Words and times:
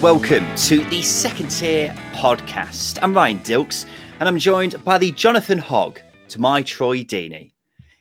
Hello 0.00 0.14
and 0.14 0.22
welcome 0.22 0.56
to 0.56 0.82
the 0.86 1.02
Second 1.02 1.50
Tier 1.50 1.90
podcast. 2.12 2.98
I'm 3.02 3.12
Ryan 3.12 3.38
Dilks 3.40 3.84
and 4.18 4.26
I'm 4.26 4.38
joined 4.38 4.82
by 4.82 4.96
the 4.96 5.12
Jonathan 5.12 5.58
Hogg 5.58 6.00
to 6.28 6.40
my 6.40 6.62
Troy 6.62 7.04
Deeney. 7.04 7.52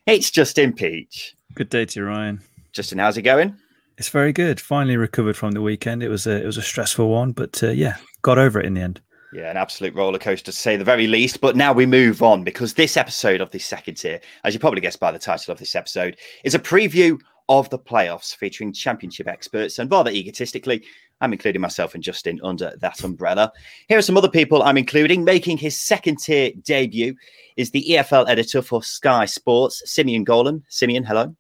It's 0.06 0.32
Justin 0.32 0.72
Peach. 0.72 1.36
Good 1.56 1.68
day 1.68 1.84
to 1.84 2.00
you, 2.00 2.06
Ryan. 2.06 2.40
Justin, 2.72 3.00
how's 3.00 3.18
it 3.18 3.24
going? 3.24 3.54
It's 3.98 4.08
very 4.08 4.32
good. 4.32 4.62
Finally 4.62 4.96
recovered 4.96 5.36
from 5.36 5.52
the 5.52 5.62
weekend. 5.62 6.02
It 6.02 6.08
was 6.08 6.26
a 6.26 6.42
it 6.42 6.46
was 6.46 6.56
a 6.56 6.62
stressful 6.62 7.10
one, 7.10 7.34
but 7.34 7.62
uh, 7.62 7.72
yeah, 7.72 7.98
got 8.22 8.38
over 8.38 8.62
it 8.62 8.66
in 8.66 8.76
the 8.76 8.82
end. 8.82 9.02
Yeah, 9.34 9.52
an 9.52 9.58
absolute 9.58 9.94
roller 9.94 10.20
coaster 10.20 10.54
to 10.54 10.58
say 10.58 10.78
the 10.78 10.86
very 10.86 11.06
least. 11.06 11.42
But 11.42 11.58
now 11.58 11.74
we 11.74 11.86
move 11.86 12.24
on 12.24 12.46
because 12.46 12.76
this 12.76 12.96
episode 12.96 13.42
of 13.42 13.52
the 13.52 13.60
second 13.60 13.96
tier, 13.96 14.22
as 14.46 14.54
you 14.54 14.60
probably 14.62 14.80
guessed 14.80 15.02
by 15.02 15.12
the 15.12 15.20
title 15.20 15.52
of 15.52 15.60
this 15.60 15.76
episode, 15.76 16.16
is 16.46 16.56
a 16.56 16.60
preview 16.60 17.20
of 17.50 17.70
the 17.72 17.80
playoffs 17.80 18.36
featuring 18.36 18.72
championship 18.72 19.28
experts. 19.28 19.80
And 19.80 19.92
rather 19.92 20.12
egotistically, 20.12 20.86
I'm 21.22 21.34
including 21.34 21.62
myself 21.62 21.94
and 21.96 22.04
Justin 22.04 22.40
under 22.44 22.74
that 22.80 23.04
umbrella. 23.04 23.52
Here 23.88 23.98
are 23.98 24.02
some 24.02 24.18
other 24.18 24.30
people 24.30 24.64
I'm 24.64 24.78
including. 24.78 25.24
Making 25.24 25.58
his 25.58 25.78
second 25.78 26.20
tier 26.20 26.52
debut 26.64 27.16
is 27.58 27.72
the 27.72 27.86
EFL 27.90 28.30
editor 28.30 28.62
for 28.62 28.82
Sky 28.84 29.26
Sports, 29.26 29.82
Simeon 29.86 30.26
Gholam. 30.26 30.64
Simeon, 30.70 31.04
hello. 31.04 31.36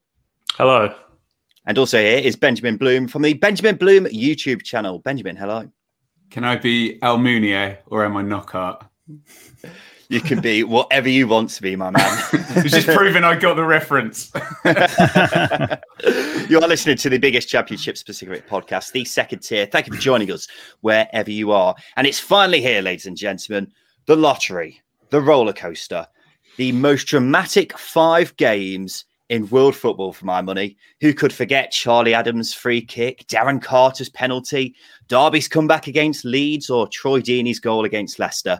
Hello. 0.55 0.93
And 1.65 1.77
also 1.77 1.99
here 1.99 2.17
is 2.17 2.35
Benjamin 2.35 2.77
Bloom 2.77 3.07
from 3.07 3.21
the 3.21 3.33
Benjamin 3.33 3.75
Bloom 3.75 4.05
YouTube 4.05 4.63
channel. 4.63 4.99
Benjamin, 4.99 5.35
hello. 5.35 5.69
Can 6.29 6.43
I 6.43 6.57
be 6.57 7.01
El 7.01 7.17
Munier 7.17 7.77
or 7.87 8.05
am 8.05 8.17
I 8.17 8.23
Knockaert? 8.23 8.85
You 10.09 10.21
can 10.21 10.41
be 10.41 10.63
whatever 10.63 11.07
you 11.07 11.27
want 11.27 11.51
to 11.51 11.61
be, 11.61 11.75
my 11.75 11.91
man. 11.91 12.01
it's 12.33 12.73
just 12.73 12.87
proving 12.87 13.23
I 13.23 13.35
got 13.35 13.55
the 13.55 13.63
reference. 13.63 14.31
you 16.49 16.59
are 16.59 16.67
listening 16.67 16.97
to 16.97 17.09
the 17.09 17.19
biggest 17.19 17.47
championship 17.47 17.95
specific 17.95 18.49
podcast, 18.49 18.91
the 18.91 19.05
second 19.05 19.39
tier. 19.39 19.67
Thank 19.67 19.85
you 19.85 19.93
for 19.93 19.99
joining 19.99 20.31
us 20.31 20.47
wherever 20.81 21.29
you 21.29 21.51
are. 21.51 21.75
And 21.95 22.07
it's 22.07 22.19
finally 22.19 22.59
here, 22.59 22.81
ladies 22.81 23.05
and 23.05 23.15
gentlemen 23.15 23.71
the 24.07 24.15
lottery, 24.15 24.81
the 25.11 25.21
roller 25.21 25.53
coaster, 25.53 26.07
the 26.57 26.71
most 26.71 27.05
dramatic 27.05 27.77
five 27.77 28.35
games 28.37 29.05
in 29.29 29.47
world 29.49 29.75
football 29.75 30.11
for 30.11 30.25
my 30.25 30.41
money. 30.41 30.75
Who 31.01 31.13
could 31.13 31.31
forget 31.31 31.69
Charlie 31.69 32.15
Adam's 32.15 32.51
free 32.51 32.81
kick, 32.81 33.27
Darren 33.27 33.61
Carter's 33.61 34.09
penalty, 34.09 34.75
Derby's 35.07 35.47
comeback 35.47 35.85
against 35.85 36.25
Leeds, 36.25 36.71
or 36.71 36.87
Troy 36.87 37.21
Deeney's 37.21 37.59
goal 37.59 37.85
against 37.85 38.17
Leicester? 38.17 38.59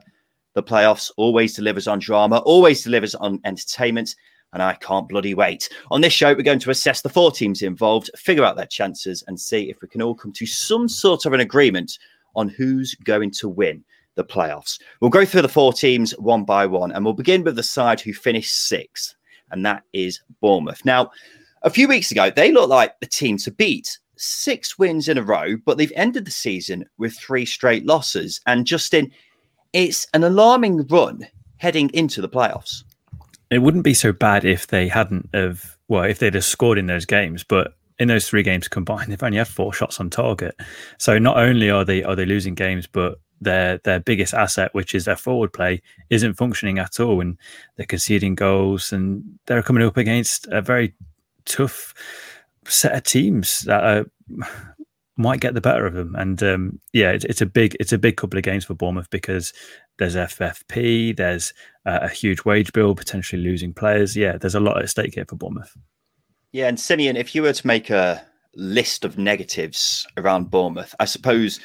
The 0.53 0.63
playoffs 0.63 1.11
always 1.17 1.55
delivers 1.55 1.87
on 1.87 1.99
drama, 1.99 2.39
always 2.39 2.83
delivers 2.83 3.15
on 3.15 3.39
entertainment, 3.45 4.15
and 4.53 4.63
I 4.63 4.73
can't 4.73 5.07
bloody 5.07 5.33
wait. 5.33 5.69
On 5.91 6.01
this 6.01 6.13
show, 6.13 6.33
we're 6.33 6.41
going 6.41 6.59
to 6.59 6.71
assess 6.71 7.01
the 7.01 7.09
four 7.09 7.31
teams 7.31 7.61
involved, 7.61 8.09
figure 8.15 8.43
out 8.43 8.55
their 8.55 8.65
chances, 8.65 9.23
and 9.27 9.39
see 9.39 9.69
if 9.69 9.81
we 9.81 9.87
can 9.87 10.01
all 10.01 10.15
come 10.15 10.33
to 10.33 10.45
some 10.45 10.89
sort 10.89 11.25
of 11.25 11.33
an 11.33 11.39
agreement 11.39 11.99
on 12.35 12.49
who's 12.49 12.95
going 12.95 13.31
to 13.31 13.47
win 13.47 13.83
the 14.15 14.23
playoffs. 14.23 14.79
We'll 14.99 15.11
go 15.11 15.25
through 15.25 15.43
the 15.43 15.49
four 15.49 15.71
teams 15.71 16.11
one 16.17 16.43
by 16.43 16.65
one, 16.65 16.91
and 16.91 17.05
we'll 17.05 17.13
begin 17.13 17.43
with 17.43 17.55
the 17.55 17.63
side 17.63 18.01
who 18.01 18.13
finished 18.13 18.67
sixth, 18.67 19.15
and 19.51 19.65
that 19.65 19.83
is 19.93 20.19
Bournemouth. 20.41 20.83
Now, 20.83 21.11
a 21.61 21.69
few 21.69 21.87
weeks 21.87 22.11
ago, 22.11 22.31
they 22.35 22.51
looked 22.51 22.69
like 22.69 22.99
the 22.99 23.05
team 23.05 23.37
to 23.37 23.51
beat. 23.51 23.99
Six 24.17 24.77
wins 24.77 25.07
in 25.07 25.17
a 25.17 25.23
row, 25.23 25.55
but 25.65 25.77
they've 25.77 25.93
ended 25.95 26.25
the 26.25 26.31
season 26.31 26.85
with 26.97 27.13
three 27.13 27.45
straight 27.45 27.85
losses. 27.85 28.41
And 28.47 28.65
Justin, 28.65 29.11
it's 29.73 30.07
an 30.13 30.23
alarming 30.23 30.87
run 30.87 31.27
heading 31.57 31.89
into 31.93 32.21
the 32.21 32.29
playoffs. 32.29 32.83
It 33.49 33.59
wouldn't 33.59 33.83
be 33.83 33.93
so 33.93 34.11
bad 34.11 34.45
if 34.45 34.67
they 34.67 34.87
hadn't 34.87 35.29
of 35.33 35.77
well, 35.87 36.03
if 36.03 36.19
they'd 36.19 36.35
have 36.35 36.45
scored 36.45 36.77
in 36.77 36.85
those 36.85 37.05
games, 37.05 37.43
but 37.43 37.73
in 37.97 38.07
those 38.07 38.29
three 38.29 38.43
games 38.43 38.67
combined, 38.67 39.11
they've 39.11 39.23
only 39.23 39.37
had 39.37 39.47
four 39.47 39.73
shots 39.73 39.99
on 39.99 40.09
target. 40.09 40.55
So 40.97 41.17
not 41.19 41.37
only 41.37 41.69
are 41.69 41.83
they 41.83 42.03
are 42.03 42.15
they 42.15 42.25
losing 42.25 42.55
games, 42.55 42.87
but 42.87 43.19
their 43.41 43.77
their 43.79 43.99
biggest 43.99 44.33
asset, 44.33 44.73
which 44.73 44.93
is 44.93 45.05
their 45.05 45.15
forward 45.15 45.53
play, 45.53 45.81
isn't 46.09 46.35
functioning 46.35 46.79
at 46.79 46.99
all, 46.99 47.21
and 47.21 47.37
they're 47.75 47.85
conceding 47.85 48.35
goals, 48.35 48.91
and 48.91 49.39
they're 49.45 49.63
coming 49.63 49.83
up 49.83 49.97
against 49.97 50.47
a 50.47 50.61
very 50.61 50.93
tough 51.45 51.93
set 52.65 52.95
of 52.95 53.03
teams 53.03 53.61
that 53.61 53.83
are 53.83 54.05
might 55.19 55.41
get 55.41 55.53
the 55.53 55.61
better 55.61 55.85
of 55.85 55.93
them. 55.93 56.15
And 56.15 56.41
um, 56.41 56.79
yeah, 56.93 57.11
it's, 57.11 57.25
it's, 57.25 57.41
a 57.41 57.45
big 57.45 57.75
it's 57.79 57.91
a 57.91 57.97
big 57.97 58.15
couple 58.15 58.39
of 58.39 58.43
games 58.43 58.65
for 58.65 58.73
Bournemouth 58.73 59.09
because 59.09 59.53
there's 59.99 60.15
FFP, 60.15 61.15
there's 61.17 61.53
uh, 61.85 61.99
a 62.01 62.09
huge 62.09 62.45
wage 62.45 62.71
bill, 62.71 62.95
potentially 62.95 63.41
losing 63.41 63.73
players. 63.73 64.15
Yeah, 64.15 64.37
there's 64.37 64.55
a 64.55 64.61
lot 64.61 64.81
at 64.81 64.89
stake 64.89 65.15
here 65.15 65.25
for 65.27 65.35
Bournemouth. 65.35 65.75
Yeah, 66.53 66.69
and 66.69 66.79
Simeon, 66.79 67.17
if 67.17 67.35
you 67.35 67.41
were 67.43 67.53
to 67.53 67.67
make 67.67 67.89
a 67.89 68.25
list 68.55 69.03
of 69.03 69.17
negatives 69.17 70.07
around 70.17 70.49
Bournemouth, 70.49 70.95
I 70.99 71.05
suppose 71.05 71.59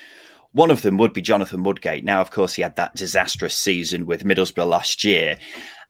one 0.53 0.71
of 0.71 0.83
them 0.83 0.99
would 0.99 1.13
be 1.13 1.23
Jonathan 1.23 1.63
Woodgate. 1.63 2.05
Now, 2.05 2.21
of 2.21 2.33
course, 2.33 2.55
he 2.55 2.63
had 2.63 2.77
that 2.77 2.95
disastrous 2.97 3.57
season 3.57 4.05
with 4.05 4.25
Middlesbrough 4.25 4.69
last 4.69 5.05
year. 5.05 5.39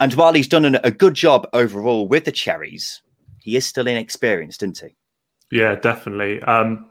And 0.00 0.12
while 0.14 0.34
he's 0.34 0.48
done 0.48 0.74
a 0.76 0.90
good 0.90 1.14
job 1.14 1.48
overall 1.52 2.06
with 2.06 2.24
the 2.24 2.32
Cherries, 2.32 3.02
he 3.40 3.56
is 3.56 3.66
still 3.66 3.86
inexperienced, 3.86 4.62
isn't 4.62 4.78
he? 4.78 4.96
Yeah, 5.50 5.74
definitely. 5.74 6.42
Um, 6.42 6.90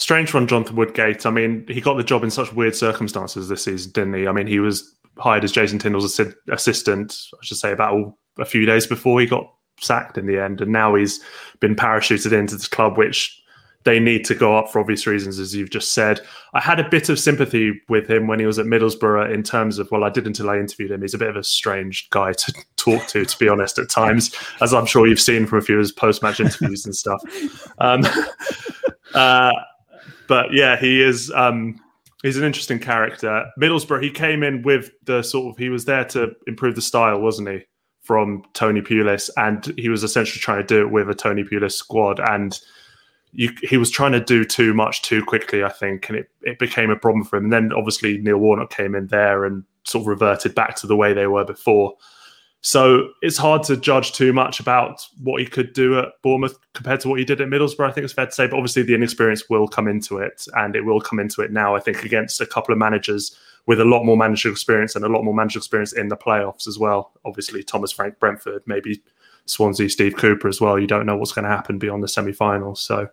strange 0.00 0.32
one, 0.32 0.46
Jonathan 0.46 0.76
Woodgate. 0.76 1.26
I 1.26 1.30
mean, 1.30 1.64
he 1.68 1.80
got 1.80 1.94
the 1.94 2.02
job 2.02 2.24
in 2.24 2.30
such 2.30 2.52
weird 2.52 2.74
circumstances 2.74 3.48
this 3.48 3.64
season, 3.64 3.92
didn't 3.92 4.14
he? 4.14 4.26
I 4.26 4.32
mean, 4.32 4.46
he 4.46 4.58
was 4.58 4.96
hired 5.18 5.44
as 5.44 5.52
Jason 5.52 5.78
Tindall's 5.78 6.18
assistant, 6.50 7.16
I 7.34 7.44
should 7.44 7.58
say, 7.58 7.72
about 7.72 8.14
a 8.38 8.44
few 8.44 8.64
days 8.64 8.86
before 8.86 9.20
he 9.20 9.26
got 9.26 9.52
sacked 9.78 10.16
in 10.16 10.26
the 10.26 10.42
end. 10.42 10.62
And 10.62 10.72
now 10.72 10.94
he's 10.94 11.20
been 11.60 11.76
parachuted 11.76 12.32
into 12.32 12.56
this 12.56 12.66
club, 12.66 12.96
which 12.96 13.36
they 13.84 14.00
need 14.00 14.24
to 14.26 14.34
go 14.34 14.56
up 14.56 14.70
for 14.70 14.80
obvious 14.80 15.06
reasons, 15.06 15.38
as 15.38 15.54
you've 15.54 15.70
just 15.70 15.92
said. 15.92 16.20
I 16.54 16.60
had 16.60 16.80
a 16.80 16.88
bit 16.88 17.10
of 17.10 17.18
sympathy 17.18 17.78
with 17.88 18.10
him 18.10 18.26
when 18.26 18.40
he 18.40 18.46
was 18.46 18.58
at 18.58 18.66
Middlesbrough 18.66 19.32
in 19.32 19.42
terms 19.42 19.78
of, 19.78 19.90
well, 19.90 20.04
I 20.04 20.10
did 20.10 20.26
until 20.26 20.48
I 20.48 20.58
interviewed 20.58 20.90
him. 20.90 21.02
He's 21.02 21.14
a 21.14 21.18
bit 21.18 21.28
of 21.28 21.36
a 21.36 21.44
strange 21.44 22.08
guy 22.08 22.32
to 22.32 22.54
talk 22.76 23.06
to, 23.08 23.26
to 23.26 23.38
be 23.38 23.48
honest, 23.48 23.78
at 23.78 23.90
times, 23.90 24.34
as 24.62 24.72
I'm 24.72 24.86
sure 24.86 25.06
you've 25.06 25.20
seen 25.20 25.46
from 25.46 25.58
a 25.58 25.62
few 25.62 25.76
of 25.76 25.80
his 25.80 25.92
post 25.92 26.22
match 26.22 26.40
interviews 26.40 26.86
and 26.86 26.96
stuff. 26.96 27.22
Um, 27.78 28.02
uh, 29.14 29.52
but 30.30 30.52
yeah, 30.52 30.76
he 30.76 31.02
is. 31.02 31.32
Um, 31.32 31.74
he's 32.22 32.36
an 32.36 32.44
interesting 32.44 32.78
character. 32.78 33.46
Middlesbrough, 33.60 34.00
he 34.00 34.12
came 34.12 34.44
in 34.44 34.62
with 34.62 34.92
the 35.04 35.22
sort 35.22 35.52
of 35.52 35.58
he 35.58 35.68
was 35.68 35.86
there 35.86 36.04
to 36.04 36.30
improve 36.46 36.76
the 36.76 36.82
style, 36.82 37.20
wasn't 37.20 37.48
he? 37.48 37.64
From 38.00 38.44
Tony 38.54 38.80
Pulis, 38.80 39.28
and 39.36 39.74
he 39.76 39.88
was 39.88 40.04
essentially 40.04 40.38
trying 40.38 40.64
to 40.64 40.66
do 40.66 40.82
it 40.82 40.92
with 40.92 41.10
a 41.10 41.14
Tony 41.14 41.42
Pulis 41.42 41.72
squad, 41.72 42.20
and 42.20 42.60
you, 43.32 43.50
he 43.62 43.76
was 43.76 43.90
trying 43.90 44.12
to 44.12 44.20
do 44.20 44.44
too 44.44 44.72
much 44.72 45.02
too 45.02 45.24
quickly, 45.24 45.64
I 45.64 45.68
think, 45.68 46.08
and 46.08 46.18
it, 46.18 46.28
it 46.42 46.60
became 46.60 46.90
a 46.90 46.96
problem 46.96 47.24
for 47.24 47.36
him. 47.36 47.44
And 47.44 47.52
then 47.52 47.72
obviously 47.72 48.18
Neil 48.18 48.38
Warnock 48.38 48.70
came 48.70 48.94
in 48.94 49.08
there 49.08 49.44
and 49.44 49.64
sort 49.84 50.02
of 50.02 50.06
reverted 50.06 50.54
back 50.54 50.76
to 50.76 50.86
the 50.86 50.96
way 50.96 51.12
they 51.12 51.26
were 51.26 51.44
before. 51.44 51.94
So 52.62 53.08
it's 53.22 53.38
hard 53.38 53.62
to 53.64 53.76
judge 53.76 54.12
too 54.12 54.34
much 54.34 54.60
about 54.60 55.06
what 55.22 55.40
he 55.40 55.46
could 55.46 55.72
do 55.72 55.98
at 55.98 56.08
Bournemouth 56.22 56.58
compared 56.74 57.00
to 57.00 57.08
what 57.08 57.18
he 57.18 57.24
did 57.24 57.40
at 57.40 57.48
Middlesbrough. 57.48 57.88
I 57.88 57.92
think 57.92 58.04
it's 58.04 58.12
fair 58.12 58.26
to 58.26 58.32
say, 58.32 58.46
but 58.46 58.56
obviously 58.56 58.82
the 58.82 58.94
inexperience 58.94 59.48
will 59.48 59.66
come 59.66 59.88
into 59.88 60.18
it, 60.18 60.46
and 60.54 60.76
it 60.76 60.84
will 60.84 61.00
come 61.00 61.18
into 61.18 61.40
it 61.40 61.52
now. 61.52 61.74
I 61.74 61.80
think 61.80 62.04
against 62.04 62.40
a 62.40 62.46
couple 62.46 62.72
of 62.72 62.78
managers 62.78 63.34
with 63.66 63.80
a 63.80 63.84
lot 63.84 64.04
more 64.04 64.16
managerial 64.16 64.54
experience 64.54 64.94
and 64.94 65.04
a 65.04 65.08
lot 65.08 65.24
more 65.24 65.34
managerial 65.34 65.62
experience 65.62 65.92
in 65.94 66.08
the 66.08 66.16
playoffs 66.16 66.66
as 66.66 66.78
well. 66.78 67.12
Obviously 67.24 67.62
Thomas 67.62 67.92
Frank 67.92 68.18
Brentford, 68.18 68.62
maybe 68.66 69.02
Swansea 69.46 69.88
Steve 69.88 70.16
Cooper 70.16 70.48
as 70.48 70.60
well. 70.60 70.78
You 70.78 70.86
don't 70.86 71.06
know 71.06 71.16
what's 71.16 71.32
going 71.32 71.44
to 71.44 71.50
happen 71.50 71.78
beyond 71.78 72.02
the 72.02 72.08
semi-finals, 72.08 72.82
so 72.82 73.08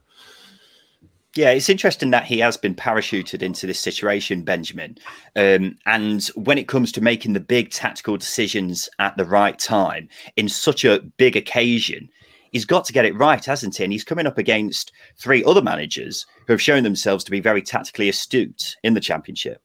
yeah, 1.38 1.52
it's 1.52 1.70
interesting 1.70 2.10
that 2.12 2.26
he 2.26 2.40
has 2.40 2.58
been 2.58 2.74
parachuted 2.74 3.42
into 3.42 3.68
this 3.68 3.80
situation, 3.80 4.42
Benjamin. 4.42 4.98
Um, 5.36 5.78
and 5.86 6.26
when 6.36 6.58
it 6.58 6.68
comes 6.68 6.92
to 6.94 7.02
making 7.02 7.34
the 7.34 7.40
big 7.40 7.70
tactical 7.70 8.18
decisions 8.18 8.90
at 9.00 9.16
the 9.18 9.26
right 9.26 9.58
time 9.58 10.10
in 10.36 10.50
such 10.50 10.84
a 10.84 11.00
big 11.18 11.36
occasion, 11.36 12.10
he's 12.52 12.66
got 12.66 12.86
to 12.86 12.94
get 12.94 13.06
it 13.06 13.16
right, 13.16 13.44
hasn't 13.46 13.78
he? 13.78 13.84
And 13.84 13.94
he's 13.94 14.04
coming 14.04 14.26
up 14.26 14.38
against 14.38 14.92
three 15.18 15.44
other 15.44 15.62
managers 15.62 16.26
who 16.48 16.54
have 16.54 16.62
shown 16.62 16.84
themselves 16.84 17.24
to 17.26 17.32
be 17.32 17.40
very 17.40 17.62
tactically 17.62 18.10
astute 18.10 18.76
in 18.84 18.96
the 18.96 19.00
championship. 19.00 19.62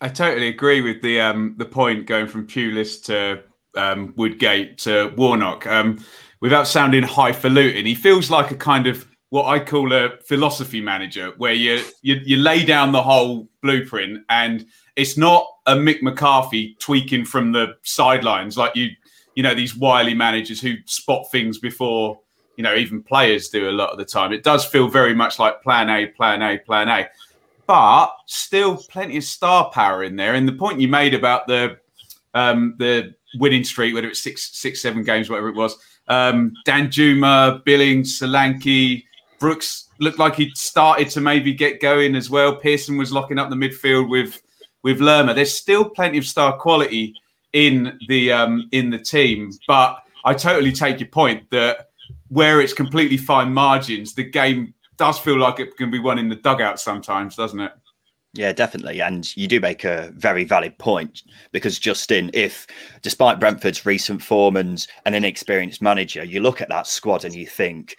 I 0.00 0.08
totally 0.08 0.48
agree 0.48 0.80
with 0.80 1.02
the 1.02 1.20
um, 1.20 1.56
the 1.58 1.64
point 1.64 2.06
going 2.06 2.28
from 2.28 2.46
Pulis 2.46 3.02
to 3.06 3.42
um, 3.74 4.14
Woodgate 4.16 4.78
to 4.78 5.12
Warnock. 5.16 5.66
Um, 5.66 5.98
without 6.40 6.68
sounding 6.68 7.02
highfalutin, 7.02 7.84
he 7.84 7.96
feels 7.96 8.30
like 8.30 8.52
a 8.52 8.56
kind 8.56 8.86
of 8.86 9.08
what 9.30 9.46
I 9.46 9.58
call 9.58 9.92
a 9.92 10.16
philosophy 10.26 10.80
manager, 10.80 11.32
where 11.36 11.52
you, 11.52 11.84
you 12.02 12.20
you 12.24 12.36
lay 12.38 12.64
down 12.64 12.92
the 12.92 13.02
whole 13.02 13.48
blueprint, 13.62 14.24
and 14.30 14.66
it's 14.96 15.16
not 15.16 15.46
a 15.66 15.74
Mick 15.74 16.02
McCarthy 16.02 16.76
tweaking 16.80 17.24
from 17.24 17.52
the 17.52 17.74
sidelines 17.82 18.56
like 18.56 18.74
you 18.74 18.88
you 19.34 19.42
know 19.42 19.54
these 19.54 19.76
wily 19.76 20.14
managers 20.14 20.60
who 20.60 20.74
spot 20.86 21.30
things 21.30 21.58
before 21.58 22.18
you 22.56 22.64
know 22.64 22.74
even 22.74 23.02
players 23.02 23.48
do 23.48 23.68
a 23.68 23.72
lot 23.72 23.90
of 23.90 23.98
the 23.98 24.04
time. 24.04 24.32
It 24.32 24.42
does 24.42 24.64
feel 24.64 24.88
very 24.88 25.14
much 25.14 25.38
like 25.38 25.62
Plan 25.62 25.90
A, 25.90 26.06
Plan 26.06 26.42
A, 26.42 26.58
Plan 26.58 26.88
A, 26.88 27.08
but 27.66 28.12
still 28.26 28.76
plenty 28.76 29.18
of 29.18 29.24
star 29.24 29.70
power 29.70 30.04
in 30.04 30.16
there. 30.16 30.34
And 30.34 30.48
the 30.48 30.52
point 30.52 30.80
you 30.80 30.88
made 30.88 31.12
about 31.12 31.46
the 31.46 31.78
um, 32.34 32.74
the 32.78 33.14
winning 33.34 33.64
streak, 33.64 33.94
whether 33.94 34.08
it's 34.08 34.22
six, 34.22 34.56
six, 34.56 34.80
seven 34.80 35.02
games, 35.02 35.28
whatever 35.28 35.48
it 35.48 35.54
was, 35.54 35.76
um, 36.08 36.52
Danjuma, 36.66 37.62
Billings, 37.64 38.18
Solanke, 38.18 39.04
Brooks 39.38 39.88
looked 39.98 40.18
like 40.18 40.36
he 40.36 40.50
started 40.54 41.10
to 41.10 41.20
maybe 41.20 41.52
get 41.52 41.80
going 41.80 42.14
as 42.14 42.30
well. 42.30 42.56
Pearson 42.56 42.96
was 42.96 43.12
locking 43.12 43.38
up 43.38 43.50
the 43.50 43.56
midfield 43.56 44.08
with 44.08 44.42
with 44.82 45.00
Lerma. 45.00 45.34
There's 45.34 45.54
still 45.54 45.88
plenty 45.88 46.18
of 46.18 46.24
star 46.24 46.56
quality 46.56 47.14
in 47.52 47.98
the 48.08 48.32
um, 48.32 48.68
in 48.72 48.90
the 48.90 48.98
team, 48.98 49.52
but 49.66 50.02
I 50.24 50.34
totally 50.34 50.72
take 50.72 51.00
your 51.00 51.08
point 51.08 51.50
that 51.50 51.90
where 52.28 52.60
it's 52.60 52.72
completely 52.72 53.16
fine 53.16 53.52
margins, 53.52 54.14
the 54.14 54.24
game 54.24 54.74
does 54.96 55.18
feel 55.18 55.38
like 55.38 55.60
it 55.60 55.76
can 55.76 55.90
be 55.90 55.98
won 55.98 56.18
in 56.18 56.28
the 56.28 56.36
dugout 56.36 56.80
sometimes, 56.80 57.36
doesn't 57.36 57.60
it? 57.60 57.72
Yeah, 58.34 58.52
definitely. 58.52 59.00
And 59.00 59.34
you 59.36 59.48
do 59.48 59.58
make 59.58 59.84
a 59.84 60.12
very 60.14 60.44
valid 60.44 60.76
point 60.78 61.22
because, 61.50 61.78
Justin, 61.78 62.30
if 62.34 62.66
despite 63.00 63.40
Brentford's 63.40 63.86
recent 63.86 64.22
form 64.22 64.56
and 64.56 64.86
an 65.06 65.14
inexperienced 65.14 65.80
manager, 65.80 66.22
you 66.24 66.40
look 66.40 66.60
at 66.60 66.68
that 66.68 66.86
squad 66.86 67.24
and 67.24 67.34
you 67.34 67.46
think 67.46 67.96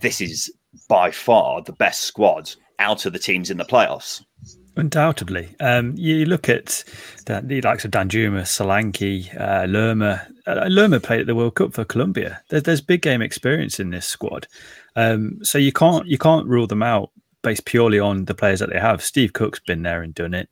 this 0.00 0.20
is 0.20 0.52
by 0.88 1.10
far 1.10 1.62
the 1.62 1.72
best 1.72 2.02
squad 2.02 2.52
out 2.78 3.06
of 3.06 3.12
the 3.12 3.18
teams 3.18 3.50
in 3.50 3.58
the 3.58 3.64
playoffs. 3.64 4.24
Undoubtedly. 4.76 5.54
Um, 5.60 5.92
you 5.96 6.24
look 6.24 6.48
at 6.48 6.82
the, 7.26 7.42
the 7.44 7.60
likes 7.60 7.84
of 7.84 7.90
Danjuma, 7.90 8.42
Solanke, 8.42 9.28
uh, 9.38 9.66
Lerma. 9.66 10.26
Uh, 10.46 10.66
Lerma 10.68 10.98
played 10.98 11.20
at 11.20 11.26
the 11.26 11.34
World 11.34 11.56
Cup 11.56 11.74
for 11.74 11.84
Colombia. 11.84 12.40
There's, 12.48 12.62
there's 12.62 12.80
big 12.80 13.02
game 13.02 13.20
experience 13.20 13.78
in 13.78 13.90
this 13.90 14.06
squad. 14.06 14.48
Um, 14.96 15.38
so 15.42 15.58
you 15.58 15.72
can't 15.72 16.06
you 16.06 16.18
can't 16.18 16.46
rule 16.46 16.66
them 16.66 16.82
out 16.82 17.10
based 17.42 17.66
purely 17.66 17.98
on 17.98 18.24
the 18.24 18.34
players 18.34 18.60
that 18.60 18.70
they 18.70 18.78
have. 18.78 19.02
Steve 19.02 19.34
Cook's 19.34 19.60
been 19.60 19.82
there 19.82 20.02
and 20.02 20.14
done 20.14 20.34
it. 20.34 20.48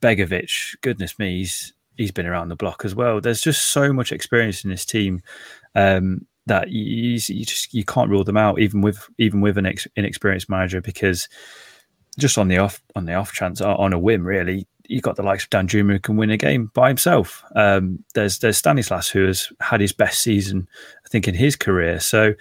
Begovic, 0.00 0.76
goodness 0.80 1.18
me, 1.18 1.38
he's 1.38 1.72
he's 1.96 2.10
been 2.10 2.26
around 2.26 2.48
the 2.48 2.56
block 2.56 2.84
as 2.84 2.94
well. 2.94 3.20
There's 3.20 3.42
just 3.42 3.70
so 3.70 3.92
much 3.92 4.10
experience 4.10 4.64
in 4.64 4.70
this 4.70 4.84
team 4.84 5.22
um, 5.74 6.26
that 6.46 6.70
you, 6.70 7.20
you, 7.28 7.44
just 7.44 7.72
you 7.72 7.84
can't 7.84 8.10
rule 8.10 8.24
them 8.24 8.36
out, 8.36 8.60
even 8.60 8.80
with 8.80 9.08
even 9.18 9.40
with 9.40 9.58
an 9.58 9.66
ex, 9.66 9.86
inexperienced 9.96 10.50
manager, 10.50 10.80
because 10.80 11.28
just 12.18 12.38
on 12.38 12.48
the 12.48 12.58
off 12.58 12.82
on 12.96 13.06
the 13.06 13.14
off 13.14 13.32
chance 13.32 13.60
on 13.60 13.92
a 13.92 13.98
whim, 13.98 14.24
really, 14.24 14.66
you've 14.88 15.02
got 15.02 15.16
the 15.16 15.22
likes 15.22 15.44
of 15.44 15.50
Danjuma 15.50 15.92
who 15.92 15.98
can 15.98 16.16
win 16.16 16.30
a 16.30 16.36
game 16.36 16.70
by 16.74 16.88
himself. 16.88 17.44
Um, 17.54 18.04
there's 18.14 18.38
there's 18.38 18.56
Stanislas 18.56 19.08
who 19.08 19.26
has 19.26 19.48
had 19.60 19.80
his 19.80 19.92
best 19.92 20.20
season, 20.20 20.68
I 21.04 21.08
think, 21.08 21.28
in 21.28 21.34
his 21.34 21.56
career. 21.56 22.00
So 22.00 22.34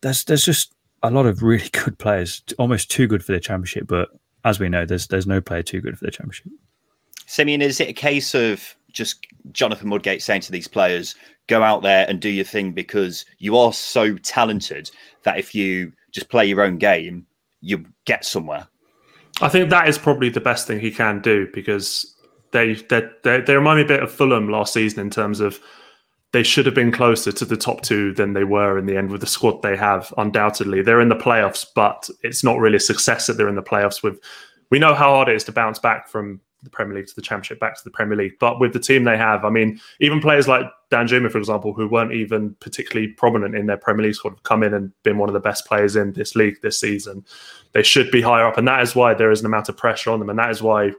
there's 0.00 0.24
there's 0.24 0.44
just 0.44 0.74
a 1.02 1.10
lot 1.10 1.26
of 1.26 1.42
really 1.42 1.68
good 1.72 1.98
players, 1.98 2.42
almost 2.58 2.90
too 2.90 3.06
good 3.06 3.24
for 3.24 3.32
the 3.32 3.40
championship. 3.40 3.86
But 3.86 4.08
as 4.44 4.60
we 4.60 4.68
know, 4.68 4.84
there's 4.84 5.06
there's 5.06 5.26
no 5.26 5.40
player 5.40 5.62
too 5.62 5.80
good 5.80 5.98
for 5.98 6.04
the 6.04 6.10
championship. 6.10 6.52
Simeon, 7.26 7.62
is 7.62 7.80
it 7.80 7.88
a 7.88 7.94
case 7.94 8.34
of 8.34 8.76
just 8.94 9.26
Jonathan 9.52 9.90
Woodgate 9.90 10.22
saying 10.22 10.40
to 10.42 10.52
these 10.52 10.68
players, 10.68 11.14
go 11.46 11.62
out 11.62 11.82
there 11.82 12.06
and 12.08 12.20
do 12.20 12.30
your 12.30 12.44
thing 12.44 12.72
because 12.72 13.26
you 13.38 13.58
are 13.58 13.72
so 13.72 14.16
talented 14.16 14.90
that 15.24 15.38
if 15.38 15.54
you 15.54 15.92
just 16.12 16.30
play 16.30 16.46
your 16.46 16.62
own 16.62 16.78
game, 16.78 17.26
you 17.60 17.84
get 18.06 18.24
somewhere? 18.24 18.66
I 19.42 19.48
think 19.48 19.68
that 19.70 19.88
is 19.88 19.98
probably 19.98 20.28
the 20.28 20.40
best 20.40 20.66
thing 20.66 20.80
he 20.80 20.90
can 20.90 21.20
do 21.20 21.48
because 21.52 22.14
they 22.52 22.74
they, 22.74 23.02
they, 23.24 23.40
they 23.40 23.56
remind 23.56 23.78
me 23.78 23.84
a 23.84 23.88
bit 23.88 24.02
of 24.02 24.12
Fulham 24.12 24.48
last 24.48 24.72
season 24.72 25.00
in 25.00 25.10
terms 25.10 25.40
of 25.40 25.60
they 26.32 26.42
should 26.42 26.66
have 26.66 26.74
been 26.74 26.92
closer 26.92 27.30
to 27.30 27.44
the 27.44 27.56
top 27.56 27.82
two 27.82 28.12
than 28.12 28.32
they 28.32 28.44
were 28.44 28.78
in 28.78 28.86
the 28.86 28.96
end 28.96 29.10
with 29.10 29.20
the 29.20 29.26
squad 29.26 29.62
they 29.62 29.76
have. 29.76 30.12
Undoubtedly, 30.18 30.82
they're 30.82 31.00
in 31.00 31.08
the 31.08 31.14
playoffs, 31.14 31.64
but 31.74 32.08
it's 32.22 32.42
not 32.42 32.58
really 32.58 32.76
a 32.76 32.80
success 32.80 33.26
that 33.26 33.34
they're 33.36 33.48
in 33.48 33.54
the 33.54 33.62
playoffs. 33.62 34.02
With 34.02 34.20
we 34.70 34.78
know 34.78 34.94
how 34.94 35.14
hard 35.14 35.28
it 35.28 35.36
is 35.36 35.44
to 35.44 35.52
bounce 35.52 35.78
back 35.78 36.08
from 36.08 36.40
the 36.64 36.70
Premier 36.70 36.96
League 36.96 37.06
to 37.06 37.14
the 37.14 37.22
Championship, 37.22 37.60
back 37.60 37.76
to 37.76 37.84
the 37.84 37.90
Premier 37.90 38.16
League. 38.16 38.38
But 38.40 38.58
with 38.58 38.72
the 38.72 38.80
team 38.80 39.04
they 39.04 39.16
have, 39.16 39.44
I 39.44 39.50
mean, 39.50 39.80
even 40.00 40.20
players 40.20 40.48
like 40.48 40.66
Danjuma, 40.90 41.30
for 41.30 41.38
example, 41.38 41.72
who 41.72 41.88
weren't 41.88 42.12
even 42.12 42.56
particularly 42.60 43.08
prominent 43.12 43.54
in 43.54 43.66
their 43.66 43.76
Premier 43.76 44.06
League 44.06 44.14
squad, 44.14 44.30
have 44.30 44.42
come 44.42 44.62
in 44.62 44.74
and 44.74 44.92
been 45.02 45.18
one 45.18 45.28
of 45.28 45.34
the 45.34 45.40
best 45.40 45.66
players 45.66 45.94
in 45.94 46.12
this 46.14 46.34
league 46.34 46.60
this 46.62 46.80
season. 46.80 47.24
They 47.72 47.82
should 47.82 48.10
be 48.10 48.22
higher 48.22 48.46
up, 48.46 48.58
and 48.58 48.66
that 48.66 48.82
is 48.82 48.96
why 48.96 49.14
there 49.14 49.30
is 49.30 49.40
an 49.40 49.46
amount 49.46 49.68
of 49.68 49.76
pressure 49.76 50.10
on 50.10 50.18
them, 50.18 50.30
and 50.30 50.38
that 50.38 50.50
is 50.50 50.62
why 50.62 50.92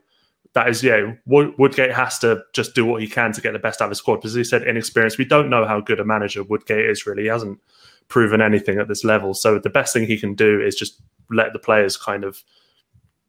that 0.56 0.70
is, 0.70 0.82
yeah, 0.82 1.12
Woodgate 1.26 1.92
has 1.92 2.18
to 2.20 2.42
just 2.54 2.76
do 2.76 2.86
what 2.86 3.02
he 3.02 3.10
can 3.10 3.34
to 3.34 3.42
get 3.42 3.52
the 3.52 3.60
best 3.60 3.82
out 3.82 3.86
of 3.86 3.92
his 3.92 3.98
squad. 3.98 4.18
Because 4.18 4.34
he 4.34 4.44
said, 4.46 4.64
inexperienced. 4.64 5.18
We 5.18 5.26
don't 5.26 5.50
know 5.50 5.66
how 5.66 5.82
good 5.82 6.00
a 6.00 6.06
manager 6.06 6.44
Woodgate 6.44 6.90
is. 6.90 7.06
Really, 7.06 7.24
he 7.24 7.28
hasn't 7.28 7.60
proven 8.08 8.42
anything 8.42 8.80
at 8.80 8.88
this 8.88 9.04
level. 9.04 9.34
So 9.34 9.60
the 9.60 9.70
best 9.70 9.94
thing 9.94 10.08
he 10.08 10.18
can 10.18 10.34
do 10.34 10.62
is 10.62 10.76
just 10.76 11.02
let 11.30 11.52
the 11.52 11.60
players 11.60 11.98
kind 11.98 12.24
of 12.24 12.42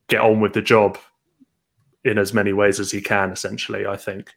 get 0.09 0.21
on 0.21 0.41
with 0.41 0.53
the 0.53 0.63
job 0.63 0.99
in 2.07 2.19
as 2.19 2.33
many 2.33 2.53
ways 2.53 2.81
as 2.81 2.91
he 2.91 3.01
can. 3.01 3.31
Essentially, 3.31 3.87
I 3.87 3.97
think. 3.97 4.33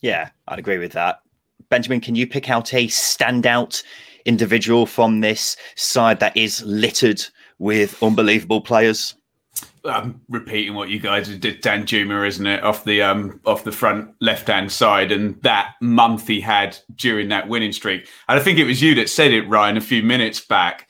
Yeah, 0.00 0.30
I'd 0.48 0.58
agree 0.58 0.78
with 0.78 0.92
that. 0.92 1.20
Benjamin, 1.68 2.00
can 2.00 2.14
you 2.14 2.26
pick 2.26 2.50
out 2.50 2.74
a 2.74 2.86
standout 2.88 3.82
individual 4.24 4.86
from 4.86 5.20
this 5.20 5.56
side 5.76 6.20
that 6.20 6.36
is 6.36 6.62
littered 6.64 7.24
with 7.58 8.02
unbelievable 8.02 8.60
players? 8.60 9.14
I'm 9.84 10.20
repeating 10.28 10.74
what 10.74 10.88
you 10.88 11.00
guys 11.00 11.28
did, 11.28 11.62
Danjuma, 11.62 12.26
isn't 12.26 12.46
it? 12.46 12.62
Off 12.62 12.84
the 12.84 13.02
um 13.02 13.40
off 13.44 13.64
the 13.64 13.72
front 13.72 14.14
left 14.20 14.48
hand 14.48 14.70
side, 14.70 15.10
and 15.12 15.40
that 15.42 15.74
month 15.80 16.28
he 16.28 16.40
had 16.40 16.76
during 16.96 17.28
that 17.28 17.48
winning 17.48 17.72
streak. 17.72 18.08
And 18.28 18.38
I 18.38 18.42
think 18.42 18.58
it 18.58 18.64
was 18.64 18.80
you 18.80 18.94
that 18.96 19.08
said 19.08 19.32
it, 19.32 19.48
Ryan, 19.48 19.76
a 19.76 19.80
few 19.80 20.02
minutes 20.02 20.40
back. 20.40 20.88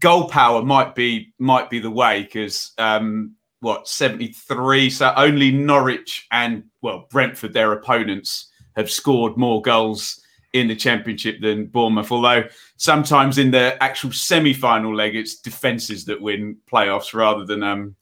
Goal 0.00 0.28
power 0.28 0.62
might 0.62 0.94
be 0.94 1.32
might 1.38 1.70
be 1.70 1.78
the 1.78 1.90
way 1.90 2.22
because 2.22 2.72
um 2.76 3.34
what 3.60 3.88
73 3.88 4.90
so 4.90 5.12
only 5.16 5.50
norwich 5.50 6.26
and 6.30 6.64
well 6.82 7.06
brentford 7.10 7.52
their 7.52 7.72
opponents 7.72 8.50
have 8.76 8.90
scored 8.90 9.36
more 9.36 9.60
goals 9.62 10.20
in 10.52 10.68
the 10.68 10.76
championship 10.76 11.40
than 11.40 11.66
bournemouth 11.66 12.12
although 12.12 12.44
sometimes 12.76 13.36
in 13.38 13.50
the 13.50 13.76
actual 13.82 14.12
semi-final 14.12 14.94
leg 14.94 15.16
it's 15.16 15.36
defenses 15.36 16.04
that 16.04 16.20
win 16.20 16.56
playoffs 16.70 17.12
rather 17.12 17.44
than 17.44 17.62
um 17.62 17.94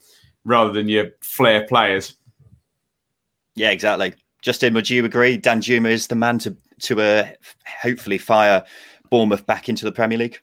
rather 0.46 0.72
than 0.72 0.88
your 0.88 1.08
flair 1.20 1.66
players. 1.66 2.16
Yeah, 3.56 3.70
exactly. 3.70 4.14
Justin, 4.40 4.72
would 4.74 4.88
you 4.88 5.04
agree? 5.04 5.36
Danjuma 5.38 5.90
is 5.90 6.06
the 6.06 6.14
man 6.14 6.38
to 6.38 6.56
to 6.80 7.00
uh, 7.00 7.28
hopefully 7.66 8.18
fire 8.18 8.62
Bournemouth 9.10 9.44
back 9.46 9.68
into 9.68 9.84
the 9.84 9.92
Premier 9.92 10.18
League. 10.18 10.40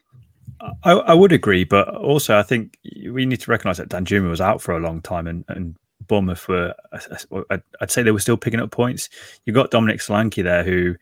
I, 0.84 0.92
I, 0.92 1.14
would 1.14 1.32
agree, 1.32 1.64
but 1.64 1.94
also 1.96 2.38
I 2.38 2.44
think 2.44 2.78
we 3.10 3.26
need 3.26 3.42
to 3.42 3.52
recognise 3.52 3.78
that 3.78 3.90
Danjuma 3.90 4.30
was 4.30 4.42
out 4.42 4.62
for 4.62 4.76
a 4.76 4.80
long 4.80 5.02
time, 5.02 5.28
and, 5.28 5.44
and 5.50 5.76
Bournemouth 6.08 6.48
were. 6.48 6.74
I'd 7.82 7.92
say 7.92 8.04
they 8.04 8.12
were 8.12 8.20
still 8.20 8.38
picking 8.38 8.60
up 8.60 8.72
points. 8.72 9.10
You 9.46 9.54
got 9.54 9.72
Dominic 9.72 10.00
Solanke 10.00 10.44
there, 10.44 10.64
who 10.64 10.96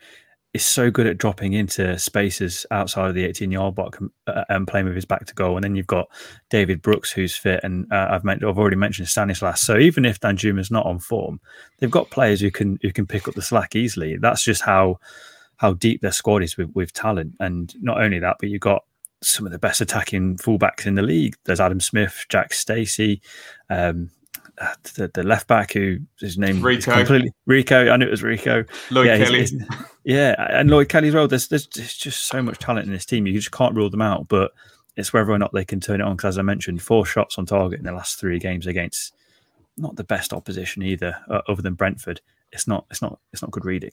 is 0.54 0.66
so 0.66 0.92
good 0.92 1.08
at 1.08 1.18
dropping 1.18 1.54
into 1.54 1.98
spaces 1.98 2.66
outside 2.72 3.08
of 3.08 3.16
the 3.16 3.24
18 3.24 3.52
yard 3.52 3.74
box 3.74 4.00
uh, 4.28 4.44
and 4.50 4.68
playing 4.68 4.86
with 4.86 4.96
his 4.96 5.06
back 5.06 5.26
to 5.26 5.34
goal. 5.34 5.56
And 5.56 5.64
then 5.64 5.76
you've 5.76 5.88
got 5.88 6.10
David 6.50 6.82
Brooks, 6.82 7.12
who's 7.12 7.36
fit, 7.36 7.62
and 7.64 7.92
uh, 7.92 8.10
I've 8.12 8.24
meant, 8.24 8.44
I've 8.44 8.58
already 8.58 8.76
mentioned 8.76 9.08
Stanislas. 9.08 9.62
So 9.62 9.78
even 9.78 10.06
if 10.06 10.20
Danjuma's 10.20 10.72
not 10.72 10.86
on 10.86 11.00
form, 11.00 11.40
they've 11.80 11.92
got 11.92 12.10
players 12.10 12.42
who 12.42 12.52
can 12.52 12.80
who 12.82 12.92
can 12.92 13.08
pick 13.08 13.28
up 13.28 13.36
the 13.36 13.42
slack 13.42 13.76
easily. 13.76 14.18
That's 14.18 14.44
just 14.44 14.62
how 14.62 15.00
how 15.58 15.74
deep 15.74 16.02
their 16.02 16.12
squad 16.12 16.42
is 16.42 16.58
with, 16.58 16.72
with 16.74 16.92
talent. 16.92 17.36
And 17.40 17.74
not 17.82 18.02
only 18.02 18.18
that, 18.20 18.38
but 18.40 18.50
you've 18.50 18.62
got 18.62 18.84
some 19.24 19.46
of 19.46 19.52
the 19.52 19.60
best 19.60 19.82
attacking 19.82 20.38
fullbacks 20.38 20.86
in 20.86 20.96
the 20.96 21.02
league. 21.02 21.36
There's 21.46 21.60
Adam 21.60 21.80
Smith, 21.80 22.26
Jack 22.30 22.54
Stacey, 22.54 23.22
um, 23.70 24.10
the, 24.96 25.10
the 25.14 25.24
left 25.24 25.48
back 25.48 25.74
who 25.74 25.98
his 26.20 26.38
name 26.38 26.62
Rico. 26.62 26.92
completely 26.92 27.32
Rico. 27.46 27.90
I 27.90 27.98
knew 27.98 28.06
it 28.06 28.12
was 28.12 28.24
Rico. 28.24 28.64
Lloyd 28.90 29.08
yeah, 29.08 29.18
Kelly. 29.18 29.40
He's, 29.40 29.52
he's, 29.52 29.64
yeah, 30.04 30.36
and 30.38 30.70
Lloyd 30.70 30.90
Kelly 30.90 31.10
as 31.10 31.16
well. 31.16 31.28
There's, 31.28 31.48
there's 31.48 31.68
there's 31.68 31.96
just 31.96 32.28
so 32.28 32.42
much 32.42 32.60
talent 32.60 32.86
in 32.86 32.94
this 32.94 33.06
team. 33.06 33.26
You 33.28 33.34
just 33.34 33.52
can't 33.52 33.76
rule 33.76 33.90
them 33.90 34.02
out. 34.02 34.28
But 34.28 34.52
it's 34.96 35.14
whether 35.14 35.32
or 35.32 35.40
not 35.40 35.54
they 35.54 35.66
can 35.66 35.80
turn 35.80 36.02
it 36.02 36.04
on. 36.04 36.16
Because 36.16 36.36
as 36.36 36.40
I 36.40 36.44
mentioned, 36.44 36.82
four 36.82 37.06
shots 37.06 37.38
on 37.38 37.46
target 37.46 37.80
in 37.80 37.86
the 37.86 37.92
last 37.92 38.20
three 38.20 38.40
games 38.40 38.68
against 38.68 39.16
not 39.78 39.96
the 39.96 40.04
best 40.04 40.34
opposition 40.34 40.84
either, 40.84 41.18
uh, 41.30 41.42
other 41.48 41.62
than 41.62 41.74
Brentford. 41.74 42.22
It's 42.52 42.68
not. 42.68 42.86
It's 42.90 43.02
not. 43.02 43.20
It's 43.34 43.42
not 43.42 43.52
good 43.52 43.66
reading. 43.66 43.92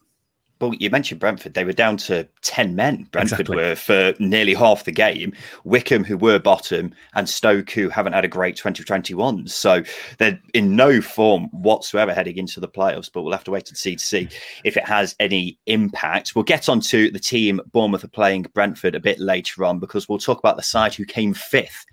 Well, 0.61 0.75
you 0.75 0.91
mentioned 0.91 1.21
Brentford. 1.21 1.55
They 1.55 1.65
were 1.65 1.73
down 1.73 1.97
to 1.99 2.27
10 2.43 2.75
men. 2.75 3.07
Brentford 3.13 3.41
exactly. 3.41 3.57
were 3.57 3.77
for 3.77 4.15
nearly 4.19 4.55
half 4.55 4.85
the 4.85 4.93
game. 4.93 5.33
Wycombe, 5.65 6.03
who 6.03 6.17
were 6.17 6.41
bottom, 6.41 6.93
and 7.15 7.29
Stoke, 7.29 7.71
who 7.71 7.89
haven't 7.89 8.13
had 8.13 8.25
a 8.25 8.29
great 8.29 8.57
2021. 8.57 9.47
So 9.47 9.83
they're 10.19 10.41
in 10.55 10.75
no 10.75 11.01
form 11.01 11.45
whatsoever 11.53 12.13
heading 12.13 12.39
into 12.39 12.59
the 12.59 12.69
playoffs, 12.69 13.11
but 13.13 13.23
we'll 13.23 13.33
have 13.33 13.45
to 13.45 13.53
wait 13.53 13.69
and 13.69 13.79
see 13.79 13.95
to 13.95 14.05
see 14.05 14.29
if 14.65 14.77
it 14.77 14.87
has 14.87 15.15
any 15.21 15.59
impact. 15.67 16.35
We'll 16.35 16.43
get 16.43 16.69
on 16.69 16.81
to 16.81 17.11
the 17.11 17.21
team 17.21 17.61
Bournemouth 17.73 18.05
are 18.05 18.09
playing 18.09 18.47
Brentford 18.55 18.97
a 18.97 19.01
bit 19.01 19.21
later 19.21 19.65
on 19.65 19.79
because 19.79 20.09
we'll 20.09 20.19
talk 20.19 20.41
about 20.41 20.57
the 20.57 20.63
side 20.63 20.95
who 20.95 21.05
came 21.05 21.35
fifth, 21.35 21.87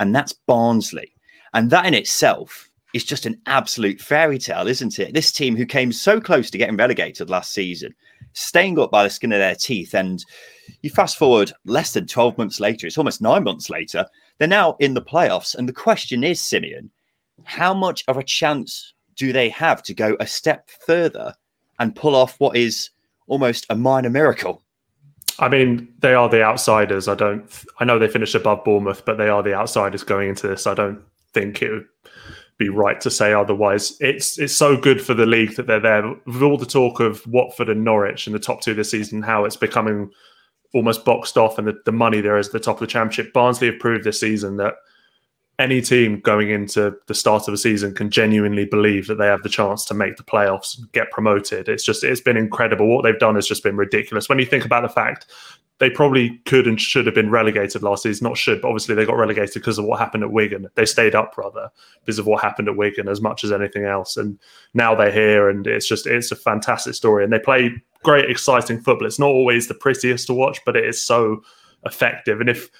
and 0.00 0.14
that's 0.14 0.32
Barnsley. 0.32 1.14
And 1.54 1.70
that 1.70 1.86
in 1.86 1.94
itself 1.94 2.67
is 2.94 3.04
just 3.04 3.26
an 3.26 3.40
absolute 3.46 4.00
fairy 4.00 4.38
tale, 4.38 4.66
isn't 4.66 4.98
it? 4.98 5.12
This 5.14 5.32
team 5.32 5.56
who 5.56 5.66
came 5.66 5.92
so 5.92 6.20
close 6.20 6.50
to 6.50 6.58
getting 6.58 6.76
relegated 6.76 7.28
last 7.28 7.52
season, 7.52 7.94
staying 8.32 8.78
up 8.78 8.90
by 8.90 9.04
the 9.04 9.10
skin 9.10 9.32
of 9.32 9.38
their 9.38 9.54
teeth. 9.54 9.94
And 9.94 10.24
you 10.82 10.90
fast 10.90 11.18
forward 11.18 11.52
less 11.64 11.92
than 11.92 12.06
12 12.06 12.38
months 12.38 12.60
later, 12.60 12.86
it's 12.86 12.98
almost 12.98 13.20
nine 13.20 13.44
months 13.44 13.68
later, 13.68 14.06
they're 14.38 14.48
now 14.48 14.76
in 14.80 14.94
the 14.94 15.02
playoffs. 15.02 15.54
And 15.54 15.68
the 15.68 15.72
question 15.72 16.24
is, 16.24 16.40
Simeon, 16.40 16.90
how 17.44 17.74
much 17.74 18.04
of 18.08 18.16
a 18.16 18.22
chance 18.22 18.94
do 19.16 19.32
they 19.32 19.48
have 19.50 19.82
to 19.82 19.94
go 19.94 20.16
a 20.20 20.26
step 20.26 20.70
further 20.86 21.34
and 21.78 21.94
pull 21.94 22.14
off 22.14 22.38
what 22.38 22.56
is 22.56 22.90
almost 23.26 23.66
a 23.68 23.76
minor 23.76 24.10
miracle? 24.10 24.62
I 25.40 25.48
mean, 25.48 25.88
they 26.00 26.14
are 26.14 26.28
the 26.28 26.42
outsiders. 26.42 27.06
I 27.06 27.14
don't. 27.14 27.44
I 27.78 27.84
know 27.84 27.98
they 27.98 28.08
finished 28.08 28.34
above 28.34 28.64
Bournemouth, 28.64 29.04
but 29.04 29.18
they 29.18 29.28
are 29.28 29.42
the 29.42 29.54
outsiders 29.54 30.02
going 30.02 30.30
into 30.30 30.48
this. 30.48 30.66
I 30.66 30.74
don't 30.74 31.00
think 31.32 31.62
it 31.62 31.70
would 31.70 31.86
be 32.58 32.68
right 32.68 33.00
to 33.00 33.10
say 33.10 33.32
otherwise. 33.32 33.96
It's 34.00 34.38
it's 34.38 34.54
so 34.54 34.76
good 34.76 35.00
for 35.00 35.14
the 35.14 35.26
league 35.26 35.56
that 35.56 35.66
they're 35.66 35.80
there. 35.80 36.14
With 36.26 36.42
all 36.42 36.58
the 36.58 36.66
talk 36.66 37.00
of 37.00 37.26
Watford 37.26 37.68
and 37.68 37.84
Norwich 37.84 38.26
in 38.26 38.32
the 38.32 38.38
top 38.38 38.60
two 38.60 38.74
this 38.74 38.90
season, 38.90 39.22
how 39.22 39.44
it's 39.44 39.56
becoming 39.56 40.10
almost 40.74 41.04
boxed 41.04 41.38
off, 41.38 41.58
and 41.58 41.68
the, 41.68 41.80
the 41.84 41.92
money 41.92 42.20
there 42.20 42.36
is 42.36 42.48
at 42.48 42.52
the 42.52 42.60
top 42.60 42.76
of 42.76 42.80
the 42.80 42.86
championship. 42.86 43.32
Barnsley 43.32 43.68
have 43.68 43.78
proved 43.78 44.04
this 44.04 44.20
season 44.20 44.56
that 44.56 44.74
any 45.58 45.80
team 45.80 46.20
going 46.20 46.50
into 46.50 46.94
the 47.06 47.14
start 47.14 47.48
of 47.48 47.54
a 47.54 47.56
season 47.56 47.92
can 47.94 48.10
genuinely 48.10 48.64
believe 48.64 49.08
that 49.08 49.16
they 49.16 49.26
have 49.26 49.42
the 49.42 49.48
chance 49.48 49.84
to 49.86 49.94
make 49.94 50.16
the 50.16 50.22
playoffs 50.22 50.78
and 50.78 50.90
get 50.92 51.10
promoted. 51.10 51.68
It's 51.68 51.84
just 51.84 52.04
it's 52.04 52.20
been 52.20 52.36
incredible. 52.36 52.88
What 52.94 53.02
they've 53.02 53.18
done 53.18 53.34
has 53.34 53.46
just 53.46 53.64
been 53.64 53.76
ridiculous. 53.76 54.28
When 54.28 54.38
you 54.38 54.46
think 54.46 54.64
about 54.64 54.82
the 54.82 54.88
fact 54.88 55.26
they 55.78 55.90
probably 55.90 56.40
could 56.44 56.66
and 56.66 56.80
should 56.80 57.06
have 57.06 57.14
been 57.14 57.30
relegated 57.30 57.82
last 57.82 58.02
season, 58.02 58.24
not 58.24 58.36
should, 58.36 58.60
but 58.60 58.68
obviously 58.68 58.94
they 58.94 59.06
got 59.06 59.16
relegated 59.16 59.54
because 59.54 59.78
of 59.78 59.84
what 59.84 60.00
happened 60.00 60.24
at 60.24 60.32
Wigan. 60.32 60.66
They 60.74 60.84
stayed 60.84 61.14
up 61.14 61.36
rather 61.38 61.70
because 62.00 62.18
of 62.18 62.26
what 62.26 62.42
happened 62.42 62.68
at 62.68 62.76
Wigan 62.76 63.08
as 63.08 63.20
much 63.20 63.44
as 63.44 63.52
anything 63.52 63.84
else. 63.84 64.16
And 64.16 64.38
now 64.74 64.94
they're 64.94 65.12
here 65.12 65.48
and 65.48 65.66
it's 65.66 65.88
just 65.88 66.06
it's 66.06 66.32
a 66.32 66.36
fantastic 66.36 66.94
story. 66.94 67.24
And 67.24 67.32
they 67.32 67.38
play 67.38 67.70
great, 68.04 68.30
exciting 68.30 68.80
football. 68.80 69.06
It's 69.06 69.20
not 69.20 69.26
always 69.26 69.66
the 69.66 69.74
prettiest 69.74 70.28
to 70.28 70.34
watch, 70.34 70.60
but 70.64 70.76
it 70.76 70.84
is 70.84 71.02
so 71.02 71.42
effective. 71.84 72.40
And 72.40 72.48
if 72.48 72.70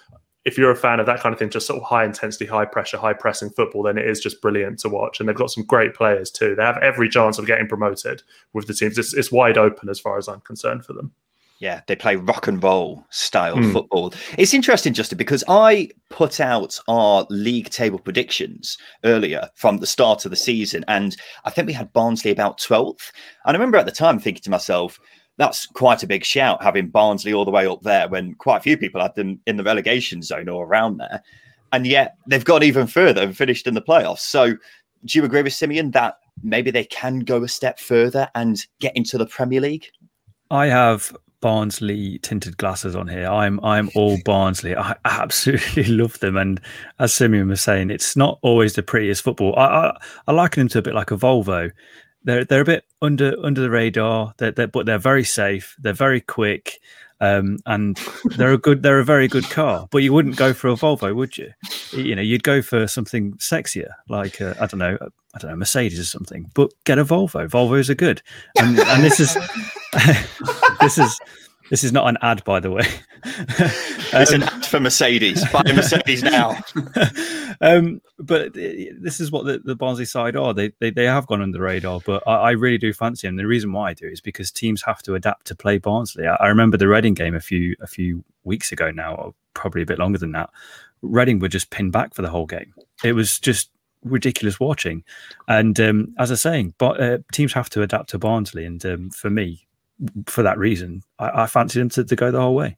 if 0.45 0.57
you're 0.57 0.71
a 0.71 0.77
fan 0.77 1.01
of 1.01 1.07
that 1.07 1.21
kind 1.21 1.33
of 1.33 1.39
thing, 1.39 1.51
just 1.51 1.67
sort 1.67 1.81
of 1.81 1.87
high 1.87 2.05
intensity, 2.05 2.47
high 2.47 2.65
pressure, 2.65 2.97
high 2.97 3.13
pressing 3.13 3.51
football, 3.51 3.83
then 3.83 3.99
it 3.99 4.07
is 4.07 4.21
just 4.21 4.41
brilliant 4.41 4.79
to 4.81 4.89
watch. 4.89 5.21
And 5.21 5.29
they've 5.29 5.37
got 5.37 5.51
some 5.51 5.65
great 5.65 5.95
players 5.95 6.31
too. 6.31 6.55
They 6.55 6.63
have 6.63 6.79
every 6.79 7.09
chance 7.09 7.39
of 7.39 7.47
getting 7.47 7.69
promoted 7.69 8.23
with 8.53 8.67
the 8.67 8.75
teams. 8.75 8.99
It's, 8.99 9.15
it's 9.15 9.33
wide 9.33 9.59
open 9.59 9.89
as 9.89 10.01
far 10.01 10.17
as 10.17 10.29
I'm 10.29 10.41
concerned 10.41 10.85
for 10.85 10.93
them. 10.93 11.13
Yeah, 11.61 11.81
they 11.89 11.97
play 11.97 12.15
rock 12.15 12.47
and 12.47 12.63
roll 12.63 13.05
style 13.11 13.57
mm. 13.57 13.73
football. 13.73 14.15
It's 14.37 14.55
interesting, 14.55 14.95
Justin, 14.95 15.19
because 15.19 15.43
I 15.49 15.91
put 16.09 16.39
out 16.39 16.79
our 16.87 17.27
league 17.31 17.71
table 17.71 17.99
predictions 17.99 18.79
earlier 19.05 19.49
from 19.57 19.79
the 19.79 19.87
start 19.87 20.25
of 20.25 20.31
the 20.31 20.37
season, 20.37 20.85
and 20.87 21.17
I 21.45 21.51
think 21.51 21.67
we 21.67 21.73
had 21.73 21.93
Barnsley 21.93 22.31
about 22.31 22.61
12th. 22.61 23.11
And 23.45 23.57
I 23.57 23.59
remember 23.59 23.77
at 23.77 23.87
the 23.87 23.93
time 23.93 24.21
thinking 24.21 24.43
to 24.43 24.51
myself, 24.51 25.01
that's 25.39 25.67
quite 25.67 26.03
a 26.03 26.07
big 26.07 26.25
shout 26.25 26.63
having 26.63 26.89
Barnsley 26.89 27.33
all 27.33 27.45
the 27.45 27.51
way 27.51 27.67
up 27.67 27.83
there 27.83 28.09
when 28.09 28.35
quite 28.35 28.59
a 28.59 28.61
few 28.61 28.77
people 28.77 29.01
had 29.01 29.15
them 29.15 29.41
in 29.47 29.57
the 29.57 29.65
relegation 29.65 30.21
zone 30.21 30.49
or 30.49 30.67
around 30.67 30.99
there. 30.99 31.23
And 31.73 31.87
yet 31.87 32.17
they've 32.27 32.45
gone 32.45 32.63
even 32.63 32.87
further 32.87 33.23
and 33.23 33.37
finished 33.37 33.67
in 33.67 33.75
the 33.75 33.83
playoffs. 33.83 34.21
So 34.21 34.55
do 35.05 35.19
you 35.19 35.25
agree 35.25 35.43
with 35.43 35.53
Simeon 35.53 35.93
that 35.93 36.19
maybe 36.43 36.71
they 36.71 36.85
can 36.85 37.21
go 37.21 37.43
a 37.45 37.49
step 37.49 37.79
further 37.79 38.29
and 38.35 38.65
get 38.81 38.97
into 38.97 39.17
the 39.17 39.27
Premier 39.27 39.61
League? 39.61 39.87
I 40.51 40.67
have 40.67 41.17
Barnsley 41.41 42.19
tinted 42.19 42.57
glasses 42.57 42.97
on 42.97 43.07
here. 43.07 43.29
I'm 43.29 43.61
I'm 43.63 43.91
all 43.95 44.19
Barnsley. 44.25 44.77
I 44.77 44.97
absolutely 45.05 45.85
love 45.89 46.19
them, 46.19 46.37
and 46.37 46.61
as 46.99 47.15
Simeon 47.15 47.49
was 47.49 47.61
saying, 47.61 47.91
it's 47.91 48.17
not 48.17 48.39
always 48.43 48.75
the 48.75 48.83
prettiest 48.83 49.23
football. 49.23 49.55
I 49.57 49.67
I, 49.67 49.99
I 50.27 50.33
liken 50.33 50.63
them 50.63 50.69
to 50.69 50.79
a 50.79 50.83
bit 50.83 50.95
like 50.95 51.11
a 51.11 51.17
Volvo 51.17 51.71
they're 52.29 52.45
they're 52.45 52.61
a 52.61 52.65
bit 52.65 52.85
under 53.01 53.35
under 53.43 53.61
the 53.61 53.71
radar, 53.71 54.35
they're, 54.37 54.53
they're, 54.53 54.67
but 54.69 54.85
they're 54.85 54.99
very 54.99 55.25
safe. 55.25 55.75
They're 55.79 55.95
very 55.95 56.21
quick, 56.21 56.79
um, 57.21 57.57
and 57.65 57.99
they're 58.37 58.53
a 58.53 58.59
good 58.59 58.83
they're 58.83 58.99
a 58.99 59.05
very 59.05 59.29
good 59.29 59.49
car. 59.49 59.89
But 59.91 60.03
you 60.03 60.13
wouldn't 60.13 60.37
go 60.37 60.53
for 60.53 60.69
a 60.69 60.75
Volvo, 60.75 61.15
would 61.17 61.39
you? 61.39 61.53
You 61.93 62.15
know, 62.15 62.23
you'd 62.23 62.43
go 62.43 62.61
for 62.61 62.87
something 62.87 63.33
sexier, 63.35 63.93
like 64.11 64.43
I 64.43 64.67
don't 64.67 64.79
know, 64.79 64.99
I 65.35 65.39
don't 65.39 65.51
know, 65.51 65.57
Mercedes 65.57 65.99
or 65.99 66.05
something. 66.05 66.51
But 66.53 66.71
get 66.85 66.99
a 66.99 67.05
Volvo. 67.05 67.49
Volvos 67.49 67.89
are 67.89 67.95
good, 67.95 68.21
and, 68.59 68.79
and 68.79 69.03
this 69.03 69.21
is 69.21 69.35
this 70.81 70.99
is 70.99 71.19
this 71.71 71.83
is 71.83 71.93
not 71.93 72.09
an 72.09 72.19
ad, 72.21 72.45
by 72.45 72.61
the 72.61 72.71
way. 72.71 72.87
it's 73.25 74.33
um, 74.35 74.43
an 74.43 74.49
ad 74.49 74.58
for 74.69 74.81
Mercedes. 74.81 75.45
Buy 75.51 75.63
Mercedes 75.67 76.23
now. 76.23 76.59
um, 77.61 78.01
but 78.19 78.55
this 78.55 79.21
is 79.21 79.31
what 79.31 79.47
the, 79.47 79.59
the 79.59 79.75
Barnsley 79.75 80.05
side 80.05 80.37
are. 80.37 80.55
They, 80.55 80.73
they 80.81 80.91
they 80.91 81.05
have 81.05 81.27
gone 81.27 81.43
under 81.43 81.57
the 81.57 81.63
radar, 81.63 82.01
but 82.05 82.23
I, 82.27 82.35
I, 82.35 82.51
really 82.53 82.79
do 82.79 82.93
fancy 82.93 83.27
them. 83.27 83.37
The 83.37 83.47
reason 83.47 83.73
why 83.73 83.91
I 83.91 83.95
do 83.95 84.07
is 84.07 84.21
because 84.21 84.51
teams 84.51 84.83
have 84.83 85.03
to 85.03 85.15
adapt 85.15 85.47
to 85.47 85.55
play 85.55 85.79
Barnsley. 85.79 86.27
I, 86.27 86.37
I 86.37 86.49
remember 86.49 86.77
the 86.77 86.89
Reading 86.89 87.15
game 87.15 87.35
a 87.35 87.41
few 87.41 87.75
a 87.81 87.87
few 87.87 88.25
weeks 88.45 88.73
ago 88.73 88.91
now, 88.91 89.15
or 89.15 89.35
probably 89.55 89.83
a 89.83 89.87
bit 89.87 89.99
longer 89.99 90.19
than 90.19 90.33
that. 90.33 90.51
Reading 91.03 91.39
were 91.39 91.49
just 91.49 91.71
pinned 91.71 91.93
back 91.93 92.15
for 92.15 92.23
the 92.23 92.31
whole 92.31 92.47
game. 92.47 92.75
It 93.05 93.13
was 93.13 93.39
just 93.39 93.71
ridiculous 94.05 94.61
watching. 94.61 95.05
And 95.47 95.79
um, 95.81 96.15
as 96.19 96.31
I'm 96.31 96.37
saying, 96.37 96.75
but, 96.79 97.01
uh, 97.01 97.19
teams 97.33 97.53
have 97.53 97.71
to 97.71 97.83
adapt 97.83 98.11
to 98.11 98.19
Barnsley. 98.19 98.65
And 98.65 98.85
um, 98.87 99.11
for 99.11 99.31
me, 99.31 99.67
for 100.27 100.43
that 100.43 100.59
reason, 100.59 101.03
I, 101.19 101.43
I 101.43 101.47
fancy 101.47 101.79
them 101.79 101.89
to, 101.91 102.05
to 102.05 102.17
go 102.17 102.31
the 102.31 102.41
whole 102.41 102.55
way. 102.55 102.77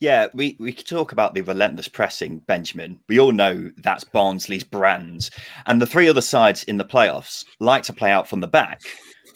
Yeah, 0.00 0.26
we, 0.34 0.56
we 0.60 0.72
could 0.72 0.86
talk 0.86 1.12
about 1.12 1.34
the 1.34 1.40
relentless 1.40 1.88
pressing, 1.88 2.38
Benjamin. 2.40 3.00
We 3.08 3.18
all 3.18 3.32
know 3.32 3.70
that's 3.78 4.04
Barnsley's 4.04 4.64
brand. 4.64 5.30
And 5.64 5.80
the 5.80 5.86
three 5.86 6.08
other 6.08 6.20
sides 6.20 6.64
in 6.64 6.76
the 6.76 6.84
playoffs 6.84 7.44
like 7.60 7.82
to 7.84 7.94
play 7.94 8.10
out 8.10 8.28
from 8.28 8.40
the 8.40 8.46
back. 8.46 8.82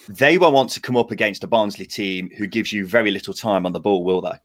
They 0.09 0.37
won't 0.39 0.55
want 0.55 0.71
to 0.71 0.81
come 0.81 0.97
up 0.97 1.11
against 1.11 1.45
a 1.45 1.47
Barnsley 1.47 1.87
team 1.87 2.31
who 2.37 2.47
gives 2.47 2.73
you 2.73 2.87
very 2.87 3.11
little 3.11 3.33
time 3.33 3.65
on 3.65 3.73
the 3.73 3.81
ball, 3.81 4.05
will 4.05 4.21
they? 4.21 4.39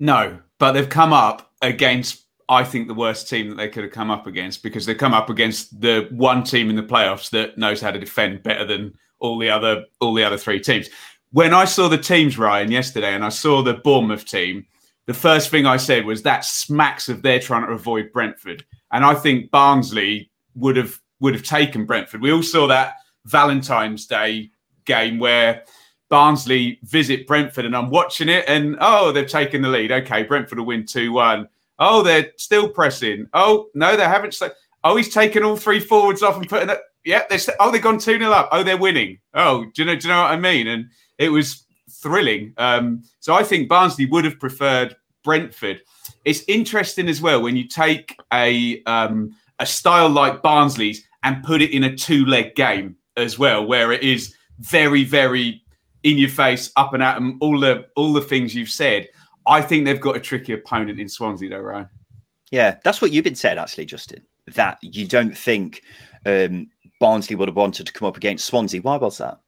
No, 0.00 0.38
but 0.58 0.72
they've 0.72 0.88
come 0.88 1.12
up 1.12 1.52
against, 1.60 2.24
I 2.48 2.64
think, 2.64 2.88
the 2.88 2.94
worst 2.94 3.28
team 3.28 3.50
that 3.50 3.56
they 3.56 3.68
could 3.68 3.84
have 3.84 3.92
come 3.92 4.10
up 4.10 4.26
against 4.26 4.62
because 4.62 4.86
they've 4.86 4.96
come 4.96 5.14
up 5.14 5.28
against 5.28 5.80
the 5.80 6.08
one 6.12 6.44
team 6.44 6.70
in 6.70 6.76
the 6.76 6.82
playoffs 6.82 7.30
that 7.30 7.58
knows 7.58 7.80
how 7.80 7.90
to 7.90 7.98
defend 7.98 8.42
better 8.42 8.64
than 8.64 8.94
all 9.18 9.38
the 9.38 9.50
other 9.50 9.84
all 10.00 10.14
the 10.14 10.24
other 10.24 10.38
three 10.38 10.60
teams. 10.60 10.88
When 11.32 11.52
I 11.52 11.64
saw 11.64 11.88
the 11.88 11.98
teams, 11.98 12.38
Ryan, 12.38 12.70
yesterday, 12.70 13.14
and 13.14 13.24
I 13.24 13.28
saw 13.28 13.62
the 13.62 13.74
Bournemouth 13.74 14.24
team, 14.24 14.66
the 15.06 15.14
first 15.14 15.50
thing 15.50 15.66
I 15.66 15.76
said 15.76 16.06
was 16.06 16.22
that 16.22 16.44
smacks 16.44 17.08
of 17.08 17.22
they're 17.22 17.40
trying 17.40 17.66
to 17.66 17.72
avoid 17.72 18.12
Brentford, 18.12 18.64
and 18.92 19.04
I 19.04 19.14
think 19.14 19.50
Barnsley 19.50 20.30
would 20.54 20.76
have 20.76 21.00
would 21.20 21.34
have 21.34 21.42
taken 21.42 21.84
Brentford. 21.84 22.20
We 22.20 22.32
all 22.32 22.42
saw 22.42 22.66
that 22.68 22.94
Valentine's 23.26 24.06
Day 24.06 24.50
game 24.84 25.18
where 25.18 25.64
Barnsley 26.08 26.78
visit 26.82 27.26
Brentford, 27.26 27.64
and 27.64 27.76
I'm 27.76 27.90
watching 27.90 28.28
it, 28.28 28.44
and 28.48 28.76
oh, 28.80 29.12
they've 29.12 29.26
taken 29.26 29.62
the 29.62 29.68
lead. 29.68 29.92
Okay, 29.92 30.22
Brentford 30.22 30.58
will 30.58 30.66
win 30.66 30.86
two 30.86 31.12
one. 31.12 31.48
Oh, 31.78 32.02
they're 32.02 32.32
still 32.36 32.68
pressing. 32.68 33.26
Oh 33.34 33.68
no, 33.74 33.96
they 33.96 34.04
haven't. 34.04 34.40
Oh, 34.84 34.96
he's 34.96 35.12
taken 35.12 35.42
all 35.42 35.56
three 35.56 35.80
forwards 35.80 36.22
off 36.22 36.36
and 36.36 36.48
putting 36.48 36.70
it. 36.70 36.80
Yeah, 37.04 37.24
they 37.28 37.38
oh 37.60 37.70
they've 37.70 37.82
gone 37.82 37.98
two 37.98 38.18
0 38.18 38.30
up. 38.30 38.48
Oh, 38.52 38.62
they're 38.62 38.78
winning. 38.78 39.18
Oh, 39.34 39.64
do 39.74 39.82
you 39.82 39.84
know? 39.84 39.96
Do 39.96 40.08
you 40.08 40.14
know 40.14 40.22
what 40.22 40.30
I 40.30 40.36
mean? 40.36 40.66
And 40.66 40.86
it 41.18 41.28
was 41.28 41.63
thrilling. 42.04 42.52
Um, 42.58 43.02
so 43.18 43.34
I 43.34 43.42
think 43.42 43.68
Barnsley 43.68 44.06
would 44.06 44.24
have 44.24 44.38
preferred 44.38 44.94
Brentford. 45.24 45.80
It's 46.26 46.44
interesting 46.46 47.08
as 47.08 47.20
well 47.20 47.42
when 47.42 47.56
you 47.56 47.66
take 47.66 48.16
a 48.32 48.82
um, 48.84 49.34
a 49.58 49.66
style 49.66 50.10
like 50.10 50.42
Barnsley's 50.42 51.02
and 51.22 51.42
put 51.42 51.62
it 51.62 51.72
in 51.72 51.82
a 51.82 51.96
two 51.96 52.26
leg 52.26 52.54
game 52.54 52.96
as 53.16 53.38
well, 53.38 53.66
where 53.66 53.90
it 53.90 54.02
is 54.02 54.34
very 54.60 55.02
very 55.02 55.62
in 56.02 56.18
your 56.18 56.28
face, 56.28 56.70
up 56.76 56.92
and 56.92 57.02
at 57.02 57.14
them, 57.14 57.38
all 57.40 57.58
the 57.58 57.86
all 57.96 58.12
the 58.12 58.20
things 58.20 58.54
you've 58.54 58.68
said. 58.68 59.08
I 59.46 59.60
think 59.62 59.84
they've 59.84 60.00
got 60.00 60.16
a 60.16 60.20
tricky 60.20 60.52
opponent 60.52 61.00
in 61.00 61.08
Swansea, 61.08 61.50
though, 61.50 61.60
Ryan. 61.60 61.88
Yeah, 62.50 62.76
that's 62.84 63.02
what 63.02 63.12
you've 63.12 63.24
been 63.24 63.34
said, 63.34 63.58
actually, 63.58 63.86
Justin. 63.86 64.22
That 64.54 64.78
you 64.82 65.06
don't 65.06 65.36
think 65.36 65.82
um, 66.26 66.68
Barnsley 67.00 67.36
would 67.36 67.48
have 67.48 67.56
wanted 67.56 67.86
to 67.86 67.92
come 67.92 68.06
up 68.06 68.16
against 68.16 68.46
Swansea. 68.46 68.82
Why 68.82 68.96
was 68.96 69.18
that? 69.18 69.40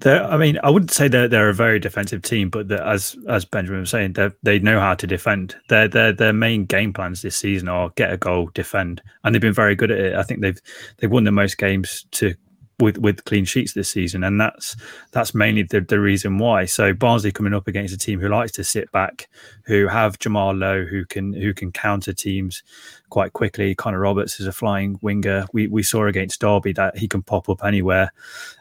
They're, 0.00 0.24
I 0.24 0.36
mean, 0.36 0.58
I 0.62 0.70
wouldn't 0.70 0.92
say 0.92 1.08
that 1.08 1.30
they're 1.30 1.48
a 1.48 1.54
very 1.54 1.80
defensive 1.80 2.22
team, 2.22 2.50
but 2.50 2.70
as 2.70 3.16
as 3.28 3.44
Benjamin 3.44 3.80
was 3.80 3.90
saying, 3.90 4.16
they 4.42 4.58
know 4.60 4.78
how 4.78 4.94
to 4.94 5.06
defend. 5.06 5.56
Their 5.68 5.88
their 5.88 6.12
their 6.12 6.32
main 6.32 6.66
game 6.66 6.92
plans 6.92 7.22
this 7.22 7.36
season 7.36 7.68
are 7.68 7.90
get 7.96 8.12
a 8.12 8.16
goal, 8.16 8.50
defend, 8.54 9.02
and 9.24 9.34
they've 9.34 9.42
been 9.42 9.52
very 9.52 9.74
good 9.74 9.90
at 9.90 9.98
it. 9.98 10.14
I 10.14 10.22
think 10.22 10.40
they've 10.40 10.60
they've 10.98 11.10
won 11.10 11.24
the 11.24 11.32
most 11.32 11.58
games 11.58 12.06
to 12.12 12.34
with 12.80 12.98
with 12.98 13.24
clean 13.24 13.44
sheets 13.44 13.72
this 13.72 13.90
season, 13.90 14.22
and 14.22 14.40
that's 14.40 14.76
that's 15.12 15.34
mainly 15.34 15.64
the, 15.64 15.80
the 15.80 16.00
reason 16.00 16.38
why. 16.38 16.64
So 16.64 16.92
Barnsley 16.92 17.32
coming 17.32 17.54
up 17.54 17.66
against 17.66 17.94
a 17.94 17.98
team 17.98 18.20
who 18.20 18.28
likes 18.28 18.52
to 18.52 18.64
sit 18.64 18.90
back, 18.92 19.28
who 19.64 19.88
have 19.88 20.18
Jamal 20.18 20.54
Lowe, 20.54 20.84
who 20.84 21.04
can 21.04 21.32
who 21.32 21.52
can 21.52 21.72
counter 21.72 22.12
teams 22.12 22.62
quite 23.10 23.32
quickly. 23.32 23.74
Connor 23.74 24.00
Roberts 24.00 24.38
is 24.38 24.46
a 24.46 24.52
flying 24.52 24.98
winger. 25.02 25.46
We 25.52 25.66
we 25.66 25.82
saw 25.82 26.06
against 26.06 26.40
Derby 26.40 26.72
that 26.74 26.98
he 26.98 27.08
can 27.08 27.22
pop 27.22 27.48
up 27.48 27.64
anywhere, 27.64 28.12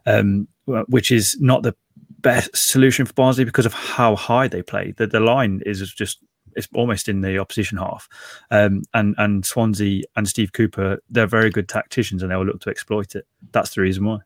um, 0.05 0.47
which 0.87 1.11
is 1.11 1.37
not 1.39 1.63
the 1.63 1.75
best 2.19 2.55
solution 2.55 3.05
for 3.05 3.13
Barnsley 3.13 3.45
because 3.45 3.65
of 3.65 3.73
how 3.73 4.15
high 4.15 4.47
they 4.47 4.61
play. 4.61 4.93
The 4.97 5.07
the 5.07 5.19
line 5.19 5.61
is 5.65 5.79
just 5.93 6.19
it's 6.55 6.67
almost 6.73 7.07
in 7.07 7.21
the 7.21 7.37
opposition 7.37 7.77
half. 7.77 8.09
Um, 8.51 8.83
and 8.93 9.15
and 9.17 9.45
Swansea 9.45 10.03
and 10.15 10.27
Steve 10.27 10.53
Cooper, 10.53 10.99
they're 11.09 11.27
very 11.27 11.49
good 11.49 11.69
tacticians, 11.69 12.21
and 12.21 12.31
they 12.31 12.35
will 12.35 12.45
look 12.45 12.61
to 12.61 12.69
exploit 12.69 13.15
it. 13.15 13.25
That's 13.51 13.75
the 13.75 13.81
reason 13.81 14.05
why. 14.05 14.19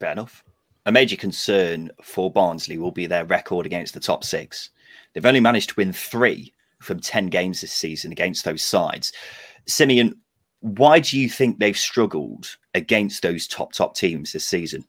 Fair 0.00 0.12
enough. 0.12 0.42
A 0.86 0.92
major 0.92 1.16
concern 1.16 1.90
for 2.02 2.32
Barnsley 2.32 2.78
will 2.78 2.90
be 2.90 3.06
their 3.06 3.26
record 3.26 3.66
against 3.66 3.92
the 3.92 4.00
top 4.00 4.24
six. 4.24 4.70
They've 5.12 5.26
only 5.26 5.40
managed 5.40 5.70
to 5.70 5.74
win 5.76 5.92
three 5.92 6.54
from 6.80 7.00
ten 7.00 7.26
games 7.26 7.60
this 7.60 7.72
season 7.72 8.10
against 8.10 8.44
those 8.44 8.62
sides. 8.62 9.12
Simeon, 9.66 10.14
why 10.60 11.00
do 11.00 11.18
you 11.18 11.28
think 11.28 11.58
they've 11.58 11.76
struggled 11.76 12.56
against 12.74 13.22
those 13.22 13.46
top 13.46 13.72
top 13.72 13.94
teams 13.94 14.32
this 14.32 14.46
season? 14.46 14.84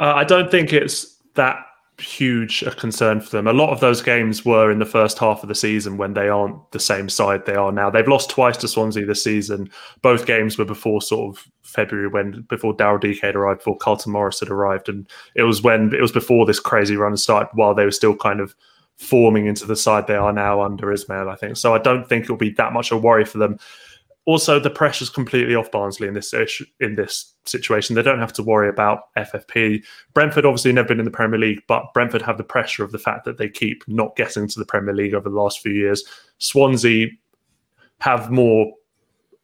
Uh, 0.00 0.14
I 0.14 0.24
don't 0.24 0.50
think 0.50 0.72
it's 0.72 1.16
that 1.34 1.64
huge 2.00 2.62
a 2.62 2.70
concern 2.70 3.20
for 3.20 3.30
them. 3.30 3.46
A 3.46 3.52
lot 3.52 3.70
of 3.70 3.80
those 3.80 4.00
games 4.00 4.44
were 4.44 4.70
in 4.70 4.78
the 4.78 4.86
first 4.86 5.18
half 5.18 5.42
of 5.42 5.48
the 5.48 5.54
season 5.54 5.96
when 5.96 6.14
they 6.14 6.28
aren't 6.28 6.70
the 6.70 6.78
same 6.78 7.08
side 7.08 7.44
they 7.44 7.56
are 7.56 7.72
now. 7.72 7.90
They've 7.90 8.06
lost 8.06 8.30
twice 8.30 8.56
to 8.58 8.68
Swansea 8.68 9.04
this 9.04 9.24
season. 9.24 9.70
Both 10.02 10.26
games 10.26 10.58
were 10.58 10.64
before 10.64 11.02
sort 11.02 11.36
of 11.36 11.44
February 11.62 12.08
when 12.08 12.42
before 12.42 12.76
Daryl 12.76 13.20
had 13.20 13.34
arrived, 13.34 13.60
before 13.60 13.76
Carlton 13.78 14.12
Morris 14.12 14.40
had 14.40 14.50
arrived, 14.50 14.88
and 14.88 15.08
it 15.34 15.42
was 15.42 15.62
when 15.62 15.92
it 15.92 16.00
was 16.00 16.12
before 16.12 16.46
this 16.46 16.60
crazy 16.60 16.96
run 16.96 17.16
started 17.16 17.50
while 17.54 17.74
they 17.74 17.84
were 17.84 17.90
still 17.90 18.14
kind 18.16 18.40
of 18.40 18.54
forming 18.96 19.46
into 19.46 19.64
the 19.64 19.76
side 19.76 20.06
they 20.06 20.16
are 20.16 20.32
now 20.32 20.60
under 20.60 20.88
Ismaël, 20.88 21.30
I 21.30 21.36
think 21.36 21.56
so. 21.56 21.74
I 21.74 21.78
don't 21.78 22.08
think 22.08 22.24
it'll 22.24 22.36
be 22.36 22.50
that 22.50 22.72
much 22.72 22.90
of 22.90 22.98
a 22.98 23.00
worry 23.00 23.24
for 23.24 23.38
them 23.38 23.58
also 24.28 24.60
the 24.60 24.68
pressure's 24.68 25.08
completely 25.08 25.54
off 25.54 25.70
Barnsley 25.70 26.06
in 26.06 26.12
this 26.12 26.34
in 26.80 26.96
this 26.96 27.32
situation. 27.46 27.96
They 27.96 28.02
don't 28.02 28.18
have 28.18 28.34
to 28.34 28.42
worry 28.42 28.68
about 28.68 29.14
FFP. 29.16 29.82
Brentford 30.12 30.44
obviously 30.44 30.70
never 30.70 30.88
been 30.88 30.98
in 30.98 31.06
the 31.06 31.10
Premier 31.10 31.38
League, 31.38 31.62
but 31.66 31.94
Brentford 31.94 32.20
have 32.20 32.36
the 32.36 32.44
pressure 32.44 32.84
of 32.84 32.92
the 32.92 32.98
fact 32.98 33.24
that 33.24 33.38
they 33.38 33.48
keep 33.48 33.82
not 33.88 34.16
getting 34.16 34.46
to 34.46 34.58
the 34.58 34.66
Premier 34.66 34.92
League 34.92 35.14
over 35.14 35.30
the 35.30 35.34
last 35.34 35.60
few 35.60 35.72
years. 35.72 36.04
Swansea 36.36 37.08
have 38.00 38.30
more 38.30 38.70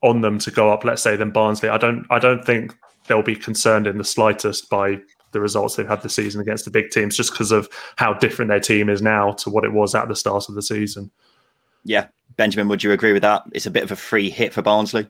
on 0.03 0.21
them 0.21 0.39
to 0.41 0.51
go 0.51 0.71
up, 0.71 0.85
let's 0.85 1.01
say, 1.01 1.17
than 1.17 1.31
Barnsley. 1.31 1.71
I 1.71 1.79
don't 1.79 2.07
I 2.11 2.19
don't 2.19 2.45
think 2.45 2.77
they'll 3.07 3.23
be 3.23 3.37
concerned 3.37 3.87
in 3.87 3.97
the 3.97 4.05
slightest 4.05 4.69
by 4.69 5.01
the 5.33 5.41
results 5.41 5.77
they've 5.77 5.89
had 5.89 6.03
this 6.03 6.15
season 6.15 6.43
against 6.43 6.67
the 6.67 6.71
big 6.71 6.91
teams, 6.91 7.17
just 7.17 7.33
because 7.33 7.53
of 7.53 7.71
how 7.97 8.13
different 8.13 8.51
their 8.51 8.61
team 8.61 8.91
is 8.91 9.01
now 9.01 9.33
to 9.33 9.49
what 9.49 9.65
it 9.65 9.73
was 9.73 9.95
at 9.95 10.09
the 10.09 10.15
start 10.15 10.51
of 10.51 10.55
the 10.55 10.63
season. 10.63 11.11
Yeah, 11.85 12.09
Benjamin, 12.37 12.69
would 12.69 12.83
you 12.83 12.93
agree 12.93 13.13
with 13.13 13.23
that? 13.23 13.45
It's 13.53 13.67
a 13.67 13.71
bit 13.71 13.83
of 13.83 13.93
a 13.93 13.97
free 13.97 14.31
hit 14.31 14.53
for 14.53 14.63
Barnsley. 14.63 15.09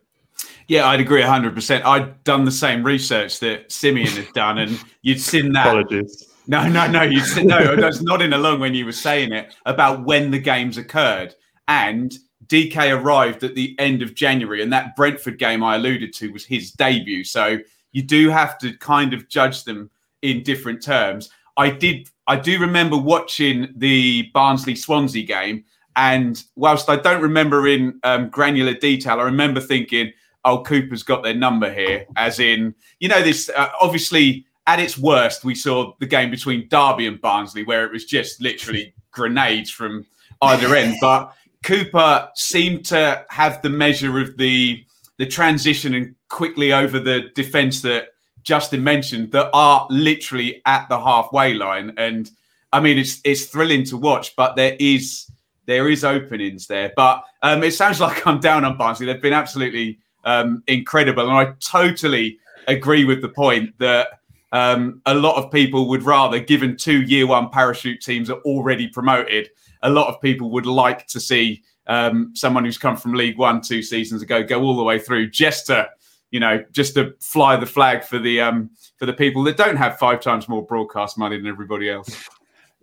Yeah, 0.66 0.88
I'd 0.88 1.00
agree 1.00 1.22
100%. 1.22 1.82
I'd 1.84 2.24
done 2.24 2.44
the 2.44 2.50
same 2.50 2.82
research 2.82 3.40
that 3.40 3.70
Simeon 3.70 4.08
had 4.08 4.32
done, 4.32 4.58
and 4.58 4.80
you'd 5.02 5.20
seen 5.20 5.52
that. 5.52 5.66
Apologies. 5.66 6.28
No, 6.46 6.68
no, 6.68 6.86
no. 6.86 7.02
You 7.02 7.20
said 7.20 7.46
no. 7.46 7.56
I 7.56 7.74
was 7.86 8.02
nodding 8.02 8.32
along 8.32 8.60
when 8.60 8.74
you 8.74 8.84
were 8.84 8.92
saying 8.92 9.32
it 9.32 9.54
about 9.64 10.04
when 10.04 10.30
the 10.30 10.38
games 10.38 10.76
occurred, 10.76 11.34
and 11.68 12.14
Dike 12.46 12.76
arrived 12.76 13.44
at 13.44 13.54
the 13.54 13.74
end 13.78 14.02
of 14.02 14.14
January, 14.14 14.62
and 14.62 14.72
that 14.72 14.96
Brentford 14.96 15.38
game 15.38 15.62
I 15.62 15.76
alluded 15.76 16.12
to 16.14 16.32
was 16.32 16.44
his 16.44 16.70
debut. 16.72 17.24
So 17.24 17.58
you 17.92 18.02
do 18.02 18.28
have 18.28 18.58
to 18.58 18.76
kind 18.78 19.14
of 19.14 19.28
judge 19.28 19.64
them 19.64 19.90
in 20.22 20.42
different 20.42 20.82
terms. 20.82 21.30
I 21.56 21.70
did. 21.70 22.08
I 22.26 22.36
do 22.36 22.58
remember 22.58 22.96
watching 22.96 23.68
the 23.76 24.30
Barnsley 24.34 24.74
Swansea 24.74 25.24
game, 25.24 25.64
and 25.96 26.42
whilst 26.56 26.88
I 26.88 26.96
don't 26.96 27.22
remember 27.22 27.68
in 27.68 28.00
um, 28.02 28.28
granular 28.28 28.74
detail, 28.74 29.20
I 29.20 29.24
remember 29.24 29.60
thinking, 29.60 30.12
"Oh, 30.44 30.62
Cooper's 30.62 31.02
got 31.02 31.22
their 31.22 31.34
number 31.34 31.72
here." 31.72 32.06
As 32.16 32.40
in, 32.40 32.74
you 33.00 33.08
know, 33.08 33.22
this 33.22 33.50
uh, 33.54 33.68
obviously 33.80 34.46
at 34.66 34.80
its 34.80 34.98
worst, 34.98 35.44
we 35.44 35.54
saw 35.54 35.92
the 36.00 36.06
game 36.06 36.30
between 36.30 36.68
Derby 36.68 37.06
and 37.06 37.20
Barnsley, 37.20 37.64
where 37.64 37.84
it 37.84 37.92
was 37.92 38.04
just 38.04 38.40
literally 38.40 38.94
grenades 39.10 39.70
from 39.70 40.06
either 40.42 40.74
end. 40.74 40.96
But 41.00 41.34
Cooper 41.62 42.28
seemed 42.34 42.84
to 42.86 43.24
have 43.30 43.62
the 43.62 43.70
measure 43.70 44.18
of 44.20 44.36
the 44.36 44.84
the 45.16 45.26
transition 45.26 45.94
and 45.94 46.14
quickly 46.28 46.72
over 46.72 46.98
the 46.98 47.30
defence 47.34 47.82
that 47.82 48.08
Justin 48.42 48.82
mentioned 48.82 49.32
that 49.32 49.48
are 49.52 49.86
literally 49.90 50.60
at 50.66 50.88
the 50.88 50.98
halfway 50.98 51.54
line. 51.54 51.94
And 51.96 52.30
I 52.72 52.80
mean, 52.80 52.98
it's 52.98 53.20
it's 53.24 53.46
thrilling 53.46 53.84
to 53.84 53.96
watch, 53.96 54.34
but 54.36 54.56
there 54.56 54.76
is 54.78 55.30
there 55.66 55.88
is 55.88 56.04
openings 56.04 56.66
there. 56.66 56.92
But 56.96 57.24
um, 57.42 57.62
it 57.62 57.72
sounds 57.72 58.00
like 58.06 58.26
I'm 58.26 58.40
down 58.40 58.64
on 58.64 58.76
Barnsley. 58.76 59.06
They've 59.06 59.20
been 59.20 59.32
absolutely 59.32 59.98
um, 60.24 60.62
incredible, 60.66 61.28
and 61.28 61.36
I 61.36 61.52
totally 61.60 62.38
agree 62.66 63.04
with 63.04 63.20
the 63.20 63.28
point 63.28 63.78
that 63.78 64.08
um, 64.52 65.02
a 65.06 65.14
lot 65.14 65.36
of 65.36 65.50
people 65.50 65.88
would 65.88 66.02
rather, 66.02 66.38
given 66.38 66.76
two 66.76 67.02
year 67.02 67.26
one 67.26 67.50
parachute 67.50 68.00
teams 68.00 68.30
are 68.30 68.40
already 68.40 68.88
promoted, 68.88 69.50
a 69.82 69.90
lot 69.90 70.08
of 70.08 70.20
people 70.20 70.50
would 70.50 70.66
like 70.66 71.06
to 71.08 71.20
see 71.20 71.62
um, 71.86 72.30
someone 72.34 72.64
who's 72.64 72.78
come 72.78 72.96
from 72.96 73.14
League 73.14 73.36
One 73.36 73.60
two 73.60 73.82
seasons 73.82 74.22
ago 74.22 74.42
go 74.42 74.62
all 74.62 74.76
the 74.76 74.82
way 74.82 74.98
through 74.98 75.30
just 75.30 75.66
to. 75.66 75.88
You 76.30 76.40
know, 76.40 76.64
just 76.72 76.96
to 76.96 77.14
fly 77.20 77.54
the 77.54 77.66
flag 77.66 78.02
for 78.02 78.18
the 78.18 78.40
um, 78.40 78.70
for 78.98 79.06
the 79.06 79.12
people 79.12 79.44
that 79.44 79.56
don't 79.56 79.76
have 79.76 79.98
five 79.98 80.20
times 80.20 80.48
more 80.48 80.66
broadcast 80.66 81.16
money 81.16 81.36
than 81.36 81.46
everybody 81.46 81.88
else. 81.88 82.28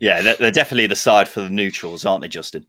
Yeah, 0.02 0.22
they're, 0.22 0.36
they're 0.36 0.52
definitely 0.52 0.88
the 0.88 0.96
side 0.96 1.30
for 1.30 1.42
the 1.42 1.50
neutrals, 1.50 2.06
aren't 2.06 2.24
they, 2.24 2.28
Justin? 2.28 2.66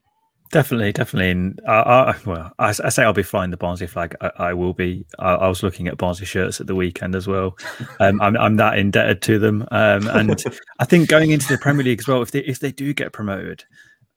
Definitely, 0.51 0.93
definitely. 0.93 1.31
And 1.31 1.61
I, 1.67 1.73
I 1.73 2.17
well, 2.27 2.53
I, 2.59 2.69
I, 2.69 2.91
say 2.91 3.05
I'll 3.05 3.15
be 3.15 3.23
flying 3.23 3.51
the 3.51 3.57
Barnsley 3.57 3.87
flag. 3.87 4.15
I, 4.21 4.31
I 4.37 4.53
will 4.53 4.75
be. 4.75 5.07
I, 5.19 5.49
was 5.49 5.63
looking 5.63 5.89
at 5.89 5.97
Barnsley 5.97 6.27
shirts 6.27 6.61
at 6.61 6.67
the 6.67 6.75
weekend 6.75 7.15
as 7.17 7.27
well. 7.27 7.57
Um, 8.01 8.21
I'm, 8.21 8.37
I'm 8.37 8.57
that 8.57 8.79
indebted 8.79 9.23
to 9.23 9.39
them. 9.39 9.67
Um, 9.71 10.07
and 10.09 10.45
I 10.79 10.85
think 10.85 11.09
going 11.09 11.31
into 11.31 11.49
the 11.49 11.57
Premier 11.57 11.83
League 11.83 12.01
as 12.01 12.07
well, 12.07 12.21
if 12.21 12.33
they 12.33 12.41
if 12.41 12.61
they 12.61 12.71
do 12.71 12.93
get 12.93 13.15
promoted, 13.15 13.65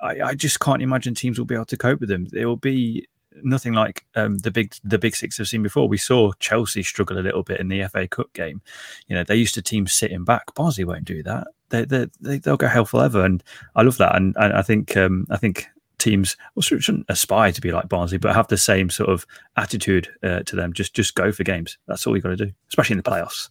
I, 0.01 0.19
I 0.21 0.35
just 0.35 0.59
can't 0.59 0.81
imagine 0.81 1.15
teams 1.15 1.39
will 1.39 1.45
be 1.45 1.55
able 1.55 1.65
to 1.65 1.77
cope 1.77 2.01
with 2.01 2.09
them. 2.09 2.27
It 2.33 2.45
will 2.45 2.57
be 2.57 3.07
nothing 3.41 3.71
like 3.71 4.03
um, 4.15 4.39
the 4.39 4.51
big 4.51 4.75
the 4.83 4.99
big 4.99 5.15
six 5.15 5.37
have 5.37 5.47
seen 5.47 5.63
before. 5.63 5.87
We 5.87 5.97
saw 5.97 6.33
Chelsea 6.39 6.83
struggle 6.83 7.17
a 7.17 7.19
little 7.19 7.43
bit 7.43 7.61
in 7.61 7.69
the 7.69 7.87
FA 7.87 8.09
Cup 8.09 8.33
game. 8.33 8.61
You 9.07 9.15
know, 9.15 9.23
they 9.23 9.37
used 9.37 9.53
to 9.53 9.61
teams 9.61 9.93
sitting 9.93 10.25
back. 10.25 10.53
Barnsley 10.53 10.83
won't 10.83 11.05
do 11.05 11.23
that. 11.23 11.47
They, 11.69 11.85
they, 11.85 12.07
they 12.21 12.39
will 12.45 12.57
go 12.57 12.67
hell 12.67 12.85
forever, 12.85 13.25
and 13.25 13.43
I 13.75 13.81
love 13.81 13.97
that. 13.97 14.15
And, 14.15 14.35
and 14.37 14.53
I 14.53 14.61
think 14.61 14.95
um, 14.95 15.25
I 15.29 15.37
think 15.37 15.67
teams 15.97 16.37
also 16.55 16.77
shouldn't 16.77 17.05
aspire 17.09 17.51
to 17.51 17.61
be 17.61 17.71
like 17.71 17.89
Barnsley, 17.89 18.17
but 18.17 18.35
have 18.35 18.47
the 18.47 18.57
same 18.57 18.89
sort 18.89 19.09
of 19.09 19.25
attitude 19.57 20.09
uh, 20.23 20.41
to 20.41 20.55
them. 20.55 20.73
Just 20.73 20.93
just 20.93 21.15
go 21.15 21.31
for 21.31 21.43
games. 21.43 21.77
That's 21.87 22.05
all 22.05 22.15
you 22.15 22.21
got 22.21 22.29
to 22.29 22.45
do, 22.45 22.51
especially 22.69 22.93
in 22.93 22.97
the 22.97 23.09
playoffs. 23.09 23.49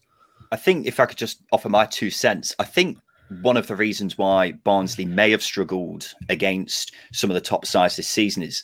I 0.52 0.56
think 0.56 0.86
if 0.86 1.00
I 1.00 1.06
could 1.06 1.18
just 1.18 1.40
offer 1.52 1.68
my 1.68 1.86
two 1.86 2.10
cents, 2.10 2.54
I 2.58 2.64
think 2.64 2.98
one 3.40 3.56
of 3.56 3.66
the 3.66 3.76
reasons 3.76 4.16
why 4.18 4.52
Barnsley 4.52 5.04
may 5.04 5.30
have 5.30 5.42
struggled 5.42 6.14
against 6.28 6.92
some 7.12 7.30
of 7.30 7.34
the 7.34 7.40
top 7.40 7.66
sides 7.66 7.96
this 7.96 8.06
season 8.06 8.42
is, 8.42 8.62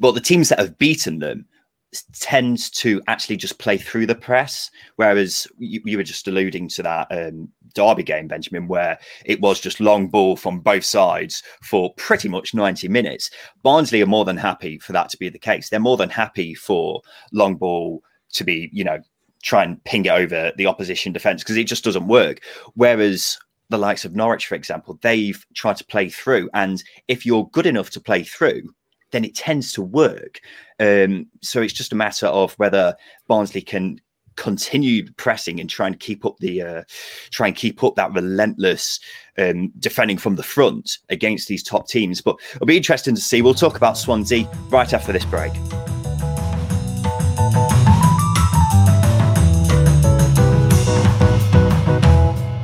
well, 0.00 0.12
the 0.12 0.20
teams 0.20 0.48
that 0.48 0.58
have 0.58 0.78
beaten 0.78 1.18
them 1.18 1.46
tends 2.12 2.70
to 2.70 3.02
actually 3.08 3.36
just 3.36 3.58
play 3.58 3.76
through 3.76 4.06
the 4.06 4.14
press. 4.14 4.70
Whereas 4.96 5.46
you, 5.58 5.80
you 5.84 5.96
were 5.96 6.02
just 6.02 6.28
alluding 6.28 6.68
to 6.68 6.82
that 6.82 7.08
um, 7.10 7.48
Derby 7.74 8.02
game, 8.02 8.28
Benjamin, 8.28 8.68
where 8.68 8.98
it 9.24 9.40
was 9.40 9.60
just 9.60 9.80
long 9.80 10.08
ball 10.08 10.36
from 10.36 10.60
both 10.60 10.84
sides 10.84 11.42
for 11.62 11.92
pretty 11.94 12.28
much 12.28 12.54
90 12.54 12.88
minutes. 12.88 13.30
Barnsley 13.62 14.02
are 14.02 14.06
more 14.06 14.24
than 14.24 14.36
happy 14.36 14.78
for 14.78 14.92
that 14.92 15.08
to 15.10 15.16
be 15.16 15.28
the 15.28 15.38
case. 15.38 15.68
They're 15.68 15.80
more 15.80 15.96
than 15.96 16.10
happy 16.10 16.54
for 16.54 17.00
long 17.32 17.56
ball 17.56 18.02
to 18.32 18.44
be, 18.44 18.70
you 18.72 18.84
know, 18.84 18.98
try 19.42 19.64
and 19.64 19.82
ping 19.84 20.04
it 20.04 20.10
over 20.10 20.52
the 20.56 20.66
opposition 20.66 21.12
defence 21.12 21.42
because 21.42 21.56
it 21.56 21.64
just 21.64 21.84
doesn't 21.84 22.08
work. 22.08 22.40
Whereas 22.74 23.38
the 23.68 23.78
likes 23.78 24.04
of 24.04 24.14
Norwich, 24.14 24.46
for 24.46 24.54
example, 24.54 24.98
they've 25.02 25.44
tried 25.54 25.76
to 25.76 25.84
play 25.84 26.08
through. 26.08 26.50
And 26.54 26.82
if 27.08 27.24
you're 27.24 27.48
good 27.50 27.66
enough 27.66 27.90
to 27.90 28.00
play 28.00 28.22
through, 28.22 28.74
then 29.12 29.24
it 29.24 29.34
tends 29.34 29.72
to 29.72 29.82
work. 29.82 30.40
Um, 30.78 31.26
so 31.42 31.60
it's 31.60 31.72
just 31.72 31.92
a 31.92 31.96
matter 31.96 32.26
of 32.26 32.54
whether 32.54 32.94
Barnsley 33.28 33.62
can 33.62 34.00
continue 34.36 35.10
pressing 35.12 35.60
and 35.60 35.68
try 35.68 35.86
and 35.86 36.00
keep 36.00 36.24
up 36.24 36.38
the 36.38 36.62
uh, 36.62 36.82
try 37.30 37.48
and 37.48 37.56
keep 37.56 37.84
up 37.84 37.94
that 37.96 38.12
relentless 38.12 38.98
um, 39.38 39.70
defending 39.78 40.16
from 40.16 40.36
the 40.36 40.42
front 40.42 40.98
against 41.10 41.48
these 41.48 41.62
top 41.62 41.88
teams. 41.88 42.20
But 42.20 42.36
it'll 42.54 42.66
be 42.66 42.76
interesting 42.76 43.14
to 43.14 43.20
see. 43.20 43.42
We'll 43.42 43.54
talk 43.54 43.76
about 43.76 43.98
Swansea 43.98 44.48
right 44.70 44.92
after 44.92 45.12
this 45.12 45.24
break. 45.26 45.52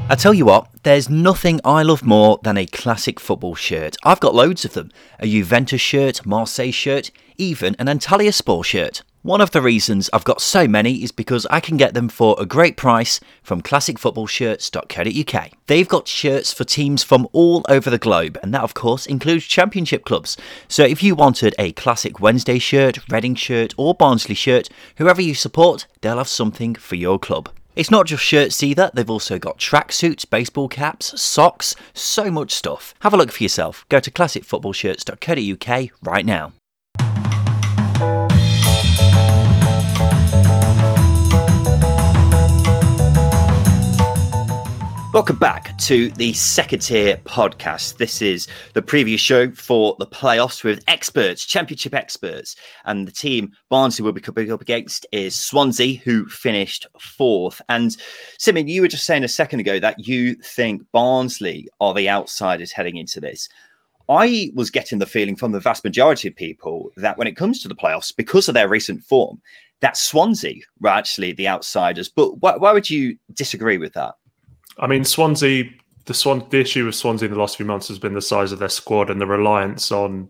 I 0.09 0.15
tell 0.15 0.33
you 0.33 0.45
what, 0.45 0.69
there's 0.85 1.11
nothing 1.11 1.61
I 1.65 1.83
love 1.83 2.05
more 2.05 2.39
than 2.45 2.57
a 2.57 2.65
classic 2.65 3.19
football 3.19 3.57
shirt. 3.57 3.97
I've 4.05 4.21
got 4.21 4.37
loads 4.37 4.65
of 4.65 4.73
them 4.73 4.93
a 5.19 5.27
Juventus 5.27 5.81
shirt, 5.81 6.25
Marseille 6.25 6.71
shirt, 6.71 7.11
even 7.37 7.75
an 7.81 7.89
Antalyaspor 7.89 8.65
shirt. 8.65 9.03
One 9.23 9.41
of 9.41 9.51
the 9.51 9.61
reasons 9.61 10.09
I've 10.13 10.23
got 10.23 10.41
so 10.41 10.69
many 10.69 11.03
is 11.03 11.11
because 11.11 11.45
I 11.51 11.59
can 11.59 11.77
get 11.77 11.95
them 11.95 12.09
for 12.09 12.37
a 12.39 12.47
great 12.47 12.77
price 12.77 13.19
from 13.43 13.63
classicfootballshirts.co.uk. 13.63 15.51
They've 15.67 15.89
got 15.89 16.07
shirts 16.07 16.53
for 16.53 16.63
teams 16.63 17.03
from 17.03 17.27
all 17.33 17.65
over 17.69 17.91
the 17.91 17.99
globe, 17.99 18.39
and 18.45 18.55
that, 18.55 18.63
of 18.63 18.75
course, 18.75 19.07
includes 19.07 19.45
championship 19.47 20.05
clubs. 20.05 20.37
So 20.69 20.85
if 20.85 21.03
you 21.03 21.17
wanted 21.17 21.57
a 21.59 21.73
classic 21.73 22.21
Wednesday 22.21 22.61
shirt, 22.61 23.01
Reading 23.11 23.35
shirt, 23.35 23.75
or 23.77 23.93
Barnsley 23.93 24.37
shirt, 24.37 24.69
whoever 24.99 25.21
you 25.21 25.35
support, 25.35 25.89
they'll 26.01 26.19
have 26.19 26.29
something 26.29 26.77
for 26.77 26.95
your 26.95 27.19
club. 27.19 27.49
It's 27.77 27.91
not 27.91 28.07
just 28.07 28.25
shirts 28.25 28.63
either, 28.63 28.91
they've 28.95 29.11
also 29.11 29.39
got 29.39 29.59
tracksuits, 29.59 30.29
baseball 30.29 30.67
caps, 30.67 31.21
socks, 31.21 31.77
so 31.93 32.31
much 32.31 32.53
stuff. 32.53 32.95
Have 33.01 33.13
a 33.13 33.19
look 33.19 33.31
for 33.31 33.43
yourself. 33.43 33.85
Go 33.91 34.01
to 34.01 34.11
classicfootballshirts.co.uk 34.11 35.91
right 36.03 36.25
now. 36.25 36.55
Welcome 45.13 45.37
back 45.37 45.66
to 45.79 46.11
the 46.13 46.33
second 46.33 46.81
tier 46.81 47.17
podcast. 47.19 47.99
This 47.99 48.23
is 48.23 48.49
the 48.73 48.83
preview 48.83 49.19
show 49.19 49.51
for 49.51 49.95
the 49.99 50.07
playoffs 50.07 50.65
with 50.65 50.83
experts, 50.89 51.45
championship 51.45 51.95
experts. 51.95 52.57
And 52.87 53.07
the 53.07 53.13
team 53.13 53.53
Barnsley 53.69 54.03
will 54.03 54.13
be 54.13 54.21
coming 54.21 54.51
up 54.51 54.63
against 54.63 55.07
is 55.13 55.39
Swansea, 55.39 55.99
who 55.99 56.27
finished 56.29 56.87
fourth. 56.99 57.61
And 57.69 57.97
Simon, 58.39 58.69
you 58.69 58.81
were 58.81 58.89
just 58.89 59.05
saying 59.05 59.25
a 59.25 59.29
second 59.29 59.61
ago 59.61 59.79
that 59.79 60.07
you 60.07 60.35
think 60.37 60.83
Barnsley 60.93 61.69
are 61.81 61.93
the 61.93 62.09
outsiders 62.09 62.73
heading 62.73 62.97
into 62.97 63.21
this. 63.21 63.49
I 64.09 64.51
was 64.55 64.71
getting 64.71 64.99
the 64.99 65.07
feeling 65.07 65.37
from 65.37 65.53
the 65.53 65.61
vast 65.61 65.85
majority 65.85 66.29
of 66.29 66.37
people 66.37 66.91
that 66.97 67.19
when 67.19 67.27
it 67.27 67.37
comes 67.37 67.61
to 67.63 67.69
the 67.69 67.75
playoffs, 67.75 68.17
because 68.17 68.49
of 68.49 68.55
their 68.55 68.69
recent 68.69 69.03
form, 69.03 69.43
that 69.81 69.97
Swansea 69.97 70.63
were 70.81 70.89
actually 70.89 71.33
the 71.33 71.49
outsiders. 71.49 72.09
But 72.09 72.41
why, 72.41 72.57
why 72.57 72.73
would 72.73 72.89
you 72.89 73.19
disagree 73.35 73.79
with 73.79 73.93
that? 73.93 74.15
I 74.79 74.87
mean, 74.87 75.05
Swansea. 75.05 75.65
The 76.05 76.15
Swan. 76.15 76.47
The 76.51 76.61
issue 76.61 76.87
with 76.87 76.95
Swansea 76.95 77.27
in 77.27 77.35
the 77.35 77.41
last 77.41 77.57
few 77.57 77.67
months 77.67 77.89
has 77.89 77.99
been 77.99 78.15
the 78.15 78.23
size 78.23 78.53
of 78.53 78.61
their 78.61 78.69
squad 78.69 79.11
and 79.11 79.21
the 79.21 79.27
reliance 79.27 79.91
on 79.91 80.29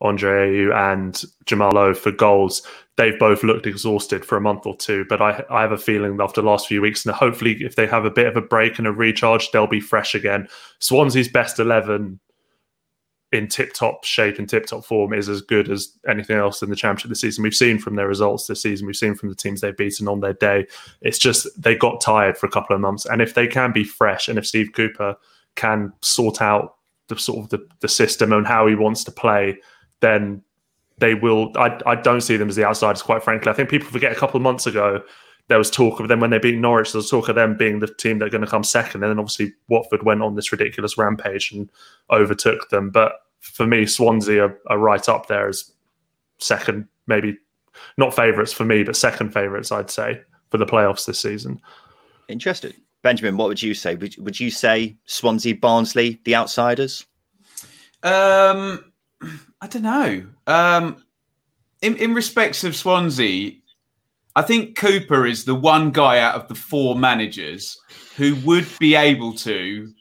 Andre 0.00 0.48
Ayew 0.48 0.74
and 0.74 1.22
Jamal 1.44 1.72
Lowe 1.72 1.92
for 1.92 2.12
goals. 2.12 2.62
They've 2.96 3.18
both 3.18 3.42
looked 3.42 3.66
exhausted 3.66 4.24
for 4.24 4.36
a 4.36 4.40
month 4.40 4.64
or 4.64 4.76
two, 4.76 5.04
but 5.08 5.20
I, 5.20 5.44
I 5.50 5.60
have 5.60 5.72
a 5.72 5.78
feeling 5.78 6.18
after 6.20 6.40
the 6.40 6.48
last 6.48 6.66
few 6.66 6.80
weeks, 6.80 7.04
and 7.04 7.14
hopefully, 7.14 7.56
if 7.60 7.76
they 7.76 7.86
have 7.86 8.04
a 8.04 8.10
bit 8.10 8.26
of 8.26 8.36
a 8.36 8.40
break 8.40 8.78
and 8.78 8.86
a 8.86 8.92
recharge, 8.92 9.50
they'll 9.50 9.66
be 9.66 9.80
fresh 9.80 10.14
again. 10.14 10.48
Swansea's 10.78 11.28
best 11.28 11.58
eleven 11.58 12.18
in 13.32 13.46
tip 13.46 13.74
top 13.74 14.04
shape 14.04 14.38
and 14.38 14.48
tip 14.48 14.66
top 14.66 14.84
form 14.84 15.12
is 15.12 15.28
as 15.28 15.42
good 15.42 15.70
as 15.70 15.92
anything 16.08 16.36
else 16.36 16.62
in 16.62 16.70
the 16.70 16.76
championship 16.76 17.10
this 17.10 17.20
season. 17.20 17.42
We've 17.42 17.54
seen 17.54 17.78
from 17.78 17.96
their 17.96 18.08
results 18.08 18.46
this 18.46 18.62
season, 18.62 18.86
we've 18.86 18.96
seen 18.96 19.14
from 19.14 19.28
the 19.28 19.34
teams 19.34 19.60
they've 19.60 19.76
beaten 19.76 20.08
on 20.08 20.20
their 20.20 20.32
day. 20.32 20.66
It's 21.02 21.18
just 21.18 21.46
they 21.60 21.74
got 21.74 22.00
tired 22.00 22.38
for 22.38 22.46
a 22.46 22.50
couple 22.50 22.74
of 22.74 22.80
months. 22.80 23.04
And 23.04 23.20
if 23.20 23.34
they 23.34 23.46
can 23.46 23.72
be 23.72 23.84
fresh 23.84 24.28
and 24.28 24.38
if 24.38 24.46
Steve 24.46 24.72
Cooper 24.72 25.16
can 25.56 25.92
sort 26.00 26.40
out 26.40 26.76
the 27.08 27.18
sort 27.18 27.38
of 27.44 27.50
the, 27.50 27.66
the 27.80 27.88
system 27.88 28.32
and 28.32 28.46
how 28.46 28.66
he 28.66 28.74
wants 28.74 29.04
to 29.04 29.10
play, 29.10 29.58
then 30.00 30.42
they 30.98 31.14
will 31.14 31.52
I, 31.56 31.78
I 31.86 31.94
don't 31.96 32.22
see 32.22 32.36
them 32.36 32.48
as 32.48 32.56
the 32.56 32.64
outsiders, 32.64 33.02
quite 33.02 33.22
frankly. 33.22 33.50
I 33.50 33.54
think 33.54 33.68
people 33.68 33.88
forget 33.88 34.12
a 34.12 34.16
couple 34.16 34.36
of 34.36 34.42
months 34.42 34.66
ago 34.66 35.02
there 35.48 35.58
was 35.58 35.70
talk 35.70 35.98
of 35.98 36.08
them 36.08 36.20
when 36.20 36.30
they 36.30 36.38
beat 36.38 36.58
Norwich. 36.58 36.92
There 36.92 36.98
was 36.98 37.10
talk 37.10 37.28
of 37.28 37.34
them 37.34 37.56
being 37.56 37.80
the 37.80 37.86
team 37.86 38.18
that 38.18 38.26
are 38.26 38.30
going 38.30 38.44
to 38.44 38.50
come 38.50 38.64
second, 38.64 39.02
and 39.02 39.10
then 39.10 39.18
obviously 39.18 39.54
Watford 39.68 40.02
went 40.04 40.22
on 40.22 40.36
this 40.36 40.52
ridiculous 40.52 40.96
rampage 40.96 41.52
and 41.52 41.70
overtook 42.10 42.68
them. 42.68 42.90
But 42.90 43.12
for 43.40 43.66
me, 43.66 43.86
Swansea 43.86 44.44
are, 44.44 44.58
are 44.66 44.78
right 44.78 45.08
up 45.08 45.26
there 45.26 45.48
as 45.48 45.70
second, 46.38 46.86
maybe 47.06 47.36
not 47.96 48.14
favourites 48.14 48.52
for 48.52 48.64
me, 48.64 48.82
but 48.82 48.96
second 48.96 49.32
favourites, 49.32 49.72
I'd 49.72 49.90
say, 49.90 50.20
for 50.50 50.58
the 50.58 50.66
playoffs 50.66 51.06
this 51.06 51.20
season. 51.20 51.60
Interested. 52.28 52.74
Benjamin, 53.02 53.36
what 53.36 53.48
would 53.48 53.62
you 53.62 53.74
say? 53.74 53.94
Would, 53.94 54.16
would 54.18 54.38
you 54.38 54.50
say 54.50 54.96
Swansea, 55.06 55.54
Barnsley, 55.54 56.20
the 56.24 56.34
outsiders? 56.34 57.06
Um, 58.02 58.92
I 59.60 59.66
don't 59.68 59.82
know. 59.82 60.26
Um, 60.46 61.04
in, 61.80 61.96
in 61.96 62.12
respects 62.12 62.64
of 62.64 62.74
Swansea, 62.76 63.52
I 64.38 64.42
think 64.42 64.76
Cooper 64.76 65.26
is 65.26 65.44
the 65.44 65.54
one 65.56 65.90
guy 65.90 66.20
out 66.20 66.36
of 66.36 66.46
the 66.46 66.54
four 66.54 66.94
managers 66.94 67.76
who 68.16 68.36
would 68.44 68.68
be 68.78 68.94
able 68.94 69.32
to 69.38 69.92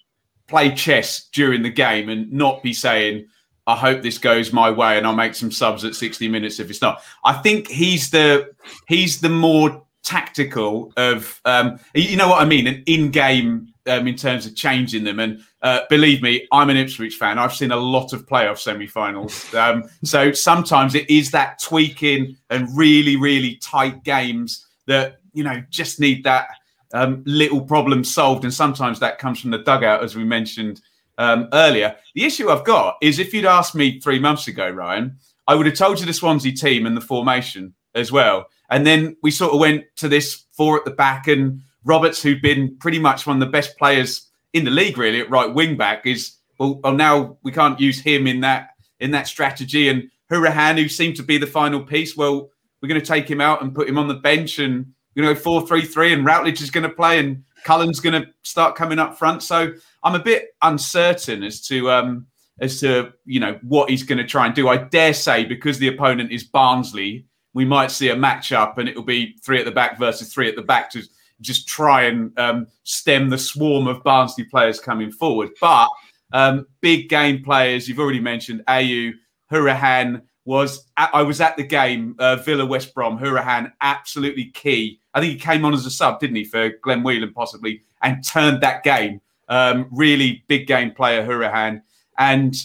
play 0.45 0.75
chess 0.75 1.27
during 1.33 1.63
the 1.63 1.71
game 1.71 2.07
and 2.07 2.31
not 2.31 2.61
be 2.61 2.71
saying, 2.71 3.25
I 3.65 3.75
hope 3.75 4.03
this 4.03 4.19
goes 4.19 4.53
my 4.53 4.69
way 4.69 4.95
and 4.95 5.07
I'll 5.07 5.15
make 5.15 5.33
some 5.33 5.49
subs 5.51 5.83
at 5.83 5.95
60 5.95 6.27
minutes 6.27 6.59
if 6.59 6.69
it's 6.69 6.83
not. 6.83 7.01
I 7.25 7.33
think 7.33 7.67
he's 7.67 8.11
the 8.11 8.51
he's 8.87 9.21
the 9.21 9.29
more 9.29 9.83
tactical 10.03 10.93
of 10.97 11.41
um, 11.45 11.79
you 11.95 12.15
know 12.15 12.27
what 12.27 12.39
I 12.39 12.45
mean, 12.45 12.67
an 12.67 12.83
in-game 12.85 13.73
um, 13.87 14.07
in 14.07 14.15
terms 14.15 14.45
of 14.45 14.55
changing 14.55 15.03
them. 15.03 15.19
And 15.19 15.41
uh, 15.61 15.81
believe 15.89 16.21
me, 16.21 16.47
I'm 16.51 16.69
an 16.69 16.77
Ipswich 16.77 17.15
fan. 17.15 17.39
I've 17.39 17.53
seen 17.53 17.71
a 17.71 17.77
lot 17.77 18.13
of 18.13 18.25
playoff 18.25 18.59
semi-finals. 18.59 19.53
Um, 19.53 19.83
so 20.03 20.31
sometimes 20.31 20.95
it 20.95 21.09
is 21.09 21.31
that 21.31 21.59
tweaking 21.61 22.37
and 22.49 22.67
really, 22.75 23.15
really 23.15 23.55
tight 23.55 24.03
games 24.03 24.65
that 24.85 25.17
you 25.33 25.43
know 25.43 25.61
just 25.69 25.99
need 25.99 26.23
that 26.23 26.47
um, 26.93 27.23
little 27.25 27.61
problem 27.61 28.03
solved. 28.03 28.43
And 28.43 28.53
sometimes 28.53 28.99
that 28.99 29.19
comes 29.19 29.39
from 29.39 29.51
the 29.51 29.59
dugout, 29.59 30.03
as 30.03 30.15
we 30.15 30.23
mentioned 30.23 30.81
um, 31.17 31.49
earlier. 31.53 31.95
The 32.15 32.25
issue 32.25 32.49
I've 32.49 32.65
got 32.65 32.97
is 33.01 33.19
if 33.19 33.33
you'd 33.33 33.45
asked 33.45 33.75
me 33.75 33.99
three 33.99 34.19
months 34.19 34.47
ago, 34.47 34.69
Ryan, 34.69 35.17
I 35.47 35.55
would 35.55 35.65
have 35.65 35.75
told 35.75 35.99
you 35.99 36.05
the 36.05 36.13
Swansea 36.13 36.51
team 36.51 36.85
and 36.85 36.95
the 36.95 37.01
formation 37.01 37.73
as 37.95 38.11
well. 38.11 38.47
And 38.69 38.85
then 38.85 39.15
we 39.23 39.31
sort 39.31 39.53
of 39.53 39.59
went 39.59 39.85
to 39.97 40.09
this 40.09 40.45
four 40.51 40.77
at 40.77 40.85
the 40.85 40.91
back, 40.91 41.27
and 41.27 41.61
Roberts, 41.83 42.21
who'd 42.21 42.41
been 42.41 42.75
pretty 42.77 42.99
much 42.99 43.25
one 43.25 43.37
of 43.37 43.39
the 43.39 43.51
best 43.51 43.77
players 43.77 44.29
in 44.53 44.65
the 44.65 44.71
league, 44.71 44.97
really 44.97 45.21
at 45.21 45.29
right 45.29 45.53
wing 45.53 45.77
back, 45.77 46.05
is 46.05 46.37
well, 46.59 46.79
well 46.83 46.93
now 46.93 47.37
we 47.43 47.51
can't 47.51 47.79
use 47.79 47.99
him 47.99 48.27
in 48.27 48.41
that 48.41 48.69
in 48.99 49.11
that 49.11 49.27
strategy. 49.27 49.89
And 49.89 50.09
Hourihane, 50.31 50.81
who 50.81 50.89
seemed 50.89 51.15
to 51.17 51.23
be 51.23 51.37
the 51.37 51.47
final 51.47 51.81
piece, 51.81 52.17
well, 52.17 52.49
we're 52.81 52.89
going 52.89 53.01
to 53.01 53.05
take 53.05 53.29
him 53.29 53.41
out 53.41 53.61
and 53.61 53.73
put 53.73 53.87
him 53.89 53.97
on 53.97 54.07
the 54.07 54.15
bench, 54.15 54.59
and 54.59 54.93
you 55.15 55.23
know, 55.23 55.35
four 55.35 55.65
three 55.65 55.85
three, 55.85 56.13
and 56.13 56.25
Routledge 56.25 56.61
is 56.61 56.71
going 56.71 56.87
to 56.87 56.95
play, 56.95 57.19
and 57.19 57.43
Cullen's 57.63 57.99
going 57.99 58.21
to 58.21 58.29
start 58.43 58.75
coming 58.75 58.99
up 58.99 59.17
front. 59.17 59.43
So 59.43 59.73
I'm 60.03 60.15
a 60.15 60.23
bit 60.23 60.49
uncertain 60.61 61.43
as 61.43 61.61
to 61.67 61.89
um, 61.91 62.27
as 62.59 62.79
to 62.81 63.13
you 63.25 63.39
know 63.39 63.59
what 63.63 63.89
he's 63.89 64.03
going 64.03 64.19
to 64.19 64.25
try 64.27 64.45
and 64.45 64.55
do. 64.55 64.67
I 64.67 64.77
dare 64.77 65.13
say 65.13 65.45
because 65.45 65.79
the 65.79 65.87
opponent 65.87 66.31
is 66.31 66.43
Barnsley, 66.43 67.25
we 67.53 67.65
might 67.65 67.91
see 67.91 68.09
a 68.09 68.15
matchup, 68.15 68.77
and 68.77 68.87
it'll 68.87 69.03
be 69.03 69.35
three 69.43 69.59
at 69.59 69.65
the 69.65 69.71
back 69.71 69.97
versus 69.97 70.31
three 70.31 70.47
at 70.47 70.55
the 70.55 70.61
back 70.61 70.91
to 70.91 71.01
just 71.41 71.67
try 71.67 72.03
and 72.03 72.37
um, 72.39 72.67
stem 72.83 73.29
the 73.29 73.37
swarm 73.37 73.87
of 73.87 74.03
Barnsley 74.03 74.43
players 74.43 74.79
coming 74.79 75.11
forward. 75.11 75.49
But 75.61 75.89
um, 76.33 76.65
big 76.81 77.09
game 77.09 77.43
players, 77.43 77.87
you've 77.87 77.99
already 77.99 78.19
mentioned 78.19 78.63
Ayew, 78.67 79.13
Hourihane 79.51 80.21
was 80.47 80.85
at, 80.95 81.09
I 81.13 81.23
was 81.23 81.41
at 81.41 81.57
the 81.57 81.63
game 81.63 82.15
uh, 82.19 82.37
Villa 82.37 82.65
West 82.65 82.93
Brom. 82.93 83.19
Hourihane 83.19 83.71
absolutely 83.81 84.45
key. 84.45 84.99
I 85.13 85.19
think 85.19 85.33
he 85.33 85.39
came 85.39 85.65
on 85.65 85.73
as 85.73 85.85
a 85.85 85.91
sub, 85.91 86.19
didn't 86.19 86.37
he, 86.37 86.45
for 86.45 86.69
Glenn 86.81 87.03
Whelan 87.03 87.33
possibly, 87.33 87.83
and 88.01 88.25
turned 88.25 88.61
that 88.61 88.83
game. 88.83 89.19
Um, 89.49 89.87
really 89.91 90.43
big 90.47 90.65
game 90.67 90.91
player 90.91 91.25
Hourihane, 91.25 91.81
and 92.17 92.55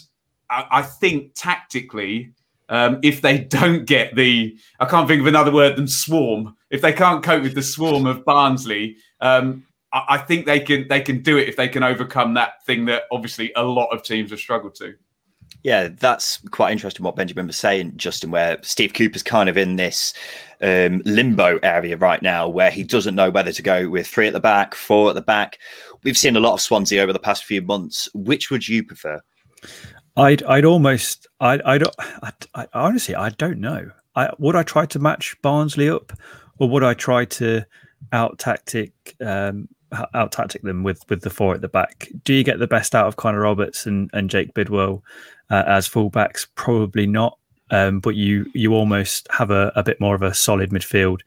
I, 0.49 0.67
I 0.71 0.83
think 0.83 1.33
tactically. 1.35 2.33
Um, 2.69 3.01
if 3.03 3.21
they 3.21 3.39
don't 3.39 3.85
get 3.85 4.15
the, 4.15 4.57
I 4.81 4.87
can't 4.87 5.07
think 5.07 5.21
of 5.21 5.27
another 5.27 5.53
word 5.53 5.77
than 5.77 5.87
swarm. 5.87 6.57
If 6.73 6.81
they 6.81 6.93
can't 6.93 7.23
cope 7.23 7.45
with 7.45 7.55
the 7.55 7.63
swarm 7.63 8.07
of 8.07 8.25
Barnsley, 8.25 8.97
um, 9.21 9.65
I, 9.93 10.05
I 10.09 10.19
think 10.19 10.47
they 10.47 10.59
can 10.59 10.89
they 10.89 11.01
can 11.01 11.23
do 11.23 11.39
it 11.39 11.49
if 11.49 11.57
they 11.57 11.69
can 11.69 11.85
overcome 11.85 12.35
that 12.35 12.65
thing 12.65 12.87
that 12.87 13.05
obviously 13.13 13.53
a 13.55 13.63
lot 13.63 13.91
of 13.91 14.03
teams 14.03 14.31
have 14.31 14.41
struggled 14.41 14.75
to. 14.77 14.95
Yeah, 15.63 15.89
that's 15.89 16.39
quite 16.51 16.73
interesting 16.73 17.05
what 17.05 17.15
Benjamin 17.15 17.47
was 17.47 17.57
saying, 17.57 17.93
Justin, 17.97 18.33
where 18.33 18.59
Steve 18.63 18.95
Cooper's 18.95 19.23
kind 19.23 19.49
of 19.49 19.57
in 19.57 19.77
this 19.77 20.13
um, 20.61 21.03
limbo 21.05 21.59
area 21.63 21.97
right 21.97 22.21
now 22.21 22.49
where 22.49 22.71
he 22.71 22.83
doesn't 22.83 23.15
know 23.15 23.31
whether 23.31 23.53
to 23.53 23.63
go 23.63 23.89
with 23.89 24.09
three 24.09 24.27
at 24.27 24.33
the 24.33 24.41
back, 24.41 24.75
four 24.75 25.11
at 25.11 25.15
the 25.15 25.23
back. 25.23 25.59
We've 26.03 26.17
seen 26.17 26.35
a 26.35 26.41
lot 26.41 26.55
of 26.55 26.61
Swansea 26.61 27.01
over 27.01 27.13
the 27.13 27.21
past 27.21 27.45
few 27.45 27.63
months. 27.63 28.09
Which 28.13 28.51
would 28.51 28.67
you 28.67 28.83
prefer? 28.83 29.21
I'd 30.17 30.43
I'd 30.43 30.65
almost 30.65 31.27
I 31.41 31.61
I 31.65 31.79
don't 31.79 31.95
I, 31.99 32.33
I, 32.55 32.67
honestly 32.75 33.15
I 33.15 33.31
don't 33.31 33.61
know. 33.61 33.91
I 34.15 34.31
would 34.39 34.57
I 34.57 34.63
try 34.63 34.87
to 34.87 34.99
match 34.99 35.37
Barnsley 35.43 35.89
up, 35.89 36.13
or 36.63 36.69
would 36.69 36.85
I 36.85 36.95
try 36.95 37.25
to 37.25 37.65
out 38.13 38.39
tactic 38.39 39.17
um, 39.21 39.69
out 40.15 40.31
tactic 40.31 40.63
them 40.63 40.85
with 40.85 41.03
with 41.09 41.23
the 41.23 41.29
four 41.29 41.57
at 41.57 41.61
the 41.61 41.69
back? 41.69 42.09
Do 42.23 42.33
you 42.33 42.45
get 42.45 42.61
the 42.61 42.69
best 42.69 42.95
out 42.95 43.09
of 43.09 43.17
Connor 43.17 43.41
Roberts 43.41 43.85
and, 43.85 44.09
and 44.13 44.31
Jake 44.31 44.55
Bidwell 44.55 45.03
uh, 45.51 45.65
as 45.67 45.89
fullbacks? 45.89 46.47
Probably 46.55 47.05
not. 47.09 47.37
Um, 47.73 47.99
but 47.99 48.15
you 48.15 48.47
you 48.55 48.75
almost 48.75 49.27
have 49.33 49.51
a, 49.51 49.73
a 49.75 49.83
bit 49.83 50.01
more 50.01 50.15
of 50.15 50.23
a 50.23 50.35
solid 50.35 50.71
midfield 50.71 51.23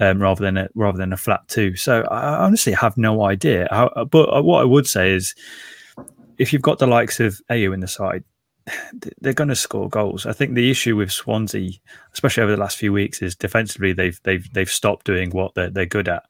um, 0.00 0.20
rather 0.20 0.42
than 0.42 0.56
a 0.56 0.68
rather 0.74 0.98
than 0.98 1.12
a 1.12 1.16
flat 1.16 1.46
two. 1.46 1.76
So 1.76 2.02
I 2.10 2.44
honestly 2.44 2.72
have 2.72 2.96
no 2.96 3.22
idea. 3.22 3.68
But 4.10 4.44
what 4.44 4.60
I 4.60 4.64
would 4.64 4.88
say 4.88 5.12
is, 5.12 5.36
if 6.36 6.52
you've 6.52 6.62
got 6.62 6.80
the 6.80 6.88
likes 6.88 7.20
of 7.20 7.40
Ayew 7.48 7.72
in 7.72 7.78
the 7.78 7.86
side, 7.86 8.24
they're 9.20 9.32
going 9.32 9.48
to 9.48 9.56
score 9.56 9.88
goals. 9.88 10.26
I 10.26 10.32
think 10.32 10.54
the 10.54 10.70
issue 10.70 10.96
with 10.96 11.10
Swansea, 11.10 11.70
especially 12.12 12.42
over 12.42 12.52
the 12.52 12.60
last 12.60 12.76
few 12.76 12.92
weeks, 12.92 13.22
is 13.22 13.34
defensively 13.34 13.92
they've 13.92 14.20
they've 14.24 14.52
they've 14.52 14.70
stopped 14.70 15.06
doing 15.06 15.30
what 15.30 15.54
they're 15.54 15.70
they're 15.70 15.86
good 15.86 16.08
at, 16.08 16.24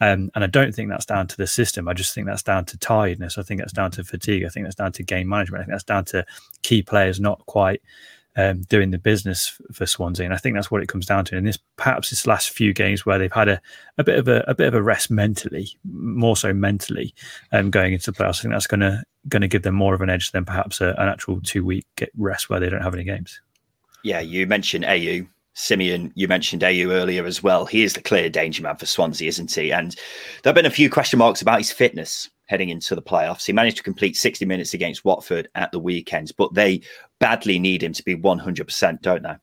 um, 0.00 0.30
and 0.34 0.44
I 0.44 0.46
don't 0.46 0.74
think 0.74 0.88
that's 0.90 1.06
down 1.06 1.26
to 1.28 1.36
the 1.36 1.46
system. 1.46 1.88
I 1.88 1.94
just 1.94 2.14
think 2.14 2.26
that's 2.26 2.42
down 2.42 2.64
to 2.66 2.78
tiredness. 2.78 3.38
I 3.38 3.42
think 3.42 3.60
that's 3.60 3.72
down 3.72 3.90
to 3.92 4.04
fatigue. 4.04 4.44
I 4.44 4.48
think 4.48 4.66
that's 4.66 4.76
down 4.76 4.92
to 4.92 5.02
game 5.02 5.28
management. 5.28 5.62
I 5.62 5.64
think 5.64 5.74
that's 5.74 5.84
down 5.84 6.04
to 6.06 6.24
key 6.62 6.82
players 6.82 7.20
not 7.20 7.44
quite 7.46 7.82
um, 8.36 8.62
doing 8.62 8.90
the 8.90 8.98
business 8.98 9.60
for 9.72 9.86
Swansea, 9.86 10.24
and 10.24 10.34
I 10.34 10.38
think 10.38 10.54
that's 10.54 10.70
what 10.70 10.82
it 10.82 10.88
comes 10.88 11.06
down 11.06 11.24
to. 11.26 11.36
And 11.36 11.46
this 11.46 11.58
perhaps 11.76 12.10
this 12.10 12.26
last 12.26 12.50
few 12.50 12.72
games 12.72 13.04
where 13.04 13.18
they've 13.18 13.32
had 13.32 13.48
a, 13.48 13.60
a 13.98 14.04
bit 14.04 14.18
of 14.18 14.28
a, 14.28 14.44
a 14.46 14.54
bit 14.54 14.68
of 14.68 14.74
a 14.74 14.82
rest 14.82 15.10
mentally, 15.10 15.68
more 15.84 16.36
so 16.36 16.52
mentally, 16.52 17.14
um, 17.52 17.70
going 17.70 17.92
into 17.92 18.10
the 18.10 18.16
playoffs. 18.16 18.38
I 18.38 18.42
think 18.42 18.54
that's 18.54 18.66
going 18.66 18.80
to 18.80 19.02
going 19.28 19.42
to 19.42 19.48
give 19.48 19.62
them 19.62 19.74
more 19.74 19.94
of 19.94 20.00
an 20.00 20.10
edge 20.10 20.32
than 20.32 20.44
perhaps 20.44 20.80
a, 20.80 20.90
an 20.98 21.08
actual 21.08 21.40
two 21.42 21.64
week 21.64 21.86
rest 22.16 22.48
where 22.48 22.60
they 22.60 22.68
don't 22.68 22.82
have 22.82 22.94
any 22.94 23.04
games. 23.04 23.40
Yeah, 24.04 24.20
you 24.20 24.46
mentioned 24.46 24.84
Ayew 24.84 25.28
Simeon, 25.54 26.12
you 26.14 26.28
mentioned 26.28 26.62
Ayew 26.62 26.90
earlier 26.90 27.26
as 27.26 27.42
well. 27.42 27.66
He 27.66 27.82
is 27.82 27.92
the 27.92 28.02
clear 28.02 28.30
danger 28.30 28.62
man 28.62 28.76
for 28.76 28.86
Swansea, 28.86 29.28
isn't 29.28 29.52
he? 29.52 29.72
And 29.72 29.92
there 30.42 30.50
have 30.50 30.54
been 30.54 30.66
a 30.66 30.70
few 30.70 30.88
question 30.88 31.18
marks 31.18 31.42
about 31.42 31.58
his 31.58 31.70
fitness 31.70 32.30
heading 32.52 32.68
into 32.68 32.94
the 32.94 33.00
playoffs. 33.00 33.46
He 33.46 33.52
managed 33.54 33.78
to 33.78 33.82
complete 33.82 34.14
60 34.14 34.44
minutes 34.44 34.74
against 34.74 35.06
Watford 35.06 35.48
at 35.54 35.72
the 35.72 35.78
weekends, 35.78 36.32
but 36.32 36.52
they 36.52 36.82
badly 37.18 37.58
need 37.58 37.82
him 37.82 37.94
to 37.94 38.02
be 38.02 38.14
100%, 38.14 39.00
don't 39.00 39.22
they? 39.22 39.36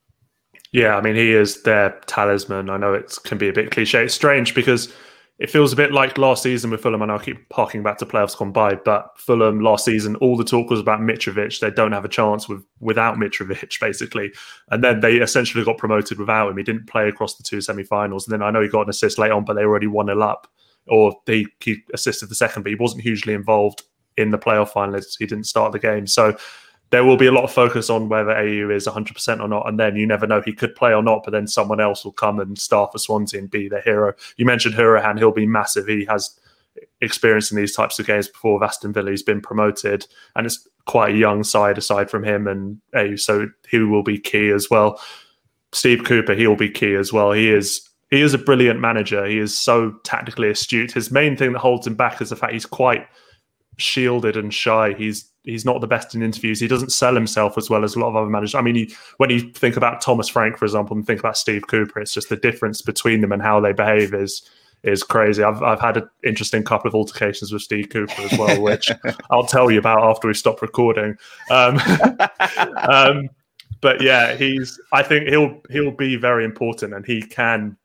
Yeah, 0.71 0.95
I 0.95 1.01
mean, 1.01 1.15
he 1.15 1.33
is 1.33 1.63
their 1.63 1.99
talisman. 2.05 2.69
I 2.69 2.77
know 2.77 2.93
it 2.93 3.17
can 3.23 3.39
be 3.39 3.49
a 3.49 3.53
bit 3.53 3.71
cliche. 3.71 4.03
It's 4.03 4.13
strange 4.13 4.53
because 4.53 4.93
it 5.39 5.49
feels 5.49 5.73
a 5.73 5.75
bit 5.75 5.91
like 5.91 6.19
last 6.19 6.43
season 6.43 6.69
with 6.69 6.81
Fulham. 6.81 7.01
And 7.01 7.11
I 7.11 7.15
know 7.15 7.19
I 7.19 7.23
keep 7.23 7.49
parking 7.49 7.81
back 7.81 7.97
to 7.97 8.05
playoffs 8.05 8.37
gone 8.37 8.51
by, 8.51 8.75
but 8.75 9.09
Fulham 9.17 9.61
last 9.61 9.85
season, 9.85 10.15
all 10.17 10.37
the 10.37 10.43
talk 10.43 10.69
was 10.69 10.79
about 10.79 10.99
Mitrovic. 10.99 11.59
They 11.59 11.71
don't 11.71 11.93
have 11.93 12.05
a 12.05 12.09
chance 12.09 12.47
with 12.47 12.63
without 12.79 13.15
Mitrovic, 13.15 13.79
basically. 13.81 14.31
And 14.69 14.83
then 14.83 14.99
they 14.99 15.15
essentially 15.15 15.65
got 15.65 15.79
promoted 15.79 16.19
without 16.19 16.51
him. 16.51 16.57
He 16.57 16.63
didn't 16.63 16.85
play 16.85 17.09
across 17.09 17.37
the 17.37 17.43
two 17.43 17.61
semi-finals. 17.61 18.27
And 18.27 18.33
then 18.33 18.43
I 18.43 18.51
know 18.51 18.61
he 18.61 18.67
got 18.67 18.83
an 18.83 18.89
assist 18.89 19.17
late 19.17 19.31
on, 19.31 19.45
but 19.45 19.55
they 19.55 19.63
already 19.63 19.87
one 19.87 20.07
0 20.07 20.21
up, 20.21 20.47
or 20.89 21.15
he, 21.25 21.47
he 21.59 21.83
assisted 21.93 22.29
the 22.29 22.35
second, 22.35 22.63
but 22.63 22.69
he 22.69 22.75
wasn't 22.75 23.01
hugely 23.01 23.33
involved 23.33 23.83
in 24.17 24.31
the 24.31 24.37
playoff 24.37 24.71
finalists. 24.71 25.17
He 25.17 25.25
didn't 25.25 25.45
start 25.45 25.71
the 25.71 25.79
game, 25.79 26.07
so 26.07 26.37
there 26.91 27.03
will 27.03 27.17
be 27.17 27.27
a 27.27 27.31
lot 27.31 27.43
of 27.43 27.51
focus 27.51 27.89
on 27.89 28.09
whether 28.09 28.31
Ayew 28.31 28.73
is 28.73 28.87
100% 28.87 29.41
or 29.41 29.47
not. 29.47 29.67
And 29.67 29.79
then 29.79 29.95
you 29.95 30.07
never 30.07 30.25
know, 30.25 30.41
he 30.41 30.53
could 30.53 30.75
play 30.75 30.93
or 30.93 31.03
not, 31.03 31.23
but 31.23 31.31
then 31.31 31.47
someone 31.47 31.79
else 31.79 32.03
will 32.03 32.11
come 32.11 32.39
and 32.39 32.57
start 32.57 32.91
for 32.91 32.97
Swansea 32.97 33.39
and 33.39 33.49
be 33.49 33.69
the 33.69 33.81
hero. 33.81 34.13
You 34.37 34.45
mentioned 34.45 34.75
Hourihane, 34.75 35.19
he'll 35.19 35.31
be 35.31 35.45
massive. 35.45 35.87
He 35.87 36.05
has 36.05 36.39
experience 37.01 37.51
in 37.51 37.57
these 37.57 37.75
types 37.75 37.99
of 37.99 38.07
games 38.07 38.27
before 38.27 38.55
with 38.55 38.67
Aston 38.67 38.93
Villa. 38.93 39.11
He's 39.11 39.23
been 39.23 39.41
promoted 39.41 40.07
and 40.35 40.45
it's 40.45 40.67
quite 40.85 41.13
a 41.13 41.17
young 41.17 41.43
side 41.43 41.77
aside 41.77 42.09
from 42.09 42.23
him 42.23 42.47
and 42.47 42.79
Ayew, 42.95 43.19
so 43.19 43.47
he 43.69 43.79
will 43.79 44.03
be 44.03 44.17
key 44.17 44.49
as 44.49 44.69
well. 44.69 44.99
Steve 45.71 46.03
Cooper, 46.03 46.33
he 46.33 46.47
will 46.47 46.55
be 46.55 46.69
key 46.69 46.95
as 46.95 47.13
well. 47.13 47.31
He 47.31 47.49
is 47.49 47.87
he 48.09 48.21
is 48.21 48.33
a 48.33 48.39
brilliant 48.39 48.79
manager. 48.79 49.25
He 49.25 49.37
is 49.37 49.57
so 49.57 49.91
tactically 50.03 50.49
astute. 50.49 50.91
His 50.91 51.11
main 51.11 51.37
thing 51.37 51.53
that 51.53 51.59
holds 51.59 51.85
him 51.85 51.95
back 51.95 52.21
is 52.21 52.29
the 52.29 52.35
fact 52.35 52.53
he's 52.53 52.65
quite 52.65 53.07
shielded 53.77 54.35
and 54.35 54.53
shy. 54.53 54.93
He's 54.93 55.29
he's 55.43 55.65
not 55.65 55.81
the 55.81 55.87
best 55.87 56.15
in 56.15 56.23
interviews. 56.23 56.59
He 56.59 56.67
doesn't 56.67 56.91
sell 56.91 57.13
himself 57.13 57.57
as 57.57 57.69
well 57.69 57.83
as 57.83 57.95
a 57.95 57.99
lot 57.99 58.09
of 58.09 58.15
other 58.15 58.29
managers. 58.29 58.55
I 58.55 58.61
mean, 58.61 58.75
he, 58.75 58.95
when 59.17 59.29
you 59.29 59.51
think 59.51 59.77
about 59.77 60.01
Thomas 60.01 60.27
Frank, 60.27 60.57
for 60.57 60.65
example, 60.65 60.95
and 60.95 61.05
think 61.05 61.19
about 61.19 61.37
Steve 61.37 61.67
Cooper, 61.67 61.99
it's 61.99 62.13
just 62.13 62.29
the 62.29 62.35
difference 62.35 62.81
between 62.81 63.21
them 63.21 63.31
and 63.31 63.41
how 63.41 63.59
they 63.59 63.73
behave 63.73 64.13
is 64.13 64.47
is 64.83 65.03
crazy. 65.03 65.43
I've 65.43 65.61
I've 65.61 65.79
had 65.79 65.97
an 65.97 66.09
interesting 66.23 66.63
couple 66.63 66.87
of 66.87 66.95
altercations 66.95 67.51
with 67.51 67.61
Steve 67.61 67.89
Cooper 67.89 68.21
as 68.21 68.37
well, 68.39 68.61
which 68.61 68.91
I'll 69.29 69.45
tell 69.45 69.69
you 69.69 69.77
about 69.77 70.03
after 70.03 70.27
we 70.27 70.33
stop 70.33 70.61
recording. 70.61 71.15
Um, 71.51 71.79
um, 72.77 73.29
but 73.81 74.01
yeah, 74.01 74.35
he's. 74.35 74.79
I 74.91 75.03
think 75.03 75.29
he'll 75.29 75.61
he'll 75.69 75.91
be 75.91 76.15
very 76.15 76.43
important, 76.43 76.93
and 76.93 77.05
he 77.05 77.21
can 77.21 77.77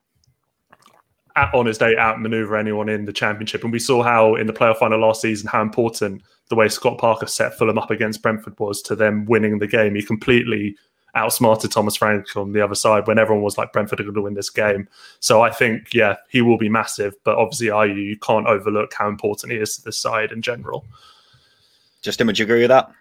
on 1.36 1.66
his 1.66 1.78
day 1.78 1.96
outmaneuver 1.96 2.56
anyone 2.56 2.88
in 2.88 3.04
the 3.04 3.12
championship. 3.12 3.62
And 3.64 3.72
we 3.72 3.78
saw 3.78 4.02
how 4.02 4.36
in 4.36 4.46
the 4.46 4.52
playoff 4.52 4.78
final 4.78 5.00
last 5.00 5.20
season 5.20 5.48
how 5.48 5.62
important 5.62 6.22
the 6.48 6.54
way 6.54 6.68
Scott 6.68 6.98
Parker 6.98 7.26
set 7.26 7.58
Fulham 7.58 7.78
up 7.78 7.90
against 7.90 8.22
Brentford 8.22 8.58
was 8.58 8.82
to 8.82 8.94
them 8.94 9.24
winning 9.26 9.58
the 9.58 9.66
game. 9.66 9.94
He 9.94 10.02
completely 10.02 10.76
outsmarted 11.14 11.70
Thomas 11.70 11.96
Frank 11.96 12.36
on 12.36 12.52
the 12.52 12.60
other 12.60 12.74
side 12.74 13.06
when 13.06 13.18
everyone 13.18 13.44
was 13.44 13.56
like 13.56 13.72
Brentford 13.72 14.00
are 14.00 14.04
going 14.04 14.14
to 14.14 14.22
win 14.22 14.34
this 14.34 14.50
game. 14.50 14.88
So 15.20 15.42
I 15.42 15.50
think 15.50 15.94
yeah 15.94 16.16
he 16.28 16.42
will 16.42 16.58
be 16.58 16.68
massive, 16.68 17.14
but 17.24 17.36
obviously 17.36 17.68
Ayew 17.68 17.96
you 17.96 18.18
can't 18.18 18.46
overlook 18.46 18.92
how 18.94 19.08
important 19.08 19.52
he 19.52 19.58
is 19.58 19.76
to 19.76 19.82
this 19.82 19.96
side 19.96 20.32
in 20.32 20.42
general. 20.42 20.84
Justin, 22.02 22.26
would 22.26 22.38
you 22.38 22.44
agree 22.44 22.60
with 22.60 22.68
that? 22.68 22.92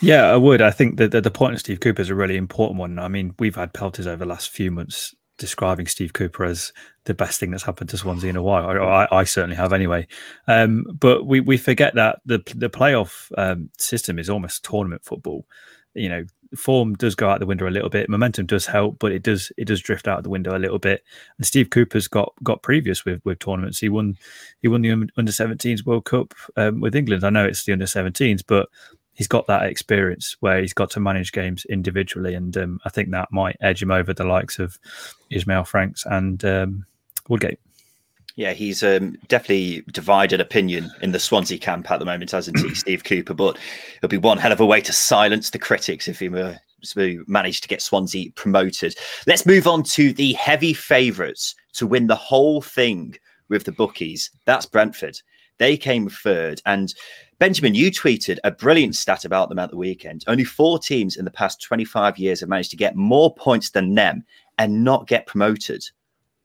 Yeah, 0.00 0.26
I 0.26 0.36
would. 0.36 0.62
I 0.62 0.70
think 0.70 0.96
that 0.98 1.10
the, 1.10 1.20
the 1.20 1.30
point 1.30 1.54
of 1.54 1.60
Steve 1.60 1.80
Cooper 1.80 2.00
is 2.00 2.10
a 2.10 2.14
really 2.14 2.36
important 2.36 2.78
one. 2.78 3.00
I 3.00 3.08
mean, 3.08 3.34
we've 3.40 3.56
had 3.56 3.72
pelters 3.72 4.06
over 4.06 4.18
the 4.18 4.26
last 4.26 4.50
few 4.50 4.70
months 4.70 5.12
describing 5.38 5.86
Steve 5.86 6.12
Cooper 6.12 6.44
as 6.44 6.72
the 7.04 7.14
best 7.14 7.40
thing 7.40 7.50
that's 7.50 7.62
happened 7.62 7.90
to 7.90 7.98
Swansea 7.98 8.30
in 8.30 8.36
a 8.36 8.42
while. 8.42 8.68
I, 8.82 9.08
I 9.10 9.24
certainly 9.24 9.56
have 9.56 9.72
anyway. 9.72 10.06
Um, 10.46 10.84
but 10.98 11.26
we, 11.26 11.40
we 11.40 11.56
forget 11.56 11.94
that 11.94 12.20
the 12.24 12.38
the 12.54 12.70
playoff 12.70 13.30
um, 13.36 13.70
system 13.78 14.18
is 14.18 14.30
almost 14.30 14.64
tournament 14.64 15.04
football. 15.04 15.46
You 15.94 16.08
know, 16.08 16.24
form 16.56 16.94
does 16.94 17.14
go 17.14 17.28
out 17.28 17.40
the 17.40 17.46
window 17.46 17.68
a 17.68 17.70
little 17.70 17.88
bit. 17.88 18.08
Momentum 18.08 18.46
does 18.46 18.66
help, 18.66 18.98
but 18.98 19.12
it 19.12 19.22
does 19.22 19.52
it 19.56 19.66
does 19.66 19.80
drift 19.80 20.08
out 20.08 20.18
of 20.18 20.24
the 20.24 20.30
window 20.30 20.56
a 20.56 20.58
little 20.58 20.78
bit. 20.78 21.02
And 21.38 21.46
Steve 21.46 21.70
Cooper's 21.70 22.08
got 22.08 22.32
got 22.42 22.62
previous 22.62 23.04
with 23.04 23.20
with 23.24 23.38
tournaments. 23.38 23.78
He 23.78 23.88
won 23.88 24.16
he 24.60 24.68
won 24.68 24.82
the 24.82 25.08
under 25.16 25.32
17s 25.32 25.84
World 25.84 26.04
Cup 26.04 26.34
um, 26.56 26.80
with 26.80 26.94
England. 26.94 27.24
I 27.24 27.30
know 27.30 27.44
it's 27.44 27.64
the 27.64 27.72
under 27.72 27.86
17s, 27.86 28.42
but 28.46 28.68
he's 29.14 29.28
got 29.28 29.46
that 29.46 29.64
experience 29.64 30.36
where 30.40 30.60
he's 30.60 30.74
got 30.74 30.90
to 30.90 31.00
manage 31.00 31.32
games 31.32 31.64
individually, 31.66 32.34
and 32.34 32.56
um, 32.56 32.80
I 32.84 32.90
think 32.90 33.10
that 33.10 33.32
might 33.32 33.56
edge 33.60 33.82
him 33.82 33.90
over 33.90 34.12
the 34.12 34.24
likes 34.24 34.58
of 34.58 34.78
Ismaël 35.32 35.66
Franks 35.66 36.04
and 36.06 36.44
um, 36.44 36.86
Woodgate. 37.28 37.58
Yeah, 38.36 38.52
he's 38.52 38.82
um, 38.82 39.16
definitely 39.28 39.84
divided 39.92 40.40
opinion 40.40 40.90
in 41.02 41.12
the 41.12 41.20
Swansea 41.20 41.58
camp 41.58 41.88
at 41.90 42.00
the 42.00 42.04
moment, 42.04 42.32
hasn't 42.32 42.58
he, 42.58 42.74
Steve 42.74 43.04
Cooper? 43.04 43.32
But 43.32 43.58
it'll 43.96 44.08
be 44.08 44.16
one 44.18 44.38
hell 44.38 44.52
of 44.52 44.60
a 44.60 44.66
way 44.66 44.80
to 44.80 44.92
silence 44.92 45.50
the 45.50 45.58
critics 45.58 46.08
if 46.08 46.18
he 46.18 46.28
were 46.28 46.58
to 46.82 47.24
manage 47.28 47.60
to 47.60 47.68
get 47.68 47.80
Swansea 47.80 48.30
promoted. 48.32 48.96
Let's 49.26 49.46
move 49.46 49.66
on 49.66 49.84
to 49.84 50.12
the 50.12 50.32
heavy 50.34 50.74
favourites 50.74 51.54
to 51.74 51.86
win 51.86 52.08
the 52.08 52.16
whole 52.16 52.60
thing 52.60 53.16
with 53.48 53.64
the 53.64 53.72
bookies. 53.72 54.30
That's 54.46 54.66
Brentford. 54.66 55.20
They 55.58 55.76
came 55.76 56.08
third, 56.08 56.60
and 56.66 56.92
Benjamin, 57.38 57.74
you 57.74 57.90
tweeted 57.90 58.38
a 58.44 58.50
brilliant 58.50 58.94
stat 58.94 59.24
about 59.24 59.48
them 59.48 59.58
at 59.58 59.70
the 59.70 59.76
weekend. 59.76 60.24
Only 60.26 60.44
four 60.44 60.78
teams 60.78 61.16
in 61.16 61.24
the 61.24 61.30
past 61.30 61.62
25 61.62 62.18
years 62.18 62.40
have 62.40 62.48
managed 62.48 62.70
to 62.70 62.76
get 62.76 62.96
more 62.96 63.34
points 63.34 63.70
than 63.70 63.94
them 63.94 64.24
and 64.58 64.84
not 64.84 65.08
get 65.08 65.26
promoted. 65.26 65.84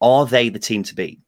Are 0.01 0.25
they 0.25 0.49
the 0.49 0.59
team 0.59 0.83
to 0.83 0.95
beat? 0.95 1.19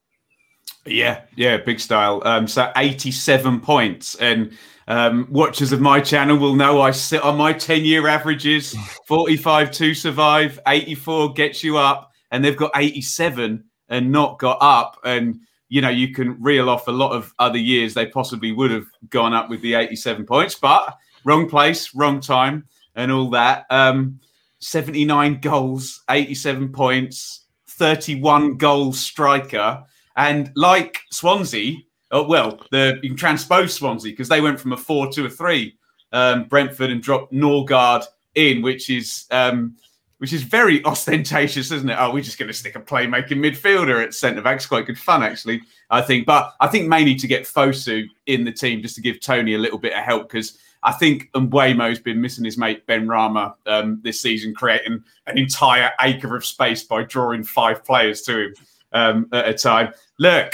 Yeah, 0.86 1.22
yeah, 1.36 1.58
big 1.58 1.80
style. 1.80 2.22
Um, 2.26 2.48
so 2.48 2.72
87 2.76 3.62
points. 3.62 4.16
And 4.16 4.52
um, 4.88 5.28
watchers 5.30 5.72
of 5.72 5.80
my 5.80 6.02
channel 6.02 6.38
will 6.38 6.56
know 6.56 6.82
I 6.82 6.92
sit 6.92 7.22
on 7.22 7.38
my 7.38 7.54
10 7.54 7.86
year 7.86 8.08
averages 8.08 8.76
45 9.08 9.72
to 9.72 9.94
survive, 9.94 10.60
84 10.68 11.34
gets 11.34 11.64
you 11.64 11.78
up, 11.78 12.12
and 12.32 12.44
they've 12.44 12.58
got 12.58 12.72
87 12.76 13.64
and 13.90 14.12
not 14.12 14.40
got 14.40 14.58
up. 14.60 14.98
And 15.04 15.42
you 15.72 15.80
know, 15.80 15.90
you 15.90 16.14
can 16.14 16.36
reel 16.42 16.70
off 16.70 16.90
a 16.90 16.92
lot 16.92 17.14
of 17.14 17.34
other 17.40 17.58
years 17.58 17.94
they 17.94 18.06
possibly 18.06 18.52
would 18.52 18.72
have 18.72 18.88
gone 19.10 19.34
up 19.34 19.50
with 19.50 19.62
the 19.62 19.74
87 19.74 20.26
points, 20.26 20.54
but 20.54 20.98
wrong 21.24 21.50
place, 21.50 21.96
wrong 21.96 22.20
time, 22.20 22.68
and 22.96 23.10
all 23.10 23.30
that. 23.30 23.68
Um, 23.70 24.20
79 24.60 25.40
goals, 25.40 26.04
87 26.10 26.74
points, 26.74 27.46
31 27.68 28.58
goal 28.58 28.92
striker. 28.92 29.82
And 30.18 30.52
like 30.58 31.00
Swansea, 31.10 31.78
oh, 32.12 32.28
well, 32.28 32.60
the, 32.72 33.00
you 33.02 33.12
can 33.12 33.18
transpose 33.18 33.74
Swansea 33.74 34.12
because 34.12 34.28
they 34.28 34.42
went 34.42 34.60
from 34.60 34.74
a 34.74 34.78
four 34.78 35.10
to 35.14 35.26
a 35.26 35.30
three, 35.30 35.78
um, 36.12 36.50
Brentford, 36.50 36.92
and 36.92 37.02
dropped 37.02 37.32
Nørgaard 37.32 38.04
in, 38.36 38.62
which 38.62 38.90
is. 38.90 39.26
Um, 39.32 39.78
which 40.22 40.34
is 40.34 40.44
very 40.44 40.84
ostentatious, 40.86 41.72
isn't 41.72 41.90
it? 41.90 41.98
Oh, 42.00 42.14
we're 42.14 42.22
just 42.22 42.38
going 42.38 42.48
to 42.48 42.54
stick 42.54 42.76
a 42.76 42.80
playmaking 42.80 43.40
midfielder 43.40 44.04
at 44.04 44.14
centre 44.14 44.44
back. 44.44 44.58
It's 44.58 44.68
quite 44.68 44.86
good 44.86 45.00
fun, 45.00 45.24
actually, 45.24 45.62
I 45.90 46.04
think. 46.04 46.28
But 46.28 46.54
I 46.60 46.68
think 46.68 46.88
mainly 46.88 47.16
to 47.16 47.28
get 47.28 47.44
Fosu 47.44 48.06
in 48.28 48.46
the 48.46 48.52
team 48.52 48.84
just 48.84 48.94
to 48.96 49.02
give 49.02 49.20
Toney 49.20 49.56
a 49.56 49.58
little 49.58 49.80
bit 49.80 49.94
of 49.94 50.04
help 50.04 50.30
because 50.30 50.60
I 50.84 50.92
think 50.92 51.32
Mbeumo's 51.34 52.00
been 52.00 52.22
missing 52.22 52.46
his 52.46 52.56
mate 52.56 52.86
Benrahma 52.86 53.56
um, 53.66 54.00
this 54.04 54.22
season, 54.22 54.54
creating 54.54 55.04
an 55.26 55.40
entire 55.40 55.92
acre 56.00 56.36
of 56.36 56.46
space 56.46 56.84
by 56.84 57.02
drawing 57.02 57.44
five 57.44 57.84
players 57.84 58.22
to 58.24 58.46
him 58.46 58.54
um, 58.92 59.28
at 59.32 59.50
a 59.50 59.56
time. 59.56 59.92
Look, 60.20 60.54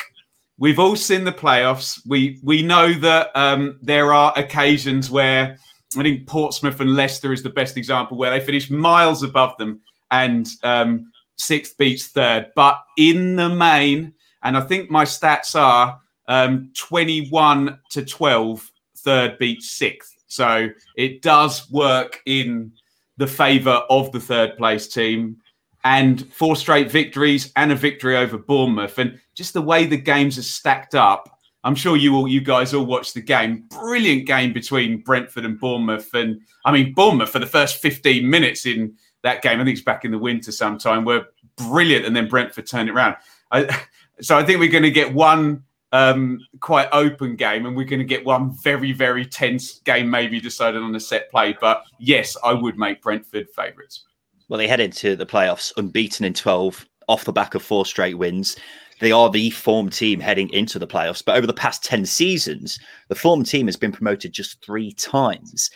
we've 0.58 0.80
all 0.80 0.96
seen 0.96 1.26
the 1.26 1.34
playoffs. 1.34 2.02
We 2.06 2.40
we 2.42 2.62
know 2.62 2.94
that 2.94 3.36
um, 3.36 3.80
there 3.82 4.14
are 4.14 4.32
occasions 4.38 5.12
where 5.12 5.58
I 5.96 6.04
think 6.04 6.28
Portsmouth 6.28 6.80
and 6.82 6.96
Leicester 6.96 7.32
is 7.32 7.44
the 7.44 7.50
best 7.50 7.78
example 7.78 8.18
where 8.18 8.32
they 8.32 8.46
finished 8.46 8.70
miles 8.70 9.24
above 9.24 9.58
them 9.58 9.82
and 10.12 10.48
um, 10.64 11.12
sixth 11.38 11.78
beats 11.78 12.08
third. 12.08 12.48
But 12.56 12.82
in 12.98 13.36
the 13.36 13.50
main, 13.50 14.14
and 14.44 14.58
I 14.58 14.62
think 14.62 14.90
my 14.90 15.06
stats 15.06 15.56
are 15.56 16.00
um, 16.28 16.72
21 16.76 17.80
to 17.92 18.06
12, 18.06 18.72
third 18.98 19.38
beats 19.38 19.72
sixth. 19.72 20.14
So 20.28 20.70
it 20.98 21.22
does 21.22 21.70
work 21.72 22.22
in 22.26 22.74
the 23.16 23.28
favour 23.28 23.84
of 23.90 24.12
the 24.12 24.20
third 24.20 24.58
place 24.58 24.88
team. 24.88 25.38
And 25.84 26.32
four 26.34 26.58
straight 26.58 26.92
victories 26.92 27.54
and 27.56 27.72
a 27.72 27.76
victory 27.76 28.18
over 28.18 28.38
Bournemouth. 28.38 28.98
And 28.98 29.20
just 29.36 29.54
the 29.54 29.62
way 29.62 29.86
the 29.86 29.96
games 29.96 30.38
are 30.38 30.44
stacked 30.44 30.96
up, 30.96 31.37
I'm 31.64 31.76
sure 31.76 31.98
you 31.98 32.16
all, 32.16 32.28
you 32.28 32.42
guys 32.42 32.74
all 32.74 32.86
watched 32.86 33.14
the 33.14 33.22
game. 33.22 33.66
Brilliant 33.70 34.26
game 34.26 34.54
between 34.54 35.02
Brentford 35.02 35.46
and 35.46 35.60
Bournemouth. 35.60 36.14
And 36.14 36.42
I 36.66 36.72
mean, 36.72 36.94
Bournemouth 36.94 37.30
for 37.30 37.40
the 37.40 37.46
first 37.46 37.78
15 37.82 38.30
minutes 38.30 38.66
in 38.66 38.96
that 39.24 39.42
game, 39.42 39.60
I 39.60 39.66
think 39.66 39.78
it's 39.78 39.86
back 39.86 40.06
in 40.06 40.12
the 40.12 40.20
winter 40.20 40.52
sometime, 40.52 41.04
were 41.04 41.26
brilliant. 41.58 42.06
And 42.06 42.16
then 42.16 42.28
Brentford 42.28 42.68
turned 42.68 42.90
it 42.90 42.94
around. 42.94 43.16
I, 43.52 43.84
so 44.22 44.38
I 44.38 44.44
think 44.44 44.60
we're 44.60 44.72
going 44.72 44.84
to 44.84 44.92
get 44.92 45.14
one 45.14 45.64
um, 45.92 46.40
quite 46.60 46.90
open 46.92 47.36
game 47.36 47.66
and 47.66 47.76
we're 47.76 47.86
going 47.86 48.00
to 48.00 48.06
get 48.06 48.26
one 48.26 48.56
very, 48.62 48.92
very 48.92 49.26
tense 49.26 49.80
game, 49.80 50.10
maybe 50.10 50.40
decided 50.40 50.82
on 50.82 50.96
a 50.96 51.00
set 51.00 51.30
play. 51.32 51.56
But 51.60 51.84
yes, 52.00 52.38
I 52.44 52.54
would 52.54 52.78
make 52.78 53.02
Brentford 53.02 53.50
favourites. 53.50 54.06
Well, 54.50 54.58
they 54.58 54.68
head 54.68 54.80
into 54.80 55.16
the 55.16 55.26
playoffs 55.26 55.74
unbeaten 55.78 56.26
in 56.26 56.34
12 56.34 56.88
off 57.08 57.26
the 57.26 57.34
back 57.34 57.56
of 57.56 57.64
four 57.64 57.86
straight 57.86 58.18
wins. 58.18 58.58
They 59.00 59.12
are 59.12 59.30
the 59.30 59.50
form 59.52 59.90
team 59.90 60.20
heading 60.20 60.50
into 60.50 60.80
the 60.80 60.88
playoffs. 60.88 61.24
But 61.24 61.38
over 61.38 61.48
the 61.48 61.54
past 61.54 61.84
10 61.84 62.06
seasons, 62.06 62.80
the 63.10 63.16
form 63.16 63.44
team 63.44 63.68
has 63.68 63.76
been 63.76 63.92
promoted 63.92 64.34
just 64.34 64.64
three 64.64 64.92
times. 64.94 65.70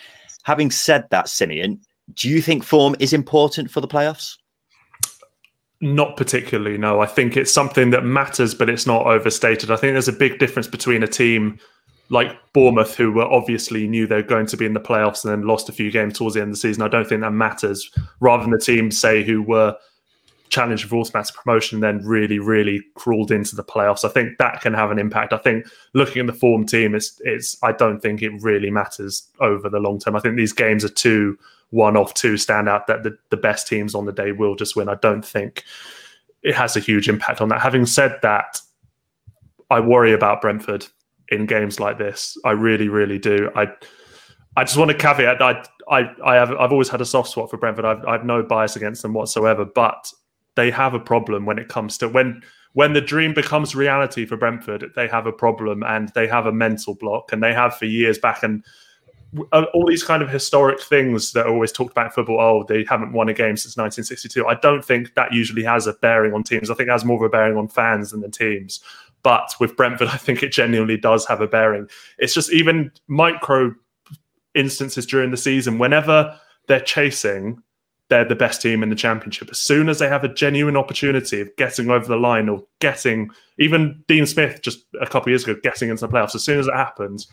Having 0.43 0.71
said 0.71 1.07
that, 1.11 1.29
Simeon, 1.29 1.79
do 2.15 2.29
you 2.29 2.41
think 2.41 2.63
form 2.63 2.95
is 2.99 3.13
important 3.13 3.69
for 3.69 3.81
the 3.81 3.87
playoffs? 3.87 4.37
Not 5.81 6.17
particularly, 6.17 6.77
no. 6.77 6.99
I 6.99 7.07
think 7.07 7.35
it's 7.35 7.51
something 7.51 7.89
that 7.91 8.05
matters, 8.05 8.53
but 8.53 8.69
it's 8.69 8.85
not 8.85 9.07
overstated. 9.07 9.71
I 9.71 9.75
think 9.75 9.93
there's 9.93 10.07
a 10.07 10.13
big 10.13 10.37
difference 10.39 10.67
between 10.67 11.01
a 11.03 11.07
team 11.07 11.59
like 12.09 12.35
Bournemouth, 12.53 12.95
who 12.95 13.11
were 13.11 13.23
obviously 13.23 13.87
knew 13.87 14.05
they 14.05 14.17
were 14.17 14.21
going 14.21 14.45
to 14.47 14.57
be 14.57 14.65
in 14.65 14.73
the 14.73 14.81
playoffs 14.81 15.23
and 15.23 15.31
then 15.31 15.47
lost 15.47 15.69
a 15.69 15.71
few 15.71 15.89
games 15.89 16.17
towards 16.17 16.35
the 16.35 16.41
end 16.41 16.49
of 16.49 16.55
the 16.55 16.59
season. 16.59 16.83
I 16.83 16.89
don't 16.89 17.07
think 17.07 17.21
that 17.21 17.31
matters. 17.31 17.89
Rather 18.19 18.43
than 18.43 18.51
the 18.51 18.59
teams, 18.59 18.97
say, 18.97 19.23
who 19.23 19.41
were 19.41 19.75
challenged 20.51 20.87
for 20.87 20.97
automatic 20.97 21.33
promotion 21.35 21.79
then 21.79 22.05
really, 22.05 22.37
really 22.37 22.83
crawled 22.95 23.31
into 23.31 23.55
the 23.55 23.63
playoffs. 23.63 24.05
I 24.05 24.09
think 24.09 24.37
that 24.37 24.61
can 24.61 24.73
have 24.73 24.91
an 24.91 24.99
impact. 24.99 25.33
I 25.33 25.37
think 25.37 25.65
looking 25.93 26.19
at 26.19 26.27
the 26.27 26.33
form 26.33 26.65
team, 26.65 26.93
it's, 26.93 27.19
it's 27.23 27.57
I 27.63 27.71
don't 27.71 28.01
think 28.01 28.21
it 28.21 28.31
really 28.41 28.69
matters 28.69 29.27
over 29.39 29.69
the 29.69 29.79
long 29.79 29.97
term. 29.97 30.15
I 30.15 30.19
think 30.19 30.35
these 30.35 30.53
games 30.53 30.85
are 30.85 30.89
too 30.89 31.39
one 31.71 31.95
off, 31.95 32.13
two 32.13 32.35
stand 32.35 32.67
out 32.67 32.85
that 32.87 33.03
the, 33.03 33.17
the 33.29 33.37
best 33.37 33.67
teams 33.67 33.95
on 33.95 34.05
the 34.05 34.11
day 34.11 34.33
will 34.33 34.55
just 34.55 34.75
win. 34.75 34.89
I 34.89 34.95
don't 34.95 35.25
think 35.25 35.63
it 36.43 36.53
has 36.53 36.75
a 36.75 36.81
huge 36.81 37.07
impact 37.07 37.39
on 37.39 37.49
that. 37.49 37.61
Having 37.61 37.85
said 37.85 38.19
that, 38.21 38.59
I 39.69 39.79
worry 39.79 40.11
about 40.11 40.41
Brentford 40.41 40.85
in 41.29 41.45
games 41.45 41.79
like 41.79 41.97
this. 41.97 42.37
I 42.43 42.51
really, 42.51 42.89
really 42.89 43.17
do. 43.17 43.49
I 43.55 43.67
I 44.57 44.65
just 44.65 44.75
want 44.75 44.91
to 44.91 44.97
caveat. 44.97 45.41
I 45.41 45.63
I 45.89 46.11
I 46.25 46.35
have 46.35 46.51
I've 46.51 46.73
always 46.73 46.89
had 46.89 46.99
a 46.99 47.05
soft 47.05 47.29
spot 47.29 47.49
for 47.49 47.55
Brentford. 47.55 47.85
I've 47.85 48.05
I've 48.05 48.25
no 48.25 48.43
bias 48.43 48.75
against 48.75 49.01
them 49.01 49.13
whatsoever, 49.13 49.63
but 49.63 50.11
they 50.55 50.71
have 50.71 50.93
a 50.93 50.99
problem 50.99 51.45
when 51.45 51.59
it 51.59 51.69
comes 51.69 51.97
to 51.99 52.09
when 52.09 52.41
when 52.73 52.93
the 52.93 53.01
dream 53.01 53.33
becomes 53.33 53.75
reality 53.75 54.25
for 54.25 54.37
Brentford. 54.37 54.91
They 54.95 55.07
have 55.07 55.25
a 55.25 55.31
problem 55.31 55.83
and 55.83 56.09
they 56.09 56.27
have 56.27 56.45
a 56.45 56.51
mental 56.51 56.95
block, 56.95 57.31
and 57.31 57.43
they 57.43 57.53
have 57.53 57.75
for 57.75 57.85
years 57.85 58.17
back. 58.17 58.43
And 58.43 58.63
uh, 59.51 59.65
all 59.73 59.85
these 59.85 60.03
kind 60.03 60.21
of 60.21 60.29
historic 60.29 60.81
things 60.81 61.31
that 61.33 61.45
are 61.45 61.51
always 61.51 61.71
talked 61.71 61.91
about 61.91 62.13
football. 62.13 62.39
Oh, 62.39 62.65
they 62.67 62.85
haven't 62.87 63.13
won 63.13 63.29
a 63.29 63.33
game 63.33 63.55
since 63.57 63.77
1962. 63.77 64.45
I 64.47 64.55
don't 64.55 64.83
think 64.83 65.13
that 65.15 65.33
usually 65.33 65.63
has 65.63 65.87
a 65.87 65.93
bearing 65.93 66.33
on 66.33 66.43
teams. 66.43 66.69
I 66.69 66.75
think 66.75 66.89
it 66.89 66.91
has 66.91 67.05
more 67.05 67.17
of 67.17 67.23
a 67.23 67.29
bearing 67.29 67.57
on 67.57 67.67
fans 67.67 68.11
than 68.11 68.21
the 68.21 68.29
teams. 68.29 68.81
But 69.23 69.53
with 69.59 69.75
Brentford, 69.77 70.07
I 70.11 70.17
think 70.17 70.43
it 70.43 70.51
genuinely 70.51 70.97
does 70.97 71.25
have 71.27 71.41
a 71.41 71.47
bearing. 71.47 71.87
It's 72.17 72.33
just 72.33 72.51
even 72.51 72.91
micro 73.07 73.73
instances 74.53 75.05
during 75.05 75.31
the 75.31 75.37
season, 75.37 75.77
whenever 75.77 76.37
they're 76.67 76.81
chasing, 76.81 77.61
they're 78.11 78.25
the 78.25 78.35
best 78.35 78.61
team 78.61 78.83
in 78.83 78.89
the 78.89 78.95
championship. 78.95 79.49
As 79.49 79.57
soon 79.57 79.87
as 79.87 79.97
they 79.97 80.09
have 80.09 80.25
a 80.25 80.33
genuine 80.33 80.75
opportunity 80.75 81.39
of 81.39 81.55
getting 81.55 81.89
over 81.89 82.05
the 82.05 82.17
line 82.17 82.49
or 82.49 82.61
getting, 82.79 83.31
even 83.57 84.03
Dean 84.09 84.25
Smith 84.25 84.61
just 84.61 84.83
a 84.99 85.05
couple 85.05 85.21
of 85.21 85.27
years 85.29 85.45
ago, 85.45 85.55
getting 85.63 85.89
into 85.89 86.05
the 86.05 86.11
playoffs, 86.11 86.35
as 86.35 86.43
soon 86.43 86.59
as 86.59 86.67
it 86.67 86.73
happens, 86.73 87.31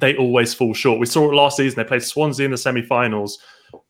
they 0.00 0.16
always 0.16 0.54
fall 0.54 0.72
short. 0.72 0.98
We 0.98 1.04
saw 1.04 1.30
it 1.30 1.34
last 1.34 1.58
season. 1.58 1.76
They 1.76 1.86
played 1.86 2.02
Swansea 2.02 2.46
in 2.46 2.52
the 2.52 2.56
semi 2.56 2.80
finals 2.80 3.38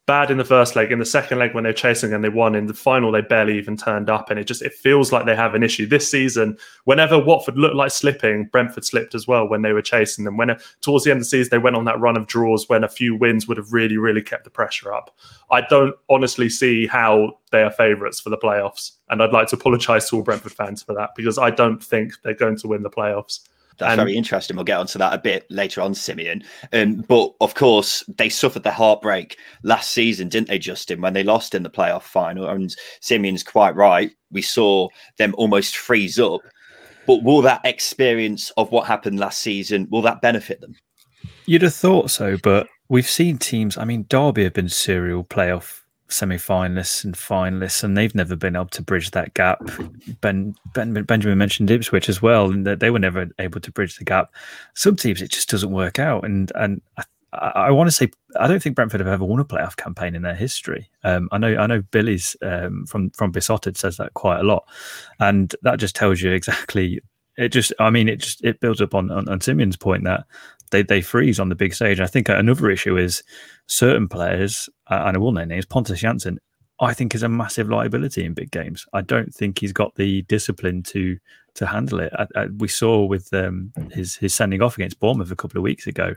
bad 0.07 0.31
in 0.31 0.37
the 0.37 0.45
first 0.45 0.77
leg. 0.77 0.93
In 0.93 0.99
the 0.99 1.05
second 1.05 1.39
leg, 1.39 1.55
when 1.55 1.65
they're 1.65 1.73
chasing 1.73 2.13
and 2.13 2.23
they 2.23 2.29
won, 2.29 2.55
in 2.55 2.67
the 2.67 2.75
final 2.75 3.11
they 3.11 3.23
barely 3.23 3.57
even 3.57 3.77
turned 3.77 4.11
up, 4.11 4.31
and 4.31 4.39
it 4.39 4.45
just 4.45 4.63
it 4.63 4.75
feels 4.75 5.13
like 5.13 5.25
they 5.25 5.37
have 5.37 5.55
an 5.55 5.63
issue 5.63 5.87
this 5.87 6.11
season. 6.11 6.59
Whenever 6.85 7.19
Watford 7.19 7.57
looked 7.57 7.77
like 7.77 7.91
slipping, 7.91 8.45
Brentford 8.45 8.85
slipped 8.85 9.15
as 9.15 9.27
well 9.27 9.49
when 9.49 9.63
they 9.63 9.73
were 9.73 9.83
chasing 9.83 10.25
them. 10.25 10.37
When 10.37 10.57
towards 10.81 11.05
the 11.05 11.11
end 11.11 11.19
of 11.19 11.23
the 11.23 11.29
season 11.29 11.51
they 11.51 11.59
went 11.59 11.77
on 11.77 11.85
that 11.87 12.01
run 12.01 12.17
of 12.17 12.27
draws 12.27 12.69
when 12.69 12.85
a 12.85 12.89
few 12.89 13.17
wins 13.17 13.49
would 13.49 13.57
have 13.57 13.73
really 13.73 13.97
really 13.97 14.23
kept 14.23 14.45
the 14.45 14.51
pressure 14.51 14.93
up. 14.93 15.17
I 15.51 15.63
don't 15.63 15.95
honestly 16.11 16.49
see 16.49 16.87
how 16.87 17.39
they 17.51 17.63
are 17.63 17.71
favourites 17.71 18.21
for 18.21 18.31
the 18.31 18.39
playoffs, 18.39 18.93
and 19.09 19.23
I'd 19.23 19.33
like 19.33 19.49
to 19.49 19.57
apologise 19.57 20.09
to 20.11 20.17
all 20.17 20.23
Brentford 20.23 20.53
fans 20.53 20.83
for 20.83 20.95
that 20.95 21.11
because 21.17 21.39
I 21.39 21.51
don't 21.51 21.83
think 21.83 22.13
they're 22.23 22.35
going 22.35 22.57
to 22.59 22.69
win 22.69 22.83
the 22.83 22.91
playoffs. 22.91 23.41
That's 23.79 23.93
and, 23.93 23.99
very 23.99 24.17
interesting. 24.17 24.57
We'll 24.57 24.65
get 24.65 24.79
onto 24.79 24.99
that 24.99 25.13
a 25.13 25.19
bit 25.19 25.47
later 25.51 25.81
on, 25.81 25.95
Simeon. 25.95 26.45
Um, 26.73 26.97
but 27.09 27.35
of 27.41 27.55
course, 27.55 28.05
they 28.17 28.29
suffered 28.29 28.63
the 28.63 28.71
heartbreak 28.71 29.39
last 29.63 29.91
season, 29.91 30.29
didn't 30.29 30.49
they, 30.49 30.59
Justin, 30.59 31.01
when 31.01 31.13
they 31.13 31.25
lost 31.25 31.55
in 31.55 31.63
the 31.63 31.71
playoff 31.71 32.03
final? 32.03 32.49
And 32.49 32.75
Simeon's 33.01 33.43
quite 33.43 33.75
right. 33.75 34.11
We 34.31 34.43
saw 34.43 34.89
them 35.19 35.35
almost 35.37 35.77
freeze 35.77 36.19
up. 36.19 36.41
But 37.07 37.23
will 37.23 37.43
that 37.43 37.61
experience 37.65 38.51
of 38.57 38.71
what 38.71 38.87
happened 38.87 39.19
last 39.19 39.41
season 39.41 39.89
will 39.91 40.03
that 40.03 40.23
benefit 40.23 40.61
them? 40.61 40.75
You'd 41.47 41.63
have 41.63 41.75
thought 41.75 42.11
so, 42.11 42.39
but 42.43 42.67
we've 42.89 43.09
seen 43.09 43.39
teams. 43.39 43.77
I 43.77 43.85
mean, 43.85 44.07
Derby 44.09 44.45
have 44.45 44.55
been 44.55 44.69
serial 44.69 45.25
playoff 45.25 45.84
semi-finalists 46.09 47.05
and 47.05 47.15
finalists, 47.15 47.83
and 47.83 47.97
they've 47.97 48.15
never 48.15 48.37
been 48.37 48.57
able 48.57 48.67
to 48.67 48.83
bridge 48.83 49.11
that 49.13 49.35
gap. 49.35 49.61
Ben, 50.21 50.55
ben 50.75 50.93
Benjamin 50.93 51.39
mentioned 51.39 51.71
Ipswich 51.71 52.09
as 52.09 52.21
well, 52.21 52.51
and 52.51 52.67
that 52.67 52.81
they 52.81 52.91
were 52.91 52.99
never 52.99 53.29
able 53.39 53.61
to 53.61 53.73
bridge 53.73 53.99
the 53.99 54.05
gap. 54.05 54.33
Some 54.75 54.97
teams 54.97 55.23
it 55.23 55.31
just 55.31 55.49
doesn't 55.49 55.71
work 55.71 55.99
out, 55.99 56.25
and 56.25 56.53
and 56.55 56.83
I, 57.33 57.49
I, 57.67 57.71
want 57.71 57.89
to 57.89 57.93
say 57.93 58.11
I 58.39 58.47
don't 58.47 58.63
think 58.63 58.77
Brentford 58.77 59.01
have 59.01 59.09
ever 59.09 59.25
won 59.25 59.41
a 59.41 59.45
playoff 59.45 59.77
campaign 59.77 60.15
in 60.15 60.23
their 60.23 60.35
history. 60.35 60.89
Um, 61.03 61.29
I 61.33 61.39
know 61.39 61.57
I 61.57 61.67
know 61.67 61.83
Billy's 61.83 62.37
um, 62.43 62.87
from 62.87 63.11
from 63.11 63.33
Beesotted 63.33 63.77
says 63.77 63.97
that 63.97 64.15
quite 64.15 64.41
a 64.41 64.45
lot, 64.45 64.67
and 65.21 65.55
that 65.63 65.79
just 65.79 65.97
tells 65.97 66.21
you 66.21 66.31
exactly. 66.33 67.01
It 67.37 67.49
just 67.49 67.73
I 67.81 67.91
mean 67.91 68.09
it 68.09 68.17
just 68.17 68.45
it 68.45 68.61
builds 68.61 68.81
up 68.81 68.95
on 68.95 69.11
on, 69.11 69.29
on 69.29 69.41
Simeon's 69.41 69.77
point 69.77 70.05
that 70.05 70.25
they 70.75 70.83
they 70.83 71.01
freeze 71.01 71.39
on 71.39 71.49
the 71.49 71.55
big 71.55 71.73
stage. 71.75 72.01
I 72.01 72.07
think 72.07 72.29
another 72.29 72.69
issue 72.71 72.97
is 72.97 73.23
certain 73.67 74.09
players, 74.09 74.69
uh, 74.91 75.05
and 75.07 75.17
I 75.17 75.21
will 75.21 75.33
name 75.33 75.49
names, 75.49 75.67
Pontus 75.67 76.03
Jansson, 76.03 76.39
I 76.81 76.93
think 76.93 77.15
is 77.15 77.23
a 77.23 77.29
massive 77.29 77.71
liability 77.71 78.25
in 78.25 78.35
big 78.35 78.51
games. 78.51 78.85
I 78.93 79.03
don't 79.03 79.33
think 79.33 79.61
he's 79.61 79.73
got 79.73 79.95
the 79.95 80.23
discipline 80.23 80.83
to 80.85 81.19
to 81.55 81.67
handle 81.67 82.01
it. 82.01 82.13
I, 82.19 82.27
I, 82.35 82.47
we 82.47 82.67
saw 82.67 83.05
with 83.05 83.33
um, 83.33 83.73
his 83.93 84.17
his 84.17 84.35
sending 84.35 84.61
off 84.61 84.77
against 84.77 84.99
Bournemouth 84.99 85.31
a 85.31 85.37
couple 85.37 85.59
of 85.59 85.63
weeks 85.63 85.87
ago. 85.87 86.15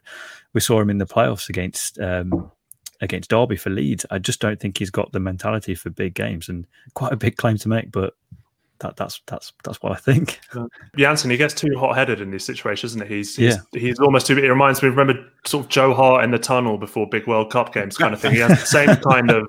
We 0.54 0.62
saw 0.62 0.82
him 0.82 0.90
in 0.90 0.98
the 0.98 1.06
playoffs 1.06 1.50
against 1.50 2.00
um, 2.00 2.52
against 3.00 3.30
Derby 3.30 3.58
for 3.58 3.70
Leeds. 3.70 4.06
I 4.10 4.18
just 4.18 4.40
don't 4.40 4.60
think 4.60 4.80
he's 4.80 4.90
got 4.90 5.12
the 5.12 5.20
mentality 5.20 5.76
for 5.76 5.92
big 5.92 6.16
games, 6.16 6.50
and 6.50 6.66
quite 6.96 7.14
a 7.14 7.18
big 7.18 7.38
claim 7.38 7.58
to 7.58 7.70
make. 7.70 7.92
But 7.92 8.16
that, 8.80 8.96
that's 8.96 9.22
that's 9.28 9.54
that's 9.64 9.82
what 9.82 9.92
I 9.92 9.96
think. 9.96 10.40
Jansson, 10.98 11.32
he 11.32 11.38
gets 11.38 11.54
too 11.54 11.78
hot 11.78 11.96
headed 11.96 12.22
in 12.22 12.32
these 12.32 12.46
situations, 12.46 12.92
isn't 12.92 13.04
it? 13.04 13.10
He's, 13.10 13.36
he's 13.36 13.56
yeah. 13.56 13.80
he's 13.80 14.00
almost 14.00 14.28
too. 14.28 14.38
It 14.38 14.48
reminds 14.48 14.82
me. 14.82 14.90
Of 14.90 14.98
remember, 14.98 15.26
sort 15.46 15.66
of 15.66 15.70
Joe 15.70 15.94
Hart 15.94 16.24
in 16.24 16.32
the 16.32 16.40
tunnel 16.40 16.78
before 16.78 17.08
big 17.08 17.28
World 17.28 17.52
Cup 17.52 17.74
games, 17.74 17.98
kind 17.98 18.14
of 18.14 18.22
thing. 18.22 18.34
He 18.34 18.40
has 18.40 18.60
the 18.60 18.66
same 18.66 18.96
kind 19.12 19.32
of. 19.32 19.48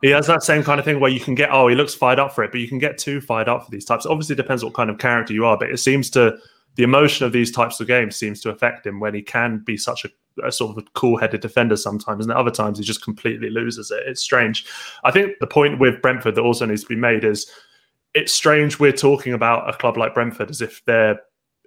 He 0.00 0.10
has 0.10 0.26
that 0.28 0.42
same 0.42 0.62
kind 0.62 0.78
of 0.78 0.84
thing 0.84 1.00
where 1.00 1.10
you 1.10 1.20
can 1.20 1.34
get. 1.34 1.50
Oh, 1.52 1.68
he 1.68 1.74
looks 1.74 1.94
fired 1.94 2.18
up 2.18 2.32
for 2.32 2.44
it, 2.44 2.52
but 2.52 2.60
you 2.60 2.68
can 2.68 2.78
get 2.78 2.98
too 2.98 3.20
fired 3.20 3.48
up 3.48 3.64
for 3.64 3.70
these 3.70 3.84
types. 3.84 4.06
Obviously, 4.06 4.34
it 4.34 4.36
depends 4.36 4.64
what 4.64 4.74
kind 4.74 4.90
of 4.90 4.98
character 4.98 5.32
you 5.32 5.44
are, 5.44 5.58
but 5.58 5.70
it 5.70 5.78
seems 5.78 6.08
to 6.10 6.38
the 6.76 6.82
emotion 6.82 7.26
of 7.26 7.32
these 7.32 7.50
types 7.50 7.80
of 7.80 7.86
games 7.86 8.16
seems 8.16 8.40
to 8.42 8.50
affect 8.50 8.86
him 8.86 9.00
when 9.00 9.14
he 9.14 9.22
can 9.22 9.58
be 9.64 9.76
such 9.76 10.04
a, 10.04 10.46
a 10.46 10.52
sort 10.52 10.76
of 10.76 10.84
a 10.84 10.86
cool-headed 10.92 11.40
defender 11.40 11.76
sometimes, 11.76 12.24
and 12.24 12.32
other 12.32 12.50
times 12.50 12.78
he 12.78 12.84
just 12.84 13.02
completely 13.02 13.50
loses 13.50 13.90
it. 13.90 14.02
It's 14.06 14.22
strange. 14.22 14.66
I 15.02 15.10
think 15.10 15.32
the 15.40 15.46
point 15.46 15.80
with 15.80 16.00
Brentford 16.02 16.34
that 16.34 16.42
also 16.42 16.66
needs 16.66 16.82
to 16.82 16.88
be 16.88 16.96
made 16.96 17.24
is 17.24 17.50
it's 18.16 18.32
strange 18.32 18.80
we're 18.80 18.92
talking 18.92 19.34
about 19.34 19.68
a 19.68 19.76
club 19.76 19.98
like 19.98 20.14
Brentford 20.14 20.50
as 20.50 20.62
if 20.62 20.82
they're 20.86 21.20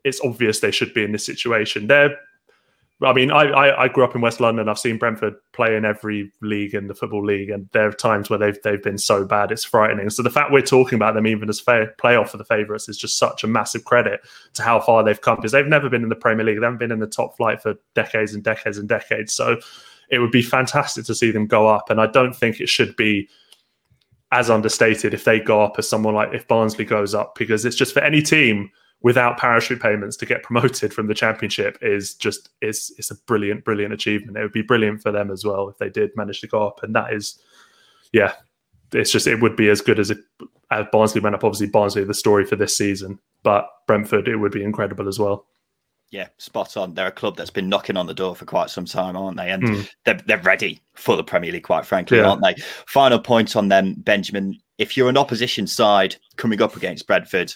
it's 0.04 0.20
obvious 0.24 0.62
they 0.62 0.72
should 0.72 0.94
be 0.94 1.04
in 1.04 1.12
this 1.12 1.26
situation. 1.26 1.88
They're 1.88 2.18
I 3.02 3.14
mean, 3.14 3.32
I, 3.32 3.44
I, 3.44 3.84
I, 3.84 3.88
grew 3.88 4.04
up 4.04 4.14
in 4.14 4.20
West 4.20 4.42
London. 4.42 4.68
I've 4.68 4.78
seen 4.78 4.98
Brentford 4.98 5.36
play 5.54 5.78
in 5.78 5.86
every 5.86 6.34
league 6.42 6.74
in 6.74 6.88
the 6.88 6.94
football 6.94 7.24
league, 7.24 7.50
and 7.50 7.70
there 7.72 7.88
are 7.88 7.94
times 7.94 8.30
where 8.30 8.40
they've 8.40 8.62
they've 8.64 8.84
been 8.84 8.98
so 8.98 9.24
bad 9.24 9.54
it's 9.54 9.64
frightening. 9.64 10.10
So 10.10 10.22
the 10.22 10.30
fact 10.30 10.52
we're 10.52 10.62
talking 10.62 10.98
about 10.98 11.14
them 11.14 11.28
even 11.28 11.48
as 11.48 11.62
fair 11.62 11.94
playoff 12.02 12.30
for 12.30 12.38
the 12.38 12.44
favourites 12.44 12.90
is 12.90 12.98
just 12.98 13.18
such 13.18 13.44
a 13.44 13.48
massive 13.48 13.86
credit 13.86 14.20
to 14.56 14.64
how 14.64 14.82
far 14.82 15.04
they've 15.04 15.22
come 15.22 15.38
because 15.38 15.54
they've 15.54 15.66
never 15.66 15.90
been 15.90 16.04
in 16.04 16.10
the 16.10 16.16
Premier 16.16 16.46
League. 16.46 16.60
They 16.60 16.66
haven't 16.66 16.80
been 16.80 16.92
in 16.92 17.00
the 17.00 17.08
top 17.08 17.38
flight 17.38 17.62
for 17.62 17.76
decades 17.96 18.34
and 18.34 18.44
decades 18.44 18.78
and 18.78 18.90
decades. 18.90 19.34
So 19.34 19.60
it 20.10 20.20
would 20.20 20.32
be 20.32 20.42
fantastic 20.42 21.06
to 21.06 21.16
see 21.16 21.32
them 21.32 21.48
go 21.48 21.68
up, 21.68 21.90
and 21.90 22.02
I 22.02 22.08
don't 22.08 22.34
think 22.34 22.60
it 22.60 22.70
should 22.70 22.96
be 22.98 23.30
as 24.32 24.50
understated 24.50 25.14
if 25.14 25.24
they 25.24 25.40
go 25.40 25.62
up 25.62 25.76
as 25.78 25.90
someone 25.90 26.14
like 26.14 26.34
if 26.34 26.48
Barnsley 26.48 26.86
goes 26.86 27.16
up 27.16 27.36
because 27.36 27.66
it's 27.66 27.76
just 27.76 27.94
for 27.94 28.02
any 28.02 28.22
team 28.22 28.70
without 29.02 29.38
parachute 29.38 29.82
payments 29.82 30.18
to 30.18 30.26
get 30.26 30.44
promoted 30.44 30.94
from 30.94 31.08
the 31.08 31.14
championship 31.14 31.78
is 31.82 32.14
just 32.16 32.50
it's 32.62 32.92
it's 32.98 33.12
a 33.12 33.16
brilliant 33.26 33.64
brilliant 33.64 33.94
achievement. 33.94 34.38
It 34.38 34.42
would 34.42 34.52
be 34.52 34.62
brilliant 34.62 35.02
for 35.02 35.12
them 35.12 35.32
as 35.32 35.44
well 35.44 35.70
if 35.70 35.78
they 35.78 35.90
did 35.90 36.12
manage 36.16 36.42
to 36.42 36.48
go 36.48 36.66
up. 36.66 36.84
And 36.84 36.96
that 36.96 37.14
is 37.14 37.42
yeah 38.14 38.34
it's 38.94 39.12
just 39.12 39.28
it 39.28 39.42
would 39.42 39.56
be 39.56 39.70
as 39.70 39.82
good 39.82 40.00
as 40.00 40.12
if 40.12 40.18
as 40.72 40.86
Barnsley 40.92 41.22
went 41.22 41.36
up. 41.36 41.44
Obviously 41.44 41.68
Barnsley 41.68 42.04
the 42.04 42.14
story 42.14 42.46
for 42.46 42.56
this 42.56 42.76
season 42.76 43.20
but 43.44 43.68
Brentford 43.88 44.28
it 44.28 44.38
would 44.38 44.52
be 44.52 44.64
incredible 44.64 45.08
as 45.08 45.18
well 45.18 45.46
yeah, 46.12 46.28
spot 46.38 46.76
on. 46.78 46.94
They're 46.94 47.08
a 47.08 47.12
club 47.12 47.38
that's 47.38 47.50
been 47.50 47.70
knocking 47.70 47.98
on 47.98 48.08
the 48.08 48.14
door 48.14 48.36
for 48.36 48.46
quite 48.46 48.70
some 48.70 48.86
time, 48.86 49.16
aren't 49.16 49.38
they? 49.38 49.52
And 49.52 49.64
mm. 49.64 49.90
they're, 50.06 50.20
they're 50.26 50.42
ready 50.42 50.82
for 50.96 51.16
the 51.16 51.24
Premier 51.24 51.52
League, 51.52 51.64
quite 51.64 51.86
frankly, 51.86 52.18
yeah. 52.18 52.30
aren't 52.30 52.42
they? 52.42 52.56
Final 52.88 53.20
point 53.20 53.56
on 53.56 53.68
them, 53.68 53.96
Benjamin. 53.98 54.58
If 54.78 54.98
you're 54.98 55.10
an 55.10 55.18
opposition 55.18 55.68
side 55.68 56.16
coming 56.36 56.62
up 56.62 56.76
against 56.76 57.06
Brentford, 57.06 57.54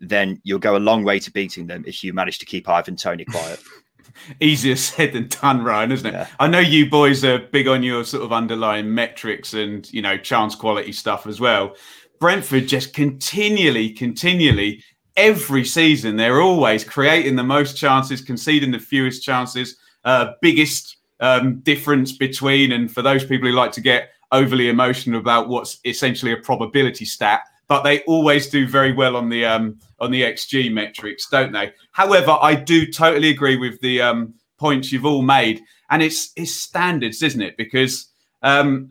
then 0.00 0.40
you'll 0.44 0.58
go 0.58 0.76
a 0.76 0.78
long 0.78 1.04
way 1.04 1.18
to 1.20 1.30
beating 1.30 1.66
them 1.66 1.84
if 1.86 2.04
you 2.04 2.12
manage 2.12 2.38
to 2.40 2.46
keep 2.46 2.68
Ivan 2.68 2.96
Toney 2.96 3.24
quiet. 3.24 3.62
Easier 4.40 4.76
said 4.76 5.12
than 5.12 5.28
done, 5.28 5.64
Ryan, 5.64 5.92
isn't 5.92 6.06
it? 6.06 6.12
Yeah. 6.12 6.28
I 6.38 6.48
know 6.48 6.58
you 6.58 6.88
boys 6.88 7.24
are 7.24 7.38
big 7.38 7.68
on 7.68 7.82
your 7.82 8.04
sort 8.04 8.24
of 8.24 8.32
underlying 8.32 8.94
metrics 8.94 9.54
and 9.54 9.90
you 9.92 10.00
know 10.00 10.16
chance 10.16 10.54
quality 10.54 10.92
stuff 10.92 11.26
as 11.26 11.40
well. 11.40 11.74
Brentford 12.18 12.66
just 12.66 12.94
continually, 12.94 13.90
continually, 13.90 14.82
every 15.16 15.64
season, 15.64 16.16
they're 16.16 16.40
always 16.40 16.84
creating 16.84 17.36
the 17.36 17.44
most 17.44 17.76
chances, 17.76 18.20
conceding 18.20 18.70
the 18.70 18.78
fewest 18.78 19.22
chances, 19.22 19.76
uh, 20.04 20.32
biggest 20.42 20.96
um, 21.20 21.60
difference 21.60 22.12
between, 22.12 22.72
and 22.72 22.92
for 22.92 23.02
those 23.02 23.24
people 23.24 23.48
who 23.48 23.54
like 23.54 23.72
to 23.72 23.80
get 23.80 24.10
overly 24.32 24.68
emotional 24.68 25.20
about 25.20 25.48
what's 25.48 25.78
essentially 25.84 26.32
a 26.32 26.36
probability 26.36 27.04
stat, 27.04 27.42
but 27.68 27.82
they 27.82 28.02
always 28.02 28.48
do 28.48 28.66
very 28.66 28.92
well 28.92 29.16
on 29.16 29.28
the 29.28 29.44
um, 29.44 29.78
on 29.98 30.10
the 30.10 30.22
XG 30.22 30.72
metrics, 30.72 31.28
don't 31.28 31.52
they? 31.52 31.72
However, 31.92 32.36
I 32.40 32.54
do 32.54 32.86
totally 32.86 33.30
agree 33.30 33.56
with 33.56 33.80
the 33.80 34.02
um, 34.02 34.34
points 34.58 34.92
you've 34.92 35.06
all 35.06 35.22
made, 35.22 35.62
and 35.90 36.02
it's 36.02 36.32
it's 36.36 36.52
standards, 36.52 37.22
isn't 37.22 37.42
it? 37.42 37.56
Because 37.56 38.08
um, 38.42 38.90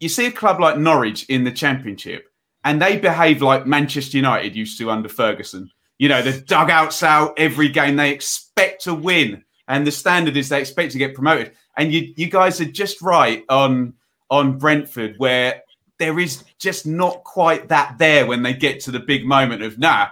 you 0.00 0.08
see 0.08 0.26
a 0.26 0.32
club 0.32 0.60
like 0.60 0.78
Norwich 0.78 1.24
in 1.28 1.44
the 1.44 1.52
Championship, 1.52 2.28
and 2.66 2.82
they 2.82 2.96
behave 2.96 3.42
like 3.42 3.64
Manchester 3.64 4.16
United 4.16 4.56
used 4.56 4.76
to 4.78 4.90
under 4.90 5.08
Ferguson. 5.08 5.70
You 5.98 6.08
know, 6.08 6.20
the 6.20 6.32
dugouts 6.32 7.04
out 7.04 7.32
every 7.38 7.68
game. 7.68 7.94
They 7.94 8.10
expect 8.10 8.82
to 8.82 8.94
win, 8.94 9.44
and 9.68 9.86
the 9.86 9.92
standard 9.92 10.36
is 10.36 10.48
they 10.48 10.60
expect 10.60 10.90
to 10.92 10.98
get 10.98 11.14
promoted. 11.14 11.52
And 11.78 11.92
you 11.92 12.12
you 12.16 12.28
guys 12.28 12.60
are 12.60 12.64
just 12.64 13.00
right 13.00 13.44
on 13.48 13.94
on 14.30 14.58
Brentford, 14.58 15.14
where 15.18 15.62
there 16.00 16.18
is 16.18 16.42
just 16.58 16.86
not 16.86 17.22
quite 17.22 17.68
that 17.68 17.98
there 17.98 18.26
when 18.26 18.42
they 18.42 18.52
get 18.52 18.80
to 18.80 18.90
the 18.90 19.00
big 19.00 19.24
moment 19.24 19.62
of 19.62 19.78
nah. 19.78 20.08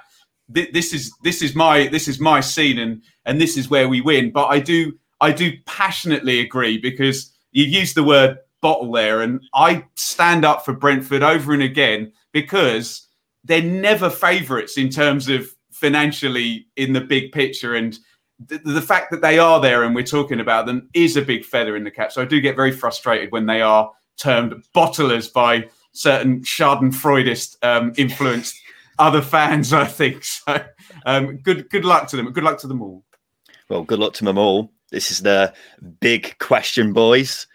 Th- 0.55 0.73
this 0.73 0.93
is 0.95 1.13
this 1.25 1.43
is 1.43 1.57
my 1.57 1.89
this 1.89 2.07
is 2.07 2.21
my 2.21 2.39
scene 2.39 2.79
and 2.79 3.03
and 3.27 3.41
this 3.41 3.57
is 3.57 3.69
where 3.69 3.89
we 3.89 4.01
win. 4.01 4.31
But 4.31 4.47
I 4.47 4.61
do 4.61 4.93
I 5.21 5.33
do 5.33 5.53
passionately 5.67 6.39
agree 6.39 6.79
because 6.79 7.33
you've 7.51 7.71
used 7.71 7.97
the 7.97 8.05
word 8.05 8.39
bottle 8.65 8.91
there, 8.91 9.21
and 9.21 9.43
I 9.53 9.85
stand 9.95 10.43
up 10.43 10.65
for 10.65 10.73
Brentford 10.73 11.23
over 11.23 11.53
and 11.53 11.63
again 11.63 12.11
because 12.33 13.07
they're 13.45 13.61
never 13.61 14.09
favourites 14.09 14.79
in 14.79 14.89
terms 14.89 15.29
of 15.29 15.55
financially 15.71 16.67
in 16.77 16.95
the 16.95 17.01
big 17.03 17.31
picture 17.31 17.75
and 17.75 17.99
the, 18.49 18.57
the, 18.65 18.81
fact 18.81 19.11
that 19.11 19.21
they 19.21 19.39
are 19.39 19.61
there 19.61 19.83
and 19.85 19.95
we're 19.95 20.03
talking 20.03 20.41
about 20.41 20.65
them 20.65 20.89
is 20.95 21.15
a 21.15 21.23
big 21.23 21.45
feather 21.45 21.77
in 21.77 21.85
the 21.85 21.91
cap. 21.91 22.11
So 22.11 22.23
I 22.23 22.25
do 22.25 22.41
get 22.41 22.57
very 22.57 22.73
frustrated 22.73 23.31
when 23.33 23.45
they 23.45 23.61
are 23.61 23.93
termed 24.17 24.55
bottlers 24.75 25.31
by 25.31 25.69
certain 25.93 26.41
Schadenfreudist 26.41 27.57
um, 27.63 27.93
influenced 27.99 28.59
other 28.99 29.21
fans. 29.21 29.75
I 29.75 29.85
think 29.85 30.25
so. 30.25 30.65
Um, 31.05 31.37
good 31.37 31.69
good 31.69 31.85
luck 31.85 32.09
to 32.09 32.17
them. 32.17 32.33
Good 32.33 32.45
luck 32.45 32.59
to 32.61 32.67
them 32.67 32.81
all. 32.81 33.05
Well, 33.69 33.83
good 33.83 33.99
luck 33.99 34.15
to 34.15 34.25
them 34.25 34.39
all. 34.39 34.73
This 34.91 35.11
is 35.11 35.21
the 35.21 35.53
big 36.01 36.39
question, 36.39 36.95
boys. 36.95 37.47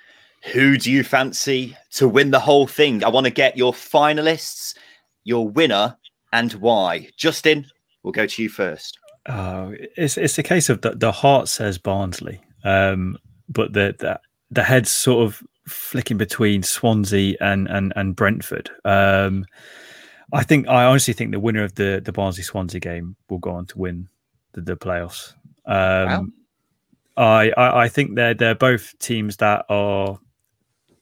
Who 0.54 0.78
do 0.78 0.92
you 0.92 1.04
fancy 1.04 1.76
to 1.94 2.08
win 2.08 2.32
the 2.32 2.40
whole 2.40 2.68
thing? 2.68 3.04
I 3.04 3.10
want 3.10 3.26
to 3.26 3.32
get 3.32 3.58
your 3.58 3.74
finalists, 3.74 4.76
your 5.24 5.48
winner, 5.48 5.98
and 6.32 6.54
why. 6.54 7.10
Justin, 7.18 7.66
we'll 8.04 8.14
go 8.14 8.26
to 8.26 8.44
you 8.44 8.50
first. 8.50 8.98
Oh, 9.28 9.74
it's 9.98 10.18
it's 10.18 10.38
a 10.38 10.44
case 10.44 10.70
of 10.70 10.82
the, 10.82 10.92
the 10.92 11.12
heart 11.12 11.50
says 11.50 11.78
Barnsley, 11.78 12.42
um, 12.64 13.18
but 13.50 13.74
the, 13.74 13.96
the 14.00 14.20
the 14.50 14.64
head's 14.64 14.90
sort 14.90 15.26
of 15.26 15.44
flicking 15.68 16.18
between 16.18 16.64
Swansea 16.64 17.36
and 17.42 17.68
and 17.68 17.94
and 17.96 18.16
Brentford. 18.16 18.70
Um, 18.86 19.46
I 20.32 20.44
think 20.44 20.68
I 20.68 20.86
honestly 20.86 21.14
think 21.14 21.32
the 21.32 21.40
winner 21.40 21.64
of 21.64 21.76
the 21.76 22.02
the 22.04 22.14
Barnsley 22.14 22.44
Swansea 22.44 22.80
game 22.80 23.16
will 23.30 23.40
go 23.40 23.52
on 23.52 23.66
to 23.68 23.78
win 23.78 24.08
the, 24.54 24.62
the 24.62 24.78
playoffs. 24.78 25.34
Um, 25.66 26.08
wow. 26.08 26.26
I, 27.18 27.52
I, 27.58 27.82
I 27.84 27.90
think 27.90 28.16
they're 28.16 28.34
they're 28.34 28.56
both 28.56 28.98
teams 29.00 29.38
that 29.38 29.66
are 29.70 30.18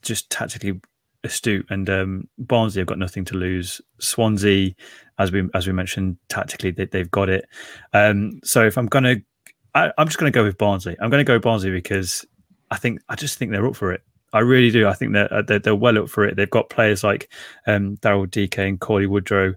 just 0.07 0.29
tactically 0.29 0.79
astute, 1.23 1.65
and 1.69 1.89
um, 1.89 2.27
Barnsley 2.37 2.79
have 2.79 2.87
got 2.87 2.97
nothing 2.97 3.25
to 3.25 3.37
lose. 3.37 3.81
Swansea, 3.99 4.73
as 5.19 5.31
we 5.31 5.47
as 5.53 5.67
we 5.67 5.73
mentioned, 5.73 6.17
tactically 6.29 6.71
they, 6.71 6.85
they've 6.85 7.11
got 7.11 7.29
it. 7.29 7.45
Um, 7.93 8.39
so 8.43 8.65
if 8.65 8.77
I'm 8.77 8.87
gonna, 8.87 9.17
I, 9.75 9.91
I'm 9.97 10.07
just 10.07 10.17
gonna 10.17 10.31
go 10.31 10.43
with 10.43 10.57
Barnsley. 10.57 10.95
I'm 10.99 11.09
gonna 11.09 11.23
go 11.23 11.39
Barnsley 11.39 11.71
because 11.71 12.25
I 12.71 12.77
think 12.77 13.01
I 13.09 13.15
just 13.15 13.37
think 13.37 13.51
they're 13.51 13.67
up 13.67 13.75
for 13.75 13.91
it. 13.91 14.01
I 14.33 14.39
really 14.39 14.71
do. 14.71 14.87
I 14.87 14.93
think 14.93 15.13
they're, 15.13 15.33
uh, 15.33 15.41
they're, 15.41 15.59
they're 15.59 15.75
well 15.75 15.97
up 15.97 16.09
for 16.09 16.25
it. 16.25 16.35
They've 16.35 16.49
got 16.49 16.69
players 16.69 17.01
like 17.03 17.31
um, 17.65 17.95
Daryl 17.97 18.29
Dike 18.29 18.57
and 18.57 18.79
Cauley 18.79 19.07
Woodrow. 19.07 19.53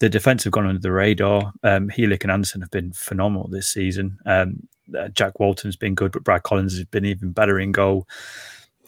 The 0.00 0.08
defense 0.08 0.44
have 0.44 0.52
gone 0.52 0.66
under 0.66 0.80
the 0.80 0.92
radar. 0.92 1.52
Um, 1.62 1.88
Helik 1.88 2.22
and 2.22 2.32
Anderson 2.32 2.60
have 2.60 2.70
been 2.70 2.92
phenomenal 2.92 3.48
this 3.48 3.68
season. 3.68 4.18
Um, 4.26 4.68
uh, 4.96 5.08
Jack 5.08 5.38
Walton's 5.38 5.76
been 5.76 5.94
good, 5.94 6.12
but 6.12 6.24
Brad 6.24 6.42
Collins 6.42 6.76
has 6.76 6.84
been 6.84 7.04
even 7.04 7.30
better 7.30 7.60
in 7.60 7.72
goal. 7.72 8.08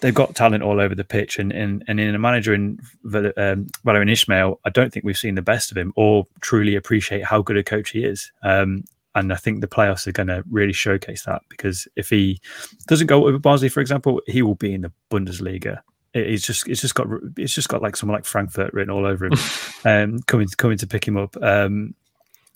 They've 0.01 0.15
got 0.15 0.35
talent 0.35 0.63
all 0.63 0.81
over 0.81 0.95
the 0.95 1.05
pitch, 1.05 1.39
and 1.39 1.53
and, 1.53 1.85
and 1.87 2.01
in 2.01 2.15
a 2.15 2.19
manager 2.19 2.55
in 2.55 2.79
um, 3.05 3.67
Valérien 3.85 4.11
Ismaël, 4.11 4.59
I 4.65 4.71
don't 4.71 4.93
think 4.93 5.05
we've 5.05 5.19
seen 5.19 5.35
the 5.35 5.43
best 5.43 5.71
of 5.71 5.77
him 5.77 5.93
or 5.97 6.27
truly 6.41 6.75
appreciate 6.75 7.25
how 7.25 7.43
good 7.43 7.57
a 7.57 7.63
coach 7.63 7.91
he 7.91 8.05
is. 8.05 8.33
Um, 8.43 8.85
and 9.15 9.33
I 9.33 9.37
think 9.37 9.61
the 9.61 9.67
playoffs 9.67 10.07
are 10.07 10.13
going 10.13 10.29
to 10.29 10.45
really 10.51 10.73
showcase 10.73 11.25
that 11.25 11.43
because 11.49 11.89
if 11.97 12.11
he 12.11 12.41
doesn't 12.87 13.09
go 13.09 13.21
with 13.21 13.43
Barnsley, 13.43 13.69
for 13.69 13.81
example, 13.81 14.21
he 14.27 14.41
will 14.43 14.55
be 14.55 14.73
in 14.73 14.83
the 14.83 14.93
Bundesliga. 15.11 15.81
It's 16.15 16.45
just 16.45 16.69
it's 16.69 16.81
just 16.81 16.95
got 16.95 17.07
it's 17.37 17.55
just 17.55 17.69
got 17.69 17.83
like 17.83 17.97
someone 17.97 18.17
like 18.17 18.25
Frankfurt 18.25 18.73
written 18.73 18.91
all 18.91 19.07
over 19.07 19.27
him, 19.27 19.33
um, 19.85 20.21
coming 20.27 20.49
coming 20.57 20.79
to 20.79 20.87
pick 20.87 21.07
him 21.07 21.17
up. 21.17 21.37
Um, 21.41 21.95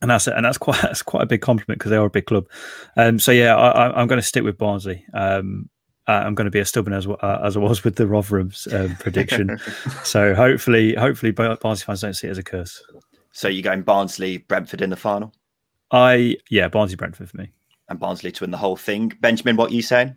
and 0.03 0.11
that's 0.11 0.27
and 0.27 0.45
that's 0.45 0.59
quite 0.59 0.81
that's 0.83 1.03
quite 1.03 1.23
a 1.23 1.27
big 1.27 1.41
compliment 1.41 1.79
because 1.79 1.91
they 1.91 1.97
are 1.97 2.07
a 2.07 2.11
big 2.11 2.27
club. 2.27 2.47
Um, 2.97 3.19
so 3.19 3.33
yeah, 3.33 3.57
I, 3.57 4.01
am 4.01 4.07
going 4.07 4.21
to 4.21 4.27
stick 4.27 4.45
with 4.45 4.59
Barnsley. 4.59 5.05
Um, 5.15 5.69
I'm 6.07 6.35
going 6.35 6.45
to 6.45 6.51
be 6.51 6.61
as 6.61 6.69
stubborn 6.69 6.93
as 6.93 7.07
uh, 7.07 7.41
as 7.43 7.57
I 7.57 7.61
was 7.61 7.85
with 7.85 7.97
the 7.97 8.07
Rotherham's 8.07 8.69
um, 8.73 8.97
prediction. 8.97 9.59
so 10.05 10.35
hopefully, 10.35 10.95
hopefully 10.95 11.33
Barnsley 11.33 11.85
fans 11.85 12.03
don't 12.03 12.15
see 12.15 12.27
it 12.27 12.31
as 12.31 12.39
a 12.39 12.43
curse. 12.43 12.83
So 13.33 13.49
you're 13.49 13.63
going 13.63 13.83
Barnsley, 13.83 14.39
Brentford 14.39 14.81
in 14.81 14.91
the 14.91 14.97
final. 14.97 15.33
I 15.91 16.37
yeah, 16.51 16.69
Barnsley 16.69 16.97
Brentford 16.97 17.31
for 17.31 17.37
me. 17.37 17.51
And 17.89 17.99
Barnsley 17.99 18.33
to 18.33 18.45
win 18.45 18.51
the 18.51 18.57
whole 18.57 18.77
thing. 18.77 19.13
Benjamin, 19.21 19.57
what 19.57 19.71
are 19.71 19.75
you 19.75 19.83
saying? 19.83 20.17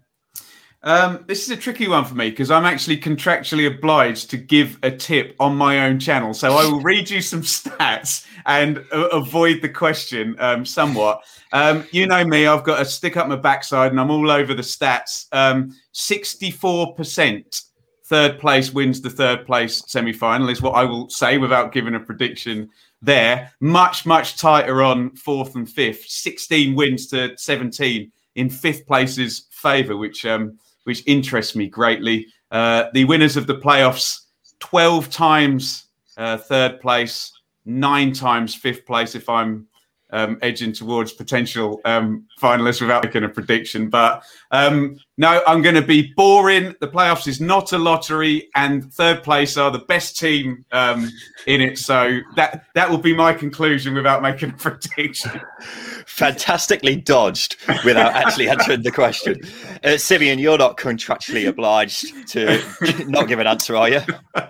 Um, 0.83 1.25
this 1.27 1.43
is 1.43 1.49
a 1.49 1.57
tricky 1.57 1.87
one 1.87 2.05
for 2.05 2.15
me 2.15 2.29
because 2.29 2.51
I'm 2.51 2.65
actually 2.65 2.97
contractually 2.97 3.67
obliged 3.67 4.29
to 4.29 4.37
give 4.37 4.77
a 4.83 4.91
tip 4.91 5.35
on 5.39 5.55
my 5.55 5.85
own 5.85 5.99
channel. 5.99 6.33
So 6.33 6.55
I 6.55 6.65
will 6.65 6.81
read 6.81 7.09
you 7.09 7.21
some 7.21 7.41
stats 7.43 8.25
and 8.45 8.79
uh, 8.91 9.07
avoid 9.07 9.61
the 9.61 9.69
question 9.69 10.35
um, 10.39 10.65
somewhat. 10.65 11.23
Um, 11.51 11.85
you 11.91 12.05
know 12.05 12.23
me, 12.23 12.45
I've 12.45 12.63
got 12.63 12.81
a 12.81 12.85
stick 12.85 13.17
up 13.17 13.27
my 13.27 13.35
backside 13.35 13.91
and 13.91 13.99
I'm 13.99 14.11
all 14.11 14.29
over 14.29 14.53
the 14.53 14.61
stats. 14.61 15.25
Um, 15.31 15.73
64% 15.93 17.63
third 18.05 18.39
place 18.39 18.71
wins 18.71 19.01
the 19.01 19.09
third 19.09 19.45
place 19.45 19.83
semi 19.87 20.13
final, 20.13 20.49
is 20.49 20.61
what 20.61 20.75
I 20.75 20.85
will 20.85 21.09
say 21.09 21.37
without 21.37 21.73
giving 21.73 21.95
a 21.95 21.99
prediction 21.99 22.69
there. 23.01 23.51
Much, 23.59 24.05
much 24.05 24.37
tighter 24.37 24.81
on 24.81 25.15
fourth 25.15 25.55
and 25.55 25.69
fifth. 25.69 26.07
16 26.07 26.75
wins 26.75 27.07
to 27.07 27.37
17 27.37 28.11
in 28.35 28.49
fifth 28.49 28.85
place's 28.87 29.47
favour, 29.51 29.97
which 29.97 30.25
um, 30.25 30.57
which 30.87 31.03
interests 31.05 31.53
me 31.53 31.67
greatly. 31.67 32.25
Uh, 32.49 32.85
the 32.93 33.03
winners 33.03 33.35
of 33.35 33.45
the 33.45 33.55
playoffs, 33.55 34.21
12 34.59 35.09
times 35.09 35.87
uh, 36.15 36.37
third 36.37 36.79
place, 36.79 37.33
nine 37.65 38.13
times 38.13 38.55
fifth 38.55 38.85
place, 38.85 39.13
if 39.13 39.27
I'm 39.27 39.67
um, 40.11 40.37
edging 40.41 40.71
towards 40.71 41.11
potential 41.11 41.81
um, 41.83 42.25
finalists 42.39 42.79
without 42.79 43.03
making 43.03 43.25
a 43.25 43.29
prediction. 43.29 43.89
But 43.89 44.23
um, 44.51 44.97
no, 45.17 45.43
I'm 45.45 45.61
going 45.61 45.75
to 45.75 45.81
be 45.81 46.13
boring. 46.15 46.73
The 46.79 46.87
playoffs 46.87 47.27
is 47.27 47.41
not 47.41 47.73
a 47.73 47.77
lottery, 47.77 48.49
and 48.55 48.91
third 48.93 49.23
place 49.23 49.57
are 49.57 49.71
the 49.71 49.79
best 49.79 50.17
team 50.17 50.63
um, 50.71 51.11
in 51.47 51.59
it. 51.59 51.77
So 51.77 52.19
that 52.37 52.63
that 52.75 52.89
will 52.89 52.97
be 52.97 53.13
my 53.13 53.33
conclusion 53.33 53.93
without 53.93 54.21
making 54.21 54.51
a 54.51 54.53
prediction. 54.57 55.41
Fantastically 56.17 56.95
dodged 56.95 57.57
without 57.85 58.13
actually 58.13 58.49
answering 58.49 58.81
the 58.81 58.91
question. 58.91 59.39
Uh, 59.83 59.97
Simeon, 59.97 60.39
you're 60.39 60.57
not 60.57 60.75
contractually 60.75 61.47
obliged 61.47 62.27
to 62.29 62.59
not 63.07 63.27
give 63.27 63.37
an 63.37 63.45
answer, 63.45 63.75
are 63.75 63.87
you? 63.87 64.01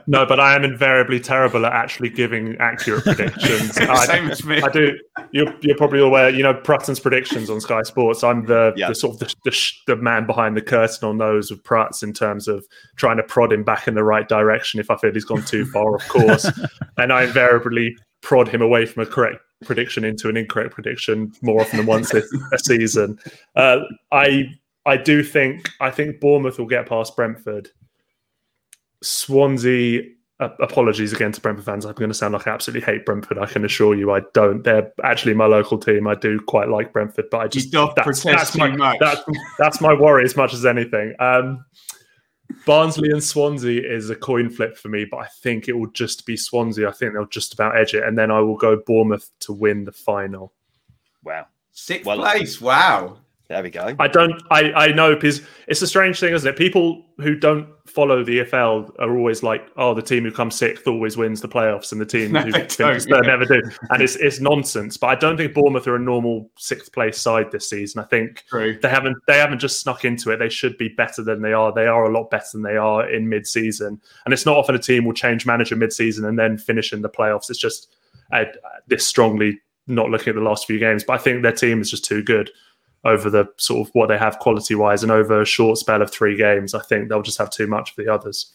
No, 0.07 0.25
but 0.25 0.39
I 0.39 0.55
am 0.55 0.63
invariably 0.63 1.19
terrible 1.19 1.65
at 1.65 1.73
actually 1.73 2.09
giving 2.09 2.55
accurate 2.61 3.03
predictions. 3.03 3.71
Same 3.75 3.89
I, 3.89 4.31
as 4.31 4.45
me. 4.45 4.61
I 4.61 4.69
do. 4.69 4.97
You're, 5.31 5.53
you're 5.59 5.75
probably 5.75 5.99
aware, 5.99 6.29
you 6.29 6.41
know, 6.41 6.53
Prutton's 6.53 7.01
predictions 7.01 7.49
on 7.49 7.59
Sky 7.59 7.83
Sports. 7.83 8.23
I'm 8.23 8.45
the, 8.45 8.71
the 8.87 8.95
sort 8.95 9.15
of 9.15 9.19
the, 9.19 9.35
the, 9.43 9.71
the 9.87 9.95
man 9.97 10.25
behind 10.25 10.55
the 10.55 10.61
curtain 10.61 11.09
on 11.09 11.17
those 11.17 11.51
of 11.51 11.61
Prutz 11.63 12.01
in 12.01 12.13
terms 12.13 12.47
of 12.47 12.65
trying 12.95 13.17
to 13.17 13.23
prod 13.23 13.51
him 13.51 13.65
back 13.65 13.89
in 13.89 13.93
the 13.93 14.05
right 14.05 14.29
direction 14.29 14.79
if 14.79 14.89
I 14.89 14.95
feel 14.95 15.11
he's 15.11 15.25
gone 15.25 15.43
too 15.43 15.65
far, 15.65 15.95
of 15.95 16.07
course. 16.07 16.49
and 16.97 17.11
I 17.11 17.23
invariably 17.23 17.97
prod 18.21 18.47
him 18.47 18.61
away 18.61 18.85
from 18.85 19.03
a 19.03 19.05
correct 19.05 19.39
prediction 19.65 20.03
into 20.03 20.29
an 20.29 20.37
incorrect 20.37 20.73
prediction 20.73 21.31
more 21.41 21.61
often 21.61 21.77
than 21.77 21.85
once 21.85 22.13
a, 22.13 22.23
season. 22.57 23.19
Uh, 23.55 23.79
I 24.11 24.45
I 24.85 24.97
do 24.97 25.23
think 25.23 25.69
I 25.81 25.91
think 25.91 26.19
Bournemouth 26.19 26.59
will 26.59 26.67
get 26.67 26.87
past 26.87 27.15
Brentford. 27.15 27.69
Swansea. 29.03 30.03
Uh, 30.39 30.49
apologies 30.59 31.13
again 31.13 31.31
to 31.31 31.41
Brentford 31.41 31.65
fans. 31.65 31.83
I'm 31.83 31.95
going 31.95 32.11
to 32.11 32.13
sound 32.13 32.33
like 32.33 32.45
I 32.45 32.51
absolutely 32.51 32.85
hate 32.85 33.07
Brentford. 33.07 33.39
I 33.39 33.47
can 33.47 33.65
assure 33.65 33.95
you, 33.95 34.11
I 34.11 34.21
don't. 34.35 34.63
They're 34.63 34.91
actually 35.03 35.33
my 35.33 35.47
local 35.47 35.79
team. 35.79 36.07
I 36.07 36.13
do 36.13 36.39
quite 36.39 36.69
like 36.69 36.93
Brentford, 36.93 37.25
but 37.31 37.41
I 37.41 37.47
just 37.47 37.71
that's, 37.71 38.21
that's, 38.21 38.55
my, 38.55 38.95
that's, 38.99 39.21
that's, 39.57 39.81
my 39.81 39.95
worry 39.95 40.23
as 40.25 40.35
much 40.35 40.53
as 40.53 40.63
anything. 40.63 41.15
Um, 41.17 41.65
Barnsley 42.65 43.09
and 43.11 43.23
Swansea 43.23 43.81
is 43.81 44.09
a 44.09 44.15
coin 44.15 44.49
flip 44.49 44.77
for 44.77 44.89
me, 44.89 45.05
but 45.05 45.17
I 45.17 45.27
think 45.41 45.67
it 45.67 45.73
will 45.73 45.91
just 45.91 46.25
be 46.25 46.35
Swansea. 46.37 46.87
I 46.87 46.91
think 46.91 47.13
they'll 47.13 47.25
just 47.25 47.53
about 47.53 47.77
edge 47.77 47.93
it, 47.93 48.03
and 48.03 48.17
then 48.17 48.31
I 48.31 48.39
will 48.39 48.57
go 48.57 48.81
Bournemouth 48.85 49.29
to 49.41 49.53
win 49.53 49.83
the 49.85 49.91
final. 49.91 50.53
Wow. 51.23 51.47
Sixth 51.71 52.05
Well- 52.05 52.19
place. 52.19 52.59
Wow. 52.59 53.17
There 53.49 53.63
we 53.63 53.69
go. 53.69 53.95
I 53.97 54.07
don't. 54.09 54.41
I 54.51 54.73
I 54.73 54.87
know 54.91 55.15
because 55.15 55.41
it's 55.69 55.81
a 55.81 55.87
strange 55.87 56.19
thing, 56.19 56.33
isn't 56.33 56.49
it? 56.49 56.57
People 56.57 57.05
who 57.17 57.33
don't 57.33 57.69
follow 57.85 58.21
the 58.21 58.39
EFL 58.39 58.91
are 58.99 59.17
always 59.17 59.41
like, 59.41 59.69
"Oh, 59.77 59.93
the 59.93 60.01
team 60.01 60.25
who 60.25 60.31
comes 60.31 60.55
sixth 60.55 60.85
always 60.85 61.15
wins 61.15 61.39
the 61.39 61.47
playoffs," 61.47 61.93
and 61.93 62.01
the 62.01 62.05
team 62.05 62.31
No, 62.33 62.41
who 62.41 62.51
they 62.51 62.67
finishes 62.67 63.05
third 63.05 63.25
yeah. 63.25 63.31
never 63.31 63.45
do. 63.45 63.61
And 63.89 64.01
it's 64.01 64.17
it's 64.17 64.41
nonsense. 64.41 64.97
But 64.97 65.07
I 65.07 65.15
don't 65.15 65.37
think 65.37 65.53
Bournemouth 65.53 65.87
are 65.87 65.95
a 65.95 65.99
normal 65.99 66.51
sixth 66.57 66.91
place 66.91 67.21
side 67.21 67.49
this 67.51 67.69
season. 67.69 68.01
I 68.01 68.05
think 68.07 68.43
True. 68.49 68.77
they 68.81 68.89
haven't 68.89 69.15
they 69.27 69.37
haven't 69.37 69.59
just 69.59 69.79
snuck 69.79 70.03
into 70.03 70.29
it. 70.31 70.37
They 70.37 70.49
should 70.49 70.77
be 70.77 70.89
better 70.89 71.23
than 71.23 71.41
they 71.41 71.53
are. 71.53 71.71
They 71.71 71.87
are 71.87 72.03
a 72.03 72.11
lot 72.11 72.29
better 72.29 72.47
than 72.51 72.63
they 72.63 72.75
are 72.75 73.09
in 73.09 73.29
mid 73.29 73.47
season. 73.47 74.01
And 74.25 74.33
it's 74.33 74.45
not 74.45 74.57
often 74.57 74.75
a 74.75 74.79
team 74.79 75.05
will 75.05 75.13
change 75.13 75.45
manager 75.45 75.77
mid 75.77 75.93
season 75.93 76.25
and 76.25 76.37
then 76.37 76.57
finish 76.57 76.91
in 76.91 77.01
the 77.01 77.09
playoffs. 77.09 77.49
It's 77.49 77.59
just 77.59 77.95
uh, 78.33 78.43
this 78.87 79.07
strongly 79.07 79.61
not 79.87 80.09
looking 80.09 80.31
at 80.31 80.35
the 80.35 80.41
last 80.41 80.67
few 80.67 80.79
games. 80.79 81.05
But 81.05 81.13
I 81.13 81.17
think 81.23 81.43
their 81.43 81.53
team 81.53 81.79
is 81.79 81.89
just 81.89 82.03
too 82.03 82.21
good 82.21 82.51
over 83.07 83.29
the 83.29 83.45
sort 83.57 83.87
of 83.87 83.95
what 83.95 84.07
they 84.07 84.17
have 84.17 84.37
quality 84.39 84.75
wise 84.75 85.01
and 85.01 85.11
over 85.11 85.41
a 85.41 85.45
short 85.45 85.77
spell 85.77 86.01
of 86.01 86.11
three 86.11 86.35
games. 86.35 86.73
I 86.73 86.81
think 86.81 87.07
they'll 87.07 87.21
just 87.21 87.37
have 87.37 87.49
too 87.49 87.65
much 87.65 87.95
for 87.95 88.03
the 88.03 88.13
others. 88.13 88.53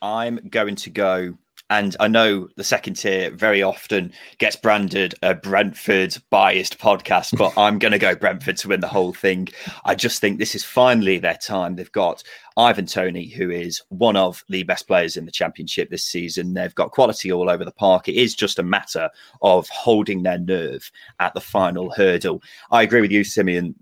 I'm 0.00 0.36
going 0.48 0.76
to 0.76 0.90
go, 0.90 1.36
and 1.78 1.96
I 1.98 2.06
know 2.06 2.46
the 2.56 2.62
second 2.62 2.94
tier 2.94 3.32
very 3.32 3.60
often 3.60 4.12
gets 4.38 4.54
branded 4.54 5.16
a 5.22 5.34
Brentford 5.34 6.16
biased 6.30 6.78
podcast, 6.78 7.36
but 7.36 7.52
I'm 7.58 7.80
going 7.80 7.90
to 7.90 7.98
go 7.98 8.14
Brentford 8.14 8.58
to 8.58 8.68
win 8.68 8.78
the 8.78 8.86
whole 8.86 9.12
thing. 9.12 9.48
I 9.84 9.96
just 9.96 10.20
think 10.20 10.38
this 10.38 10.54
is 10.54 10.62
finally 10.62 11.18
their 11.18 11.36
time. 11.36 11.74
They've 11.74 11.90
got 11.90 12.22
Ivan 12.56 12.86
Toney, 12.86 13.26
who 13.26 13.50
is 13.50 13.82
one 13.88 14.14
of 14.14 14.44
the 14.48 14.62
best 14.62 14.86
players 14.86 15.16
in 15.16 15.26
the 15.26 15.32
championship 15.32 15.90
this 15.90 16.04
season. 16.04 16.54
They've 16.54 16.74
got 16.76 16.92
quality 16.92 17.32
all 17.32 17.50
over 17.50 17.64
the 17.64 17.72
park. 17.72 18.08
It 18.08 18.14
is 18.14 18.36
just 18.36 18.60
a 18.60 18.62
matter 18.62 19.10
of 19.42 19.68
holding 19.68 20.22
their 20.22 20.38
nerve 20.38 20.88
at 21.18 21.34
the 21.34 21.40
final 21.40 21.90
hurdle. 21.90 22.40
I 22.70 22.82
agree 22.82 23.00
with 23.00 23.10
you, 23.10 23.24
Simeon. 23.24 23.74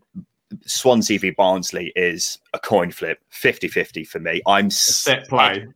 Swansea 0.66 1.18
v 1.18 1.30
Barnsley 1.30 1.92
is 1.96 2.38
a 2.52 2.58
coin 2.58 2.90
flip, 2.90 3.20
50 3.30 3.68
50 3.68 4.04
for 4.04 4.18
me. 4.18 4.42
I'm 4.46 4.70
Set 4.70 5.28
play. 5.28 5.66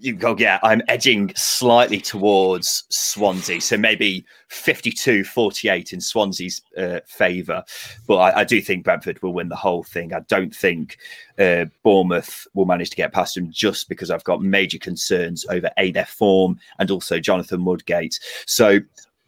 you 0.00 0.14
go, 0.14 0.36
yeah, 0.38 0.58
I'm 0.62 0.82
edging 0.88 1.32
slightly 1.36 2.00
towards 2.00 2.84
Swansea. 2.88 3.60
So 3.60 3.76
maybe 3.76 4.24
52 4.48 5.24
48 5.24 5.92
in 5.92 6.00
Swansea's 6.00 6.62
uh, 6.76 7.00
favour. 7.06 7.64
But 8.06 8.16
I, 8.16 8.40
I 8.40 8.44
do 8.44 8.60
think 8.60 8.84
Brentford 8.84 9.20
will 9.22 9.32
win 9.34 9.48
the 9.48 9.56
whole 9.56 9.82
thing. 9.82 10.14
I 10.14 10.20
don't 10.20 10.54
think 10.54 10.98
uh, 11.38 11.66
Bournemouth 11.82 12.46
will 12.54 12.66
manage 12.66 12.90
to 12.90 12.96
get 12.96 13.12
past 13.12 13.34
them 13.34 13.50
just 13.50 13.88
because 13.88 14.10
I've 14.10 14.24
got 14.24 14.42
major 14.42 14.78
concerns 14.78 15.44
over 15.50 15.70
A, 15.78 15.90
their 15.92 16.06
form, 16.06 16.58
and 16.78 16.90
also 16.90 17.18
Jonathan 17.18 17.64
Woodgate. 17.64 18.18
So 18.46 18.80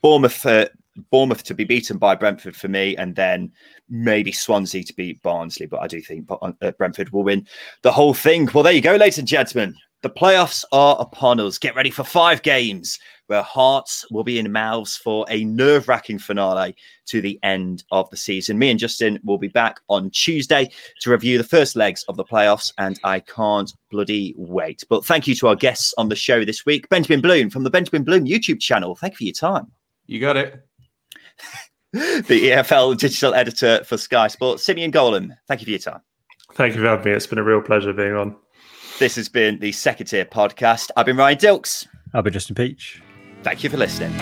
Bournemouth. 0.02 0.44
Uh, 0.46 0.66
Bournemouth 1.10 1.42
to 1.44 1.54
be 1.54 1.64
beaten 1.64 1.98
by 1.98 2.14
Brentford 2.14 2.56
for 2.56 2.68
me, 2.68 2.96
and 2.96 3.14
then 3.14 3.50
maybe 3.88 4.32
Swansea 4.32 4.84
to 4.84 4.94
beat 4.94 5.22
Barnsley. 5.22 5.66
But 5.66 5.80
I 5.80 5.86
do 5.86 6.00
think 6.00 6.28
uh, 6.30 6.72
Brentford 6.72 7.10
will 7.10 7.24
win 7.24 7.46
the 7.82 7.92
whole 7.92 8.14
thing. 8.14 8.48
Well, 8.52 8.64
there 8.64 8.72
you 8.72 8.82
go, 8.82 8.96
ladies 8.96 9.18
and 9.18 9.28
gentlemen. 9.28 9.74
The 10.02 10.10
playoffs 10.10 10.64
are 10.72 10.96
upon 10.98 11.38
us. 11.38 11.58
Get 11.58 11.76
ready 11.76 11.90
for 11.90 12.02
five 12.02 12.42
games 12.42 12.98
where 13.28 13.42
hearts 13.42 14.04
will 14.10 14.24
be 14.24 14.40
in 14.40 14.50
mouths 14.50 14.96
for 14.96 15.24
a 15.30 15.44
nerve 15.44 15.86
wracking 15.86 16.18
finale 16.18 16.74
to 17.06 17.20
the 17.20 17.38
end 17.44 17.84
of 17.92 18.10
the 18.10 18.16
season. 18.16 18.58
Me 18.58 18.68
and 18.68 18.80
Justin 18.80 19.20
will 19.22 19.38
be 19.38 19.46
back 19.46 19.78
on 19.88 20.10
Tuesday 20.10 20.68
to 21.00 21.10
review 21.10 21.38
the 21.38 21.44
first 21.44 21.76
legs 21.76 22.04
of 22.08 22.16
the 22.16 22.24
playoffs, 22.24 22.72
and 22.78 22.98
I 23.04 23.20
can't 23.20 23.72
bloody 23.92 24.34
wait. 24.36 24.82
But 24.88 25.04
thank 25.04 25.28
you 25.28 25.36
to 25.36 25.48
our 25.48 25.56
guests 25.56 25.94
on 25.96 26.08
the 26.08 26.16
show 26.16 26.44
this 26.44 26.66
week 26.66 26.88
Benjamin 26.88 27.20
Bloom 27.20 27.48
from 27.48 27.62
the 27.62 27.70
Benjamin 27.70 28.02
Bloom 28.02 28.24
YouTube 28.24 28.60
channel. 28.60 28.96
Thank 28.96 29.14
you 29.14 29.18
for 29.18 29.24
your 29.24 29.34
time. 29.34 29.70
You 30.06 30.18
got 30.18 30.36
it. 30.36 30.66
The 31.92 32.22
EFL 32.22 32.96
digital 32.96 33.34
editor 33.34 33.84
for 33.84 33.98
Sky 33.98 34.28
Sports, 34.28 34.64
Simeon 34.64 34.90
Gholam. 34.90 35.36
Thank 35.46 35.60
you 35.60 35.66
for 35.66 35.70
your 35.70 35.78
time. 35.78 36.00
Thank 36.54 36.74
you 36.74 36.80
for 36.80 36.86
having 36.88 37.04
me. 37.04 37.12
It's 37.12 37.26
been 37.26 37.38
a 37.38 37.42
real 37.42 37.60
pleasure 37.60 37.92
being 37.92 38.14
on. 38.14 38.34
This 38.98 39.16
has 39.16 39.28
been 39.28 39.58
the 39.58 39.72
Second 39.72 40.06
Tier 40.06 40.24
Podcast. 40.24 40.90
I've 40.96 41.06
been 41.06 41.16
Ryan 41.16 41.38
Dilks. 41.38 41.86
I've 42.14 42.24
been 42.24 42.32
Justin 42.32 42.54
Peach. 42.54 43.02
Thank 43.42 43.64
you 43.64 43.70
for 43.70 43.76
listening. 43.76 44.12